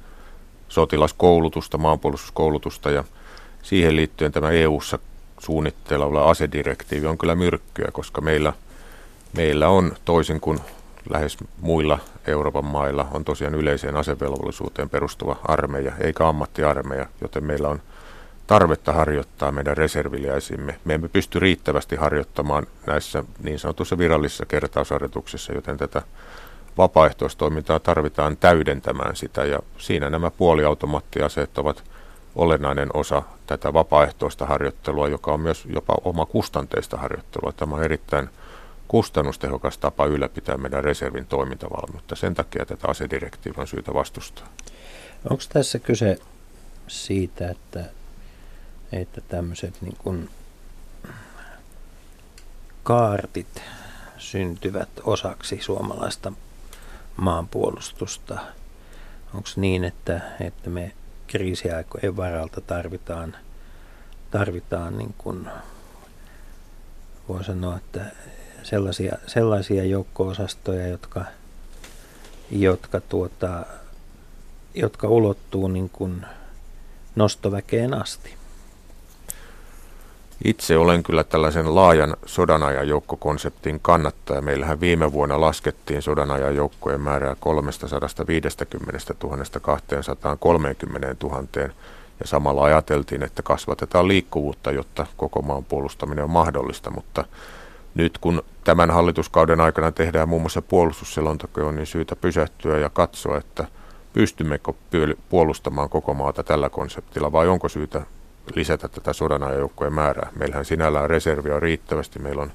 sotilaskoulutusta, 0.70 1.78
maanpuolustuskoulutusta 1.78 2.92
ja 2.92 3.04
siihen 3.64 3.96
liittyen 3.96 4.32
tämä 4.32 4.50
EU-ssa 4.50 5.00
suunnitteilla 5.40 6.06
oleva 6.06 6.30
asedirektiivi 6.30 7.08
on 7.08 7.18
kyllä 7.18 7.36
myrkkyä, 7.36 7.90
koska 7.92 8.22
meillä, 8.22 8.54
meillä 9.34 9.70
on 9.70 9.92
toisin 10.06 10.40
kuin 10.40 10.60
lähes 11.10 11.38
muilla 11.62 12.00
Euroopan 12.28 12.66
mailla 12.66 13.08
on 13.12 13.26
tosiaan 13.26 13.56
yleiseen 13.56 13.96
asevelvollisuuteen 13.96 14.90
perustuva 14.90 15.36
armeija, 15.44 15.92
eikä 16.00 16.28
ammattiarmeija, 16.28 17.06
joten 17.22 17.44
meillä 17.44 17.70
on 17.70 17.82
tarvetta 18.50 18.94
harjoittaa 18.94 19.52
meidän 19.52 19.78
reserviliäisimme. 19.78 20.80
Me 20.86 20.94
emme 20.94 21.08
pysty 21.08 21.40
riittävästi 21.40 21.96
harjoittamaan 21.96 22.68
näissä 22.88 23.24
niin 23.44 23.60
sanotussa 23.60 23.98
virallisissa 23.98 24.46
kertausharjoituksissa, 24.46 25.54
joten 25.54 25.78
tätä 25.78 26.02
vapaaehtoistoimintaa 26.78 27.80
tarvitaan 27.80 28.38
täydentämään 28.38 29.16
sitä 29.16 29.46
ja 29.46 29.60
siinä 29.78 30.10
nämä 30.10 30.32
puoliautomaattiaseet 30.32 31.58
ovat 31.58 31.84
olennainen 32.36 32.90
osa 32.94 33.24
tätä 33.48 33.74
vapaaehtoista 33.74 34.46
harjoittelua, 34.46 35.08
joka 35.08 35.32
on 35.32 35.42
myös 35.42 35.66
jopa 35.66 35.96
oma 36.04 36.26
kustanteista 36.26 36.98
harjoittelua. 36.98 37.52
Tämä 37.52 37.76
on 37.76 37.84
erittäin 37.84 38.30
kustannustehokas 38.88 39.78
tapa 39.78 40.06
ylläpitää 40.06 40.58
meidän 40.58 40.84
reservin 40.84 41.26
toimintavalmiutta. 41.26 42.16
Sen 42.16 42.36
takia 42.36 42.66
tätä 42.66 42.88
asedirektiiviä 42.88 43.62
on 43.62 43.68
syytä 43.68 43.94
vastustaa. 43.94 44.48
Onko 45.30 45.44
tässä 45.50 45.80
kyse 45.80 46.18
siitä, 46.88 47.50
että, 47.50 47.99
että 48.92 49.22
tämmöiset 49.22 49.82
niin 49.82 49.98
kuin 49.98 50.30
kaartit 52.84 53.62
syntyvät 54.18 54.90
osaksi 55.04 55.60
suomalaista 55.62 56.34
maanpuolustusta? 57.18 58.40
Onko 59.34 59.50
niin, 59.56 59.84
että, 59.84 60.22
että 60.42 60.70
me 60.70 60.92
kriisiaikojen 61.28 62.18
varalta 62.18 62.62
tarvitaan, 62.62 63.36
tarvitaan 64.32 64.98
niin 64.98 65.16
kuin, 65.18 65.50
voi 67.28 67.44
sanoa, 67.44 67.78
että 67.78 68.06
sellaisia, 68.64 69.18
sellaisia 69.28 69.86
joukko-osastoja, 69.86 70.88
jotka, 70.88 71.26
jotka, 72.52 73.02
tuota, 73.02 73.66
jotka 74.74 75.08
ulottuu 75.08 75.68
niin 75.68 75.90
kuin 75.90 76.26
nostoväkeen 77.16 77.94
asti. 77.94 78.39
Itse 80.46 80.78
olen 80.78 81.04
kyllä 81.04 81.24
tällaisen 81.24 81.76
laajan 81.76 82.18
sodanajan 82.26 82.88
joukkokonseptin 82.88 83.80
kannattaja. 83.82 84.42
Meillähän 84.42 84.80
viime 84.80 85.12
vuonna 85.12 85.42
laskettiin 85.42 86.02
sodanajan 86.02 86.56
joukkojen 86.56 87.02
määrää 87.02 87.36
350 87.40 89.16
000 89.24 89.38
230 89.62 91.16
000 91.24 91.44
ja 92.20 92.28
samalla 92.28 92.64
ajateltiin, 92.64 93.24
että 93.24 93.42
kasvatetaan 93.42 94.08
liikkuvuutta, 94.08 94.72
jotta 94.72 95.06
koko 95.18 95.42
maan 95.42 95.66
puolustaminen 95.66 96.24
on 96.24 96.30
mahdollista, 96.30 96.92
mutta 96.92 97.26
nyt 97.96 98.18
kun 98.18 98.44
tämän 98.64 98.92
hallituskauden 98.92 99.62
aikana 99.62 99.92
tehdään 99.92 100.30
muun 100.30 100.42
muassa 100.42 100.62
puolustusselonteko, 100.62 101.68
on 101.68 101.76
niin 101.76 101.86
syytä 101.86 102.16
pysähtyä 102.16 102.78
ja 102.78 102.90
katsoa, 102.90 103.38
että 103.38 103.66
pystymmekö 104.14 104.74
puolustamaan 105.30 105.90
koko 105.90 106.14
maata 106.14 106.44
tällä 106.44 106.70
konseptilla 106.70 107.32
vai 107.32 107.48
onko 107.48 107.70
syytä 107.70 108.02
lisätä 108.56 108.88
tätä 108.88 109.14
sodanajoukkojen 109.14 109.94
määrää. 109.94 110.30
Meillähän 110.40 110.66
sinällään 110.66 111.10
reserviä 111.10 111.56
on 111.56 111.62
riittävästi. 111.62 112.20
Meillä 112.20 112.42
on 112.42 112.52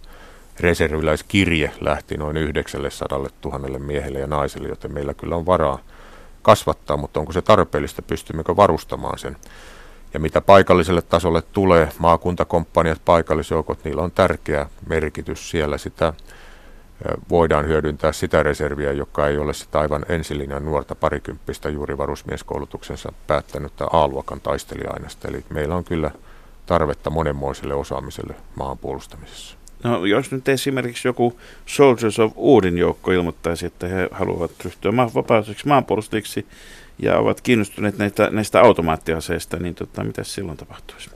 reserviläiskirje 0.61 1.72
lähti 1.80 2.16
noin 2.16 2.36
900 2.36 3.18
000 3.45 3.78
miehelle 3.78 4.18
ja 4.18 4.26
naiselle, 4.26 4.68
joten 4.68 4.95
meillä 4.95 5.14
kyllä 5.14 5.36
on 5.36 5.47
varaa 5.47 5.78
kasvattaa, 6.42 6.97
mutta 6.97 7.20
onko 7.20 7.32
se 7.32 7.42
tarpeellista, 7.42 8.03
pystymmekö 8.03 8.57
varustamaan 8.57 9.18
sen. 9.18 9.36
Ja 10.14 10.20
mitä 10.20 10.40
paikalliselle 10.40 11.03
tasolle 11.03 11.42
tulee, 11.42 11.88
maakuntakomppaniat, 11.99 13.01
paikallisjoukot, 13.05 13.84
niillä 13.84 14.03
on 14.03 14.11
tärkeä 14.11 14.68
merkitys 14.88 15.51
siellä. 15.51 15.78
Sitä 15.78 16.12
voidaan 17.30 17.66
hyödyntää 17.66 18.12
sitä 18.12 18.42
reserviä, 18.42 18.92
joka 18.92 19.28
ei 19.28 19.38
ole 19.38 19.55
sitä 19.55 19.80
aivan 19.80 20.05
ensilinjan 20.09 20.64
nuorta 20.64 20.95
parikymppistä 20.95 21.68
juuri 21.68 21.99
varusmieskoulutuksensa 21.99 23.12
päättänyttä 23.26 23.84
A-luokan 23.92 24.40
taistelijainesta. 24.40 25.28
Eli 25.28 25.45
meillä 25.51 25.74
on 25.74 25.84
kyllä 25.84 26.11
tarvetta 26.66 27.11
monenmoiselle 27.11 27.74
osaamiselle 27.74 28.34
maan 28.55 28.78
puolustamisessa. 28.78 29.57
No, 29.84 30.05
jos 30.05 30.30
nyt 30.32 30.49
esimerkiksi 30.49 31.09
joku 31.09 31.40
Soldiers 31.66 32.18
of 32.18 32.32
Uudin 32.36 32.78
joukko 32.78 33.12
ilmoittaisi, 33.12 33.66
että 33.66 33.88
he 33.88 34.09
haluavat 34.11 34.51
ryhtyä 34.64 34.97
vapaaehtoisiksi 34.97 35.68
maanpuolustajiksi, 35.68 36.47
ja 36.99 37.18
ovat 37.18 37.40
kiinnostuneet 37.40 37.99
näistä, 37.99 38.28
näistä 38.30 38.61
automaattiaseista, 38.61 39.57
niin 39.59 39.74
tota, 39.74 40.05
mitä 40.05 40.24
silloin 40.24 40.59
tapahtuisi? 40.59 41.11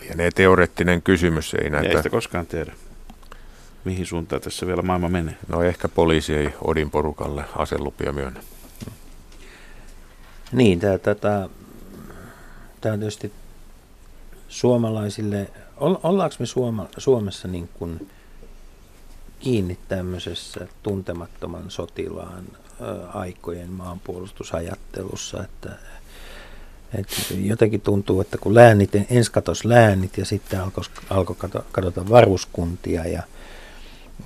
Lienee 0.00 0.30
teoreettinen 0.30 1.02
kysymys. 1.02 1.54
Ei, 1.54 1.70
näitä... 1.70 1.88
ei 1.88 1.96
sitä 1.96 2.10
koskaan 2.10 2.46
tiedä. 2.46 2.72
Mihin 3.86 4.06
suuntaan 4.06 4.42
tässä 4.42 4.66
vielä 4.66 4.82
maailma 4.82 5.08
menee? 5.08 5.36
No 5.48 5.62
ehkä 5.62 5.88
poliisi 5.88 6.34
ei 6.34 6.54
Odin 6.64 6.90
porukalle 6.90 7.44
aselupia 7.56 8.12
myönnä. 8.12 8.40
Niin, 10.52 10.80
tämä, 10.80 10.98
tämä, 10.98 11.48
tämä 12.80 12.92
on 12.92 12.98
tietysti 12.98 13.32
suomalaisille, 14.48 15.50
ollaanko 16.02 16.36
me 16.38 16.46
Suoma, 16.46 16.88
Suomessa 16.98 17.48
niin 17.48 17.68
kuin 17.68 18.10
kiinni 19.40 19.78
tämmöisessä 19.88 20.66
tuntemattoman 20.82 21.70
sotilaan 21.70 22.44
aikojen 23.14 23.70
maanpuolustusajattelussa, 23.70 25.44
että, 25.44 25.70
että 26.94 27.16
jotenkin 27.34 27.80
tuntuu, 27.80 28.20
että 28.20 28.38
kun 28.38 28.54
läänit, 28.54 28.94
ensin 28.94 29.32
katosi 29.32 29.68
läänit 29.68 30.18
ja 30.18 30.24
sitten 30.24 30.60
alkoi, 30.60 30.84
alkoi 31.10 31.36
kadota 31.72 32.08
varuskuntia, 32.08 33.06
ja, 33.06 33.22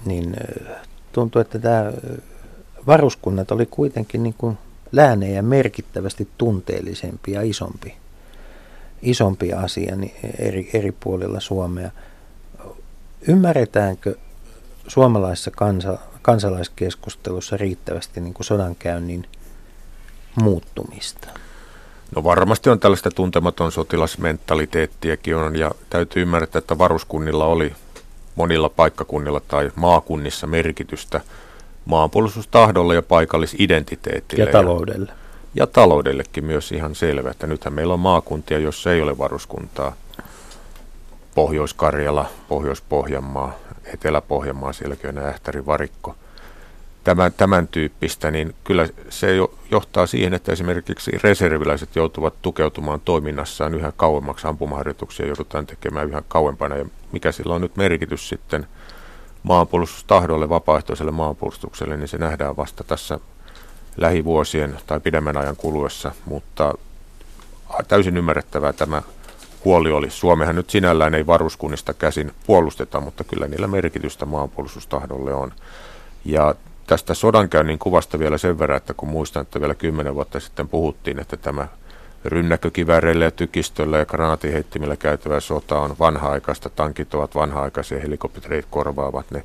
niin 0.04 0.36
tuntuu, 1.12 1.40
että 1.40 1.58
tämä 1.58 1.92
varuskunnat 2.86 3.50
oli 3.50 3.66
kuitenkin 3.66 4.22
niin 4.22 4.34
kuin 4.38 4.58
läänejä 4.92 5.42
merkittävästi 5.42 6.28
tunteellisempi 6.38 7.32
ja 7.32 7.42
isompi, 7.42 7.96
isompi 9.02 9.52
asia 9.52 9.96
eri, 10.38 10.70
eri 10.72 10.92
puolilla 10.92 11.40
Suomea. 11.40 11.90
Ymmärretäänkö 13.28 14.16
suomalaisessa 14.88 15.50
kansa, 15.50 15.98
kansalaiskeskustelussa 16.22 17.56
riittävästi 17.56 18.20
niin 18.20 18.34
kuin 18.34 18.46
sodankäynnin 18.46 19.26
muuttumista? 20.34 21.28
No 22.16 22.24
varmasti 22.24 22.70
on 22.70 22.80
tällaista 22.80 23.10
tuntematon 23.10 23.72
sotilasmentaliteettiakin 23.72 25.36
on 25.36 25.56
ja 25.56 25.70
täytyy 25.90 26.22
ymmärtää, 26.22 26.58
että 26.58 26.78
varuskunnilla 26.78 27.46
oli 27.46 27.72
monilla 28.40 28.68
paikkakunnilla 28.68 29.40
tai 29.40 29.70
maakunnissa 29.74 30.46
merkitystä 30.46 31.20
maanpuolustustahdolle 31.84 32.94
ja 32.94 33.02
paikallisidentiteetille. 33.02 34.44
Ja 34.44 34.52
taloudelle. 34.52 35.10
Ja, 35.10 35.16
ja 35.54 35.66
taloudellekin 35.66 36.44
myös 36.44 36.72
ihan 36.72 36.94
selvä, 36.94 37.30
että 37.30 37.46
nythän 37.46 37.74
meillä 37.74 37.94
on 37.94 38.00
maakuntia, 38.00 38.58
jossa 38.58 38.92
ei 38.92 39.02
ole 39.02 39.18
varuskuntaa. 39.18 39.94
Pohjois-Karjala, 41.34 42.26
Pohjois-Pohjanmaa, 42.48 43.54
Etelä-Pohjanmaa, 43.84 44.72
sielläkin 44.72 45.18
on 45.18 45.26
Ähtäri 45.26 45.66
varikko. 45.66 46.14
Tämän, 47.04 47.32
tämän 47.32 47.68
tyyppistä, 47.68 48.30
niin 48.30 48.54
kyllä 48.64 48.88
se 49.08 49.34
jo 49.34 49.54
johtaa 49.70 50.06
siihen, 50.06 50.34
että 50.34 50.52
esimerkiksi 50.52 51.10
reserviläiset 51.22 51.96
joutuvat 51.96 52.34
tukeutumaan 52.42 53.00
toiminnassaan 53.00 53.74
yhä 53.74 53.92
kauemmaksi 53.96 54.46
ampumaharjoituksia, 54.46 55.26
joudutaan 55.26 55.66
tekemään 55.66 56.08
yhä 56.08 56.22
kauempana. 56.28 56.76
Ja 56.76 56.86
mikä 57.12 57.32
sillä 57.32 57.54
on 57.54 57.60
nyt 57.60 57.76
merkitys 57.76 58.28
sitten 58.28 58.66
maanpuolustustahdolle, 59.42 60.48
vapaaehtoiselle 60.48 61.12
maanpuolustukselle, 61.12 61.96
niin 61.96 62.08
se 62.08 62.18
nähdään 62.18 62.56
vasta 62.56 62.84
tässä 62.84 63.20
lähivuosien 63.96 64.76
tai 64.86 65.00
pidemmän 65.00 65.36
ajan 65.36 65.56
kuluessa, 65.56 66.12
mutta 66.24 66.74
täysin 67.88 68.16
ymmärrettävää 68.16 68.72
tämä 68.72 69.02
huoli 69.64 69.92
oli. 69.92 70.10
Suomehan 70.10 70.54
nyt 70.54 70.70
sinällään 70.70 71.14
ei 71.14 71.26
varuskunnista 71.26 71.94
käsin 71.94 72.32
puolusteta, 72.46 73.00
mutta 73.00 73.24
kyllä 73.24 73.46
niillä 73.48 73.66
merkitystä 73.66 74.26
maanpuolustustahdolle 74.26 75.34
on. 75.34 75.52
Ja 76.24 76.54
tästä 76.90 77.14
sodankäynnin 77.14 77.78
kuvasta 77.78 78.18
vielä 78.18 78.38
sen 78.38 78.58
verran, 78.58 78.76
että 78.76 78.94
kun 78.94 79.08
muistan, 79.08 79.42
että 79.42 79.60
vielä 79.60 79.74
kymmenen 79.74 80.14
vuotta 80.14 80.40
sitten 80.40 80.68
puhuttiin, 80.68 81.20
että 81.20 81.36
tämä 81.36 81.68
rynnäkkökivääreillä 82.24 83.24
ja 83.24 83.30
tykistöllä 83.30 83.98
ja 83.98 84.06
granaatiheittimillä 84.06 84.96
käytävä 84.96 85.40
sota 85.40 85.78
on 85.78 85.96
vanha-aikaista, 85.98 86.70
tankit 86.70 87.14
ovat 87.14 87.34
vanha-aikaisia, 87.34 88.00
helikopterit 88.00 88.66
korvaavat 88.70 89.30
ne, 89.30 89.44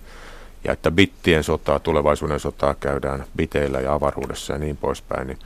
ja 0.64 0.74
että 0.74 0.92
bittien 0.92 1.44
sotaa, 1.44 1.80
tulevaisuuden 1.80 2.40
sotaa 2.40 2.74
käydään 2.74 3.26
biteillä 3.36 3.80
ja 3.80 3.94
avaruudessa 3.94 4.54
ja 4.54 4.60
niin 4.60 4.78
poispäin, 4.78 5.28
niin 5.28 5.40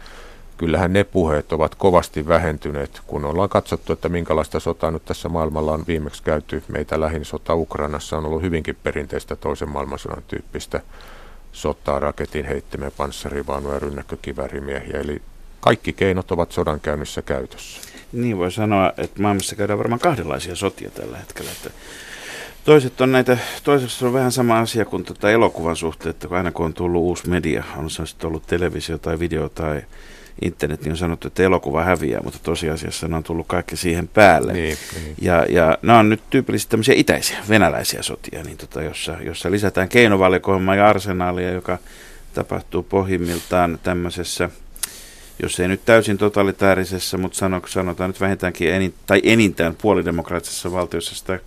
kyllähän 0.57 0.93
ne 0.93 1.03
puheet 1.03 1.53
ovat 1.53 1.75
kovasti 1.75 2.27
vähentyneet, 2.27 3.01
kun 3.07 3.25
ollaan 3.25 3.49
katsottu, 3.49 3.93
että 3.93 4.09
minkälaista 4.09 4.59
sotaa 4.59 4.91
nyt 4.91 5.05
tässä 5.05 5.29
maailmalla 5.29 5.71
on 5.71 5.83
viimeksi 5.87 6.23
käyty. 6.23 6.63
Meitä 6.67 6.99
lähin 6.99 7.25
sota 7.25 7.55
Ukrainassa 7.55 8.17
on 8.17 8.25
ollut 8.25 8.41
hyvinkin 8.41 8.77
perinteistä 8.83 9.35
toisen 9.35 9.69
maailmansodan 9.69 10.23
tyyppistä 10.27 10.81
sotaa, 11.51 11.99
raketin 11.99 12.45
heittimen, 12.45 12.91
panssarivaunuja, 12.97 13.79
rynnäkkökivärimiehiä. 13.79 14.99
Eli 14.99 15.21
kaikki 15.59 15.93
keinot 15.93 16.31
ovat 16.31 16.51
sodan 16.51 16.79
käynnissä 16.79 17.21
käytössä. 17.21 17.81
Niin 18.11 18.37
voi 18.37 18.51
sanoa, 18.51 18.93
että 18.97 19.21
maailmassa 19.21 19.55
käydään 19.55 19.79
varmaan 19.79 19.99
kahdenlaisia 19.99 20.55
sotia 20.55 20.89
tällä 20.89 21.17
hetkellä. 21.17 21.51
Että 21.51 21.69
toiset 22.65 23.01
on 23.01 23.11
näitä, 23.11 23.37
toisessa 23.63 24.05
on 24.07 24.13
vähän 24.13 24.31
sama 24.31 24.59
asia 24.59 24.85
kuin 24.85 25.05
tuota 25.05 25.31
elokuvan 25.31 25.75
suhteen, 25.75 26.09
että 26.09 26.27
aina 26.31 26.51
kun 26.51 26.65
on 26.65 26.73
tullut 26.73 27.01
uusi 27.01 27.29
media, 27.29 27.63
on 27.77 27.89
se 27.89 28.05
sitten 28.05 28.27
ollut 28.27 28.47
televisio 28.47 28.97
tai 28.97 29.19
video 29.19 29.49
tai 29.49 29.81
internet, 30.41 30.81
niin 30.81 30.91
on 30.91 30.97
sanottu, 30.97 31.27
että 31.27 31.43
elokuva 31.43 31.83
häviää, 31.83 32.21
mutta 32.23 32.39
tosiasiassa 32.43 33.07
ne 33.07 33.15
on 33.15 33.23
tullut 33.23 33.47
kaikki 33.47 33.75
siihen 33.75 34.07
päälle. 34.07 34.53
Niin, 34.53 34.77
niin. 35.03 35.15
Ja, 35.21 35.45
ja 35.49 35.77
nämä 35.81 35.99
on 35.99 36.09
nyt 36.09 36.21
tyypillisesti 36.29 36.71
tämmöisiä 36.71 36.95
itäisiä, 36.97 37.37
venäläisiä 37.49 38.01
sotia, 38.01 38.43
niin 38.43 38.57
tota, 38.57 38.81
jossa, 38.81 39.17
jossa 39.21 39.51
lisätään 39.51 39.89
keinovalikoimaa 39.89 40.75
ja 40.75 40.89
arsenaalia, 40.89 41.51
joka 41.51 41.77
tapahtuu 42.33 42.83
pohjimmiltaan 42.83 43.79
tämmöisessä, 43.83 44.49
jos 45.41 45.59
ei 45.59 45.67
nyt 45.67 45.85
täysin 45.85 46.17
totalitaarisessa, 46.17 47.17
mutta 47.17 47.37
sanotaan 47.67 48.09
nyt 48.09 48.21
vähintäänkin 48.21 48.73
enin, 48.73 48.93
tai 49.05 49.21
enintään 49.23 49.75
puolidemokraattisessa 49.81 50.71
valtiossa 50.71 51.15
sitä 51.15 51.39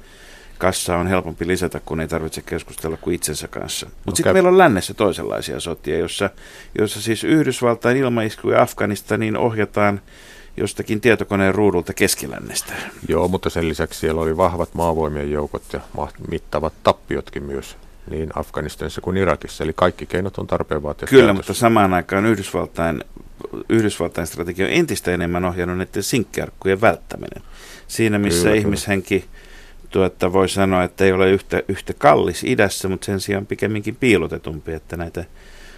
kassaa 0.62 0.98
on 0.98 1.06
helpompi 1.06 1.46
lisätä, 1.46 1.80
kun 1.86 2.00
ei 2.00 2.08
tarvitse 2.08 2.42
keskustella 2.42 2.96
kuin 2.96 3.14
itsensä 3.14 3.48
kanssa. 3.48 3.86
Mutta 3.86 4.10
no, 4.10 4.16
sitten 4.16 4.32
meillä 4.32 4.48
on 4.48 4.58
lännessä 4.58 4.94
toisenlaisia 4.94 5.60
sotia, 5.60 5.98
jossa, 5.98 6.30
jossa 6.78 7.02
siis 7.02 7.24
Yhdysvaltain 7.24 7.96
ilmaisku 7.96 8.50
ja 8.50 8.62
Afganistaniin 8.62 9.36
ohjataan 9.36 10.00
jostakin 10.56 11.00
tietokoneen 11.00 11.54
ruudulta 11.54 11.94
keskilännestä. 11.94 12.72
Joo, 13.08 13.28
mutta 13.28 13.50
sen 13.50 13.68
lisäksi 13.68 14.00
siellä 14.00 14.20
oli 14.20 14.36
vahvat 14.36 14.74
maavoimien 14.74 15.30
joukot 15.30 15.62
ja 15.72 15.80
mittavat 16.30 16.72
tappiotkin 16.82 17.42
myös 17.42 17.76
niin 18.10 18.30
Afganistanissa 18.34 19.00
kuin 19.00 19.16
Irakissa. 19.16 19.64
Eli 19.64 19.72
kaikki 19.76 20.06
keinot 20.06 20.38
on 20.38 20.46
tarpeen 20.46 20.82
vaatia. 20.82 21.08
Kyllä, 21.08 21.22
käytössä. 21.22 21.34
mutta 21.34 21.54
samaan 21.54 21.94
aikaan 21.94 22.26
Yhdysvaltain, 22.26 23.04
Yhdysvaltain 23.68 24.26
strategia 24.26 24.66
on 24.66 24.72
entistä 24.72 25.10
enemmän 25.10 25.44
ohjannut 25.44 25.78
näiden 25.78 26.02
sinkkiarkkujen 26.02 26.80
välttäminen. 26.80 27.42
Siinä, 27.88 28.18
missä 28.18 28.42
kyllä, 28.42 28.56
ihmishenki 28.56 29.20
kyllä 29.20 29.41
sanottu, 29.92 30.14
että 30.14 30.32
voi 30.32 30.48
sanoa, 30.48 30.84
että 30.84 31.04
ei 31.04 31.12
ole 31.12 31.30
yhtä, 31.30 31.62
yhtä 31.68 31.92
kallis 31.98 32.44
idässä, 32.44 32.88
mutta 32.88 33.04
sen 33.04 33.20
sijaan 33.20 33.46
pikemminkin 33.46 33.96
piilotetumpi, 33.96 34.72
että 34.72 34.96
näitä 34.96 35.24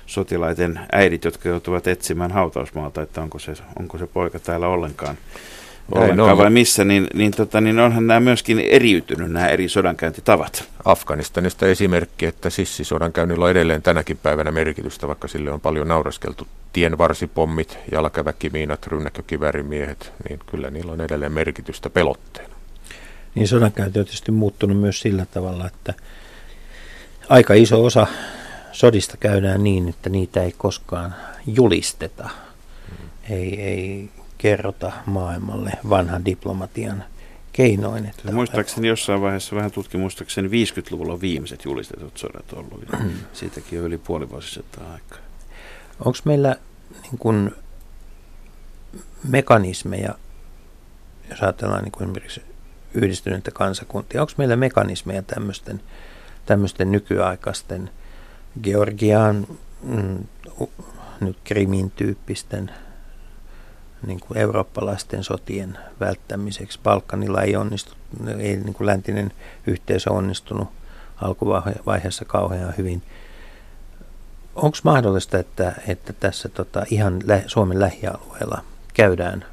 sotilaiden 0.06 0.80
äidit, 0.92 1.24
jotka 1.24 1.48
joutuvat 1.48 1.86
etsimään 1.86 2.32
hautausmaalta, 2.32 3.02
että 3.02 3.22
onko 3.22 3.38
se, 3.38 3.52
onko 3.78 3.98
se 3.98 4.06
poika 4.06 4.38
täällä 4.38 4.68
ollenkaan, 4.68 5.16
ollenkaan 5.92 6.38
vai 6.38 6.50
missä, 6.50 6.84
niin, 6.84 7.06
niin, 7.14 7.30
tota, 7.30 7.60
niin 7.60 7.78
onhan 7.78 8.06
nämä 8.06 8.20
myöskin 8.20 8.58
eriytynyt, 8.58 9.32
nämä 9.32 9.48
eri 9.48 9.68
sodankäyntitavat. 9.68 10.64
Afganistanista 10.84 11.66
esimerkki, 11.66 12.26
että 12.26 12.50
sissisodankäynnillä 12.50 13.44
on 13.44 13.50
edelleen 13.50 13.82
tänäkin 13.82 14.16
päivänä 14.16 14.52
merkitystä, 14.52 15.08
vaikka 15.08 15.28
sille 15.28 15.50
on 15.50 15.60
paljon 15.60 15.88
nauraskeltu. 15.88 16.46
Tienvarsipommit, 16.72 17.78
jalkaväkimiinat, 17.92 18.86
rynnäkkökivärimiehet, 18.86 20.12
niin 20.28 20.40
kyllä 20.46 20.70
niillä 20.70 20.92
on 20.92 21.00
edelleen 21.00 21.32
merkitystä 21.32 21.90
pelotteena 21.90 22.53
niin 23.34 23.48
sodankäynti 23.48 23.98
on 23.98 24.04
tietysti 24.04 24.32
muuttunut 24.32 24.80
myös 24.80 25.00
sillä 25.00 25.26
tavalla, 25.26 25.66
että 25.66 25.94
aika 27.28 27.54
iso 27.54 27.84
osa 27.84 28.06
sodista 28.72 29.16
käydään 29.16 29.64
niin, 29.64 29.88
että 29.88 30.10
niitä 30.10 30.42
ei 30.42 30.54
koskaan 30.58 31.14
julisteta. 31.46 32.30
Ei, 33.30 33.60
ei 33.60 34.10
kerrota 34.38 34.92
maailmalle 35.06 35.72
vanhan 35.88 36.24
diplomatian 36.24 37.04
keinoin. 37.52 38.06
Että 38.06 38.32
muistaakseni 38.32 38.88
jossain 38.88 39.20
vaiheessa 39.20 39.56
vähän 39.56 39.70
tutkimustakseni 39.70 40.48
50-luvulla 40.48 41.12
on 41.12 41.20
viimeiset 41.20 41.64
julistetut 41.64 42.18
sodat 42.18 42.52
ollut. 42.52 42.84
Ja 42.92 42.98
mm. 42.98 43.10
siitäkin 43.32 43.78
on 43.78 43.84
yli 43.84 43.98
puoli 43.98 44.30
vuosisataa 44.30 44.92
aikaa. 44.92 45.18
Onko 46.04 46.18
meillä 46.24 46.56
niin 47.02 47.18
kun, 47.18 47.56
mekanismeja, 49.28 50.14
jos 51.30 51.42
ajatellaan 51.42 51.84
niin 51.84 51.92
kuin 51.92 52.02
esimerkiksi 52.02 52.42
yhdistyneitä 52.94 53.50
kansakuntia. 53.50 54.20
Onko 54.20 54.32
meillä 54.36 54.56
mekanismeja 54.56 55.22
tämmöisten, 55.22 55.80
tämmöisten 56.46 56.92
nykyaikaisten 56.92 57.90
Georgian, 58.62 59.46
mm, 59.82 60.24
nyt 61.20 61.36
Krimin 61.44 61.90
tyyppisten 61.90 62.70
niin 64.06 64.20
kuin 64.20 64.38
eurooppalaisten 64.38 65.24
sotien 65.24 65.78
välttämiseksi. 66.00 66.80
Balkanilla 66.82 67.42
ei 67.42 67.56
onnistu, 67.56 67.92
ei 68.38 68.56
niin 68.56 68.74
kuin 68.74 68.86
läntinen 68.86 69.32
yhteisö 69.66 70.12
onnistunut 70.12 70.68
alkuvaiheessa 71.22 72.24
kauhean 72.24 72.74
hyvin. 72.78 73.02
Onko 74.54 74.78
mahdollista, 74.82 75.38
että, 75.38 75.72
että 75.88 76.12
tässä 76.12 76.48
tota, 76.48 76.84
ihan 76.90 77.20
lä- 77.24 77.42
Suomen 77.46 77.80
lähialueella 77.80 78.64
käydään 78.94 79.44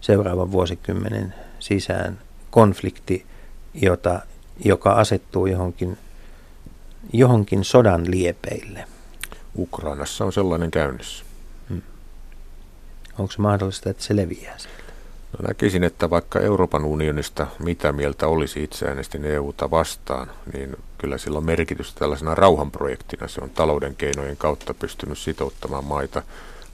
seuraavan 0.00 0.52
vuosikymmenen 0.52 1.34
sisään 1.58 2.18
konflikti, 2.50 3.26
jota, 3.74 4.20
joka 4.64 4.92
asettuu 4.92 5.46
johonkin, 5.46 5.98
johonkin 7.12 7.64
sodan 7.64 8.10
liepeille. 8.10 8.84
Ukrainassa 9.56 10.24
on 10.24 10.32
sellainen 10.32 10.70
käynnissä. 10.70 11.24
Hmm. 11.68 11.82
Onko 13.18 13.32
se 13.32 13.40
mahdollista, 13.40 13.90
että 13.90 14.02
se 14.02 14.16
leviää 14.16 14.58
sieltä? 14.58 14.80
No 15.38 15.48
näkisin, 15.48 15.84
että 15.84 16.10
vaikka 16.10 16.40
Euroopan 16.40 16.84
unionista 16.84 17.46
mitä 17.58 17.92
mieltä 17.92 18.26
olisi 18.26 18.64
itse 18.64 18.86
äänestin 18.86 19.24
EUta 19.24 19.70
vastaan, 19.70 20.30
niin 20.52 20.76
kyllä 20.98 21.18
sillä 21.18 21.38
on 21.38 21.44
merkitystä 21.44 21.98
tällaisena 21.98 22.34
rauhanprojektina. 22.34 23.28
Se 23.28 23.40
on 23.40 23.50
talouden 23.50 23.96
keinojen 23.96 24.36
kautta 24.36 24.74
pystynyt 24.74 25.18
sitouttamaan 25.18 25.84
maita. 25.84 26.22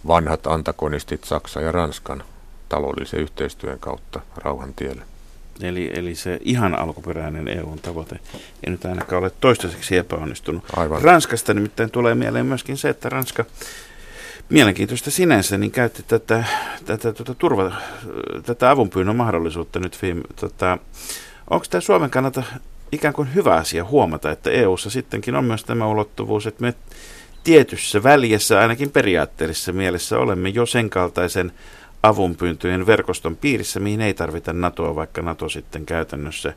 Vanhat 0.06 0.46
antagonistit 0.46 1.24
Saksa 1.24 1.60
ja 1.60 1.72
Ranskan 1.72 2.24
taloudellisen 2.68 3.20
yhteistyön 3.20 3.78
kautta 3.78 4.20
rauhan 4.36 4.74
tielle. 4.74 5.02
Eli, 5.62 5.90
eli 5.94 6.14
se 6.14 6.38
ihan 6.44 6.78
alkuperäinen 6.78 7.48
EUn 7.48 7.78
tavoite 7.78 8.18
ei 8.64 8.70
nyt 8.70 8.84
ainakaan 8.84 9.22
ole 9.22 9.30
toistaiseksi 9.40 9.96
epäonnistunut. 9.96 10.64
Aivan. 10.76 11.02
Ranskasta 11.02 11.54
nimittäin 11.54 11.90
tulee 11.90 12.14
mieleen 12.14 12.46
myöskin 12.46 12.76
se, 12.76 12.88
että 12.88 13.08
Ranska 13.08 13.44
mielenkiintoista 14.48 15.10
sinänsä, 15.10 15.58
niin 15.58 15.70
käytti 15.70 16.02
tätä, 16.02 16.44
tätä, 16.84 17.12
tuota, 17.12 17.34
turva, 17.34 17.72
tätä 18.42 18.70
avunpyynnön 18.70 19.16
mahdollisuutta 19.16 19.78
nyt. 19.78 19.98
Tota, 20.40 20.78
onko 21.50 21.66
tämä 21.70 21.80
Suomen 21.80 22.10
kannalta 22.10 22.42
ikään 22.92 23.14
kuin 23.14 23.34
hyvä 23.34 23.54
asia 23.54 23.84
huomata, 23.84 24.30
että 24.30 24.50
EUssa 24.50 24.90
sittenkin 24.90 25.34
on 25.34 25.44
myös 25.44 25.64
tämä 25.64 25.86
ulottuvuus, 25.86 26.46
että 26.46 26.62
me 26.62 26.74
tietyssä 27.44 28.02
väljessä, 28.02 28.60
ainakin 28.60 28.90
periaatteellisessa 28.90 29.72
mielessä 29.72 30.18
olemme 30.18 30.48
jo 30.48 30.66
sen 30.66 30.90
kaltaisen 30.90 31.52
avunpyyntöjen 32.08 32.86
verkoston 32.86 33.36
piirissä, 33.36 33.80
mihin 33.80 34.00
ei 34.00 34.14
tarvita 34.14 34.52
NATOa, 34.52 34.94
vaikka 34.94 35.22
NATO 35.22 35.48
sitten 35.48 35.86
käytännössä, 35.86 36.52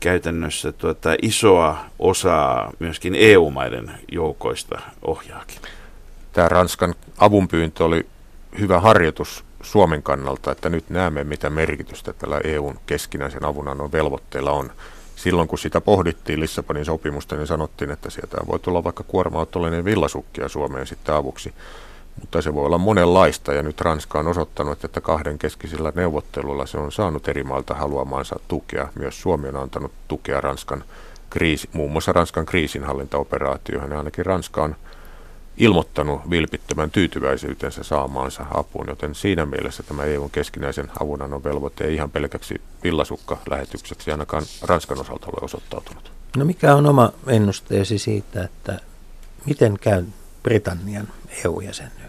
käytännössä 0.00 0.72
tuota, 0.72 1.16
isoa 1.22 1.78
osaa 1.98 2.72
myöskin 2.78 3.14
EU-maiden 3.14 3.92
joukoista 4.12 4.80
ohjaakin. 5.02 5.58
Tämä 6.32 6.48
Ranskan 6.48 6.94
avunpyyntö 7.18 7.84
oli 7.84 8.06
hyvä 8.58 8.80
harjoitus 8.80 9.44
Suomen 9.62 10.02
kannalta, 10.02 10.52
että 10.52 10.68
nyt 10.68 10.90
näemme, 10.90 11.24
mitä 11.24 11.50
merkitystä 11.50 12.12
tällä 12.12 12.40
EUn 12.44 12.78
keskinäisen 12.86 13.44
avunannon 13.44 13.92
velvoitteella 13.92 14.50
on. 14.50 14.72
Silloin 15.16 15.48
kun 15.48 15.58
sitä 15.58 15.80
pohdittiin 15.80 16.40
Lissabonin 16.40 16.84
sopimusta, 16.84 17.36
niin 17.36 17.46
sanottiin, 17.46 17.90
että 17.90 18.10
sieltä 18.10 18.36
voi 18.46 18.58
tulla 18.58 18.84
vaikka 18.84 19.04
kuorma-autollinen 19.04 19.84
villasukkia 19.84 20.48
Suomeen 20.48 20.86
sitten 20.86 21.14
avuksi. 21.14 21.54
Mutta 22.20 22.42
se 22.42 22.54
voi 22.54 22.66
olla 22.66 22.78
monenlaista 22.78 23.52
ja 23.52 23.62
nyt 23.62 23.80
Ranska 23.80 24.18
on 24.18 24.28
osoittanut, 24.28 24.84
että 24.84 25.00
kahden 25.00 25.38
keskisillä 25.38 25.92
neuvotteluilla 25.94 26.66
se 26.66 26.78
on 26.78 26.92
saanut 26.92 27.28
eri 27.28 27.44
maalta 27.44 27.74
haluamansa 27.74 28.40
tukea. 28.48 28.88
Myös 28.98 29.22
Suomi 29.22 29.48
on 29.48 29.56
antanut 29.56 29.92
tukea 30.08 30.40
Ranskan 30.40 30.84
kriisi, 31.30 31.68
muun 31.72 31.92
muassa 31.92 32.12
Ranskan 32.12 32.46
kriisinhallintaoperaatioihin 32.46 33.90
ja 33.90 33.98
ainakin 33.98 34.26
Ranska 34.26 34.62
on 34.62 34.76
ilmoittanut 35.56 36.30
vilpittömän 36.30 36.90
tyytyväisyytensä 36.90 37.82
saamaansa 37.82 38.46
apuun, 38.54 38.86
joten 38.88 39.14
siinä 39.14 39.46
mielessä 39.46 39.82
tämä 39.82 40.04
EUn 40.04 40.30
keskinäisen 40.30 40.90
avunannon 41.00 41.44
velvoite 41.44 41.84
ei 41.84 41.94
ihan 41.94 42.10
pelkäksi 42.10 42.60
villasukka-lähetykseksi 42.84 44.10
ainakaan 44.10 44.42
Ranskan 44.62 45.00
osalta 45.00 45.26
ole 45.26 45.44
osoittautunut. 45.44 46.12
No 46.36 46.44
mikä 46.44 46.74
on 46.74 46.86
oma 46.86 47.12
ennusteesi 47.26 47.98
siitä, 47.98 48.44
että 48.44 48.80
miten 49.44 49.78
käy 49.78 50.04
Britannian 50.42 51.08
EU-jäsenyyden? 51.44 52.05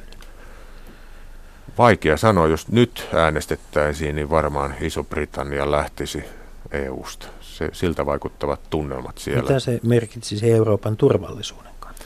Vaikea 1.77 2.17
sanoa, 2.17 2.47
jos 2.47 2.67
nyt 2.67 3.07
äänestettäisiin, 3.13 4.15
niin 4.15 4.29
varmaan 4.29 4.75
Iso-Britannia 4.81 5.71
lähtisi 5.71 6.23
EUsta. 6.71 7.27
Se, 7.41 7.69
siltä 7.73 8.05
vaikuttavat 8.05 8.59
tunnelmat 8.69 9.17
siellä. 9.17 9.41
Mitä 9.41 9.59
se 9.59 9.79
merkitsisi 9.83 10.51
Euroopan 10.51 10.97
turvallisuuden 10.97 11.71
kannalta? 11.79 12.05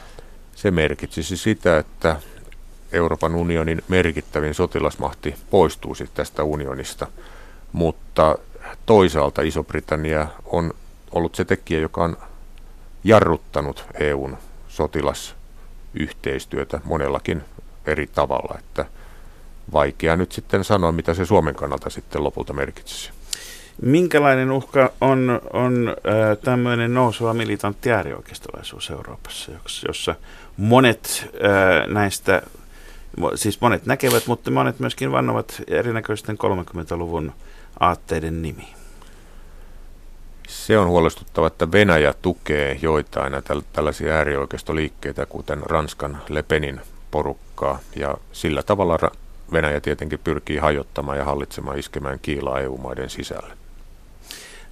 Se 0.56 0.72
merkitsisi 0.72 1.38
sitä, 1.38 1.78
että 1.78 2.16
Euroopan 2.92 3.36
unionin 3.36 3.84
merkittävin 3.88 4.54
sotilasmahti 4.54 5.36
poistuisi 5.50 6.10
tästä 6.14 6.44
unionista, 6.44 7.08
mutta 7.72 8.36
toisaalta 8.86 9.42
Iso-Britannia 9.42 10.28
on 10.46 10.74
ollut 11.12 11.36
se 11.36 11.46
tekijä, 11.46 11.80
joka 11.80 12.04
on 12.04 12.18
jarruttanut 13.04 13.86
EUn 14.00 14.38
sotilasyhteistyötä 14.68 16.82
monellakin 16.84 17.42
eri 17.86 18.08
tavalla, 18.08 18.56
että 18.60 18.86
vaikea 19.74 20.16
nyt 20.16 20.32
sitten 20.32 20.64
sanoa, 20.64 20.92
mitä 20.92 21.14
se 21.14 21.26
Suomen 21.26 21.56
kannalta 21.56 21.90
sitten 21.90 22.24
lopulta 22.24 22.54
merkitsisi. 22.54 23.12
Minkälainen 23.82 24.52
uhka 24.52 24.92
on, 25.02 25.42
on 25.54 25.88
äh, 25.90 26.38
tämmöinen 26.44 26.94
nouseva 26.94 27.34
militantti 27.34 27.92
äärioikeistolaisuus 27.92 28.90
Euroopassa, 28.90 29.52
jossa 29.88 30.16
monet 30.58 31.30
äh, 31.36 31.88
näistä, 31.88 32.42
siis 33.36 33.62
monet 33.62 33.86
näkevät, 33.86 34.28
mutta 34.28 34.52
monet 34.52 34.80
myöskin 34.80 35.12
vannovat 35.12 35.62
erinäköisten 35.68 36.38
30-luvun 36.38 37.32
aatteiden 37.80 38.42
nimi? 38.42 38.68
Se 40.48 40.78
on 40.78 40.88
huolestuttava, 40.88 41.48
että 41.48 41.72
Venäjä 41.72 42.14
tukee 42.22 42.80
joitain 42.82 43.34
tällaisia 43.74 44.14
äärioikeistoliikkeitä, 44.14 45.26
kuten 45.26 45.60
Ranskan 45.64 46.22
Lepenin 46.30 46.82
porukkaa, 47.12 47.80
ja 47.96 48.18
sillä 48.32 48.64
tavalla 48.64 48.98
Venäjä 49.52 49.82
tietenkin 49.82 50.20
pyrkii 50.24 50.58
hajottamaan 50.58 51.18
ja 51.18 51.24
hallitsemaan 51.24 51.80
iskemään 51.80 52.20
kiilaa 52.22 52.60
EU-maiden 52.60 53.10
sisälle. 53.10 53.58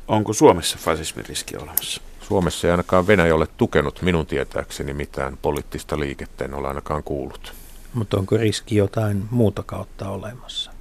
Onko 0.07 0.33
Suomessa 0.33 0.77
fasismin 0.81 1.25
riski 1.25 1.57
olemassa? 1.57 2.01
Suomessa 2.21 2.67
ei 2.67 2.71
ainakaan 2.71 3.07
Venäjä 3.07 3.35
ole 3.35 3.47
tukenut 3.57 4.01
minun 4.01 4.25
tietääkseni 4.25 4.93
mitään 4.93 5.37
poliittista 5.41 5.99
liikettä, 5.99 6.45
en 6.45 6.53
ole 6.53 6.67
ainakaan 6.67 7.03
kuullut. 7.03 7.53
Mutta 7.93 8.17
onko 8.17 8.37
riski 8.37 8.75
jotain 8.75 9.23
muuta 9.31 9.63
kautta 9.63 10.09
olemassa? 10.09 10.71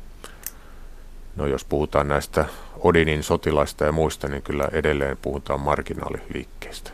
No 1.37 1.47
jos 1.47 1.65
puhutaan 1.65 2.09
näistä 2.09 2.45
Odinin 2.81 3.23
sotilaista 3.23 3.85
ja 3.85 3.93
muista, 3.93 4.29
niin 4.29 4.43
kyllä 4.43 4.69
edelleen 4.73 5.19
puhutaan 5.23 5.61
marginaaliliikkeistä. 5.61 6.91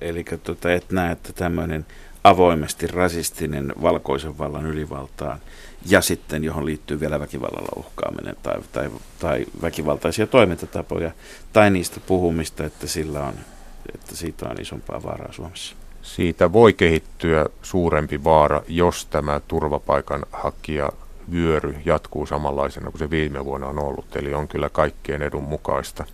Eli 0.00 0.24
tota, 0.42 0.72
et 0.72 0.90
näe, 0.90 1.12
että 1.12 1.32
tämmöinen 1.32 1.86
avoimesti 2.24 2.86
rasistinen 2.86 3.72
valkoisen 3.82 4.38
vallan 4.38 4.66
ylivaltaan 4.66 5.38
ja 5.88 6.00
sitten 6.00 6.44
johon 6.44 6.66
liittyy 6.66 7.00
vielä 7.00 7.20
väkivallalla 7.20 7.72
uhkaaminen 7.76 8.36
tai, 8.42 8.60
tai, 8.72 8.90
tai 9.18 9.46
väkivaltaisia 9.62 10.26
toimintatapoja 10.26 11.10
tai 11.52 11.70
niistä 11.70 12.00
puhumista, 12.06 12.64
että, 12.64 12.86
sillä 12.86 13.22
on, 13.22 13.34
että 13.94 14.16
siitä 14.16 14.48
on 14.48 14.60
isompaa 14.60 15.02
vaaraa 15.02 15.32
Suomessa. 15.32 15.76
Siitä 16.02 16.52
voi 16.52 16.72
kehittyä 16.72 17.46
suurempi 17.62 18.24
vaara, 18.24 18.62
jos 18.68 19.06
tämä 19.06 19.40
turvapaikanhakija 19.48 20.88
vyöry 21.32 21.74
jatkuu 21.84 22.26
samanlaisena 22.26 22.90
kuin 22.90 22.98
se 22.98 23.10
viime 23.10 23.44
vuonna 23.44 23.66
on 23.66 23.78
ollut. 23.78 24.16
Eli 24.16 24.34
on 24.34 24.48
kyllä 24.48 24.68
kaikkien 24.70 25.22
edun 25.22 25.44
mukaista, 25.44 26.04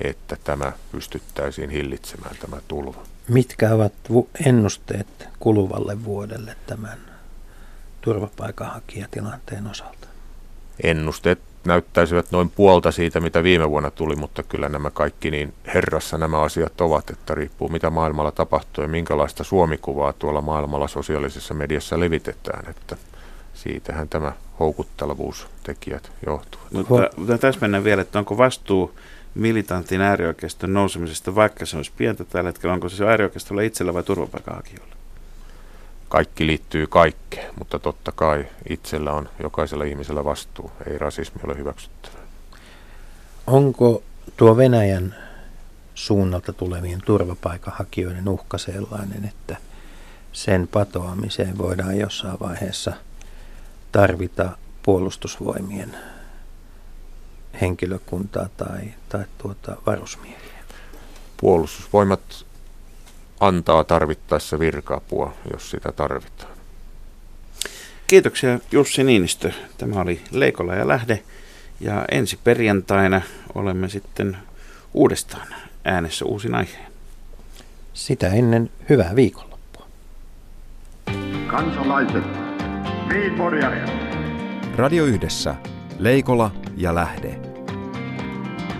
että 0.00 0.36
tämä 0.44 0.72
pystyttäisiin 0.92 1.70
hillitsemään 1.70 2.36
tämä 2.40 2.56
tulva. 2.68 3.02
Mitkä 3.28 3.74
ovat 3.74 3.92
ennusteet 4.46 5.28
kuluvalle 5.38 6.04
vuodelle 6.04 6.56
tämän 6.66 7.13
turvapaikanhakijatilanteen 8.04 9.66
osalta? 9.66 10.08
Ennusteet 10.82 11.38
näyttäisivät 11.66 12.26
noin 12.30 12.50
puolta 12.50 12.92
siitä, 12.92 13.20
mitä 13.20 13.42
viime 13.42 13.70
vuonna 13.70 13.90
tuli, 13.90 14.16
mutta 14.16 14.42
kyllä 14.42 14.68
nämä 14.68 14.90
kaikki 14.90 15.30
niin 15.30 15.54
herrassa 15.74 16.18
nämä 16.18 16.40
asiat 16.40 16.80
ovat, 16.80 17.10
että 17.10 17.34
riippuu 17.34 17.68
mitä 17.68 17.90
maailmalla 17.90 18.32
tapahtuu 18.32 18.82
ja 18.82 18.88
minkälaista 18.88 19.44
suomikuvaa 19.44 20.12
tuolla 20.12 20.40
maailmalla 20.40 20.88
sosiaalisessa 20.88 21.54
mediassa 21.54 22.00
levitetään, 22.00 22.70
että 22.70 22.96
siitähän 23.54 24.08
tämä 24.08 24.32
houkuttelevuustekijät 24.60 26.12
johtuvat. 26.26 26.72
Mutta, 26.72 27.10
mutta 27.16 27.38
tässä 27.38 27.60
mennään 27.60 27.84
vielä, 27.84 28.02
että 28.02 28.18
onko 28.18 28.38
vastuu 28.38 28.98
militantin 29.34 30.00
äärioikeiston 30.00 30.74
nousemisesta, 30.74 31.34
vaikka 31.34 31.66
se 31.66 31.76
olisi 31.76 31.92
pientä 31.96 32.24
tällä 32.24 32.48
hetkellä, 32.48 32.74
onko 32.74 32.88
se 32.88 33.06
äärioikeistolla 33.06 33.62
itsellä 33.62 33.94
vai 33.94 34.02
turvapaikanhakijoilla? 34.02 34.94
Kaikki 36.08 36.46
liittyy 36.46 36.86
kaikkeen, 36.86 37.54
mutta 37.58 37.78
totta 37.78 38.12
kai 38.12 38.46
itsellä 38.68 39.12
on 39.12 39.28
jokaisella 39.42 39.84
ihmisellä 39.84 40.24
vastuu. 40.24 40.70
Ei 40.86 40.98
rasismi 40.98 41.40
ole 41.44 41.58
hyväksyttävää. 41.58 42.20
Onko 43.46 44.02
tuo 44.36 44.56
Venäjän 44.56 45.14
suunnalta 45.94 46.52
tulevien 46.52 47.00
turvapaikanhakijoiden 47.06 48.28
uhka 48.28 48.58
sellainen, 48.58 49.24
että 49.24 49.56
sen 50.32 50.68
patoamiseen 50.68 51.58
voidaan 51.58 51.98
jossain 51.98 52.40
vaiheessa 52.40 52.92
tarvita 53.92 54.56
puolustusvoimien 54.82 55.96
henkilökuntaa 57.60 58.48
tai, 58.56 58.94
tai 59.08 59.24
tuota 59.38 59.76
varusmiehiä. 59.86 60.64
Puolustusvoimat 61.36 62.43
antaa 63.40 63.84
tarvittaessa 63.84 64.58
virka-apua, 64.58 65.32
jos 65.52 65.70
sitä 65.70 65.92
tarvitaan. 65.92 66.54
Kiitoksia 68.06 68.58
Jussi 68.72 69.04
Niinistö. 69.04 69.52
Tämä 69.78 70.00
oli 70.00 70.20
Leikola 70.30 70.74
ja 70.74 70.88
Lähde. 70.88 71.22
Ja 71.80 72.04
ensi 72.10 72.38
perjantaina 72.44 73.22
olemme 73.54 73.88
sitten 73.88 74.36
uudestaan 74.94 75.46
äänessä 75.84 76.24
uusin 76.24 76.54
aiheen. 76.54 76.92
Sitä 77.94 78.28
ennen 78.28 78.70
hyvää 78.88 79.16
viikonloppua. 79.16 79.86
Kansalaiset, 81.46 82.24
Radio 84.76 85.04
Yhdessä, 85.04 85.54
Leikola 85.98 86.50
ja 86.76 86.94
Lähde. 86.94 87.38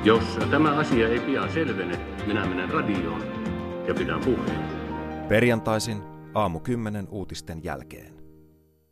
Jos 0.05 0.39
tämä 0.51 0.77
asia 0.77 1.09
ei 1.09 1.21
pian 1.21 1.53
selvene, 1.53 2.01
minä 2.27 2.47
menen 2.47 2.71
radioon 2.71 3.34
ja 3.89 3.95
pidän 3.95 4.21
puheen. 4.21 4.65
Perjantaisin 5.29 6.03
aamu 6.35 6.61
10 6.61 7.09
uutisten 7.11 7.65
jälkeen. 7.65 8.14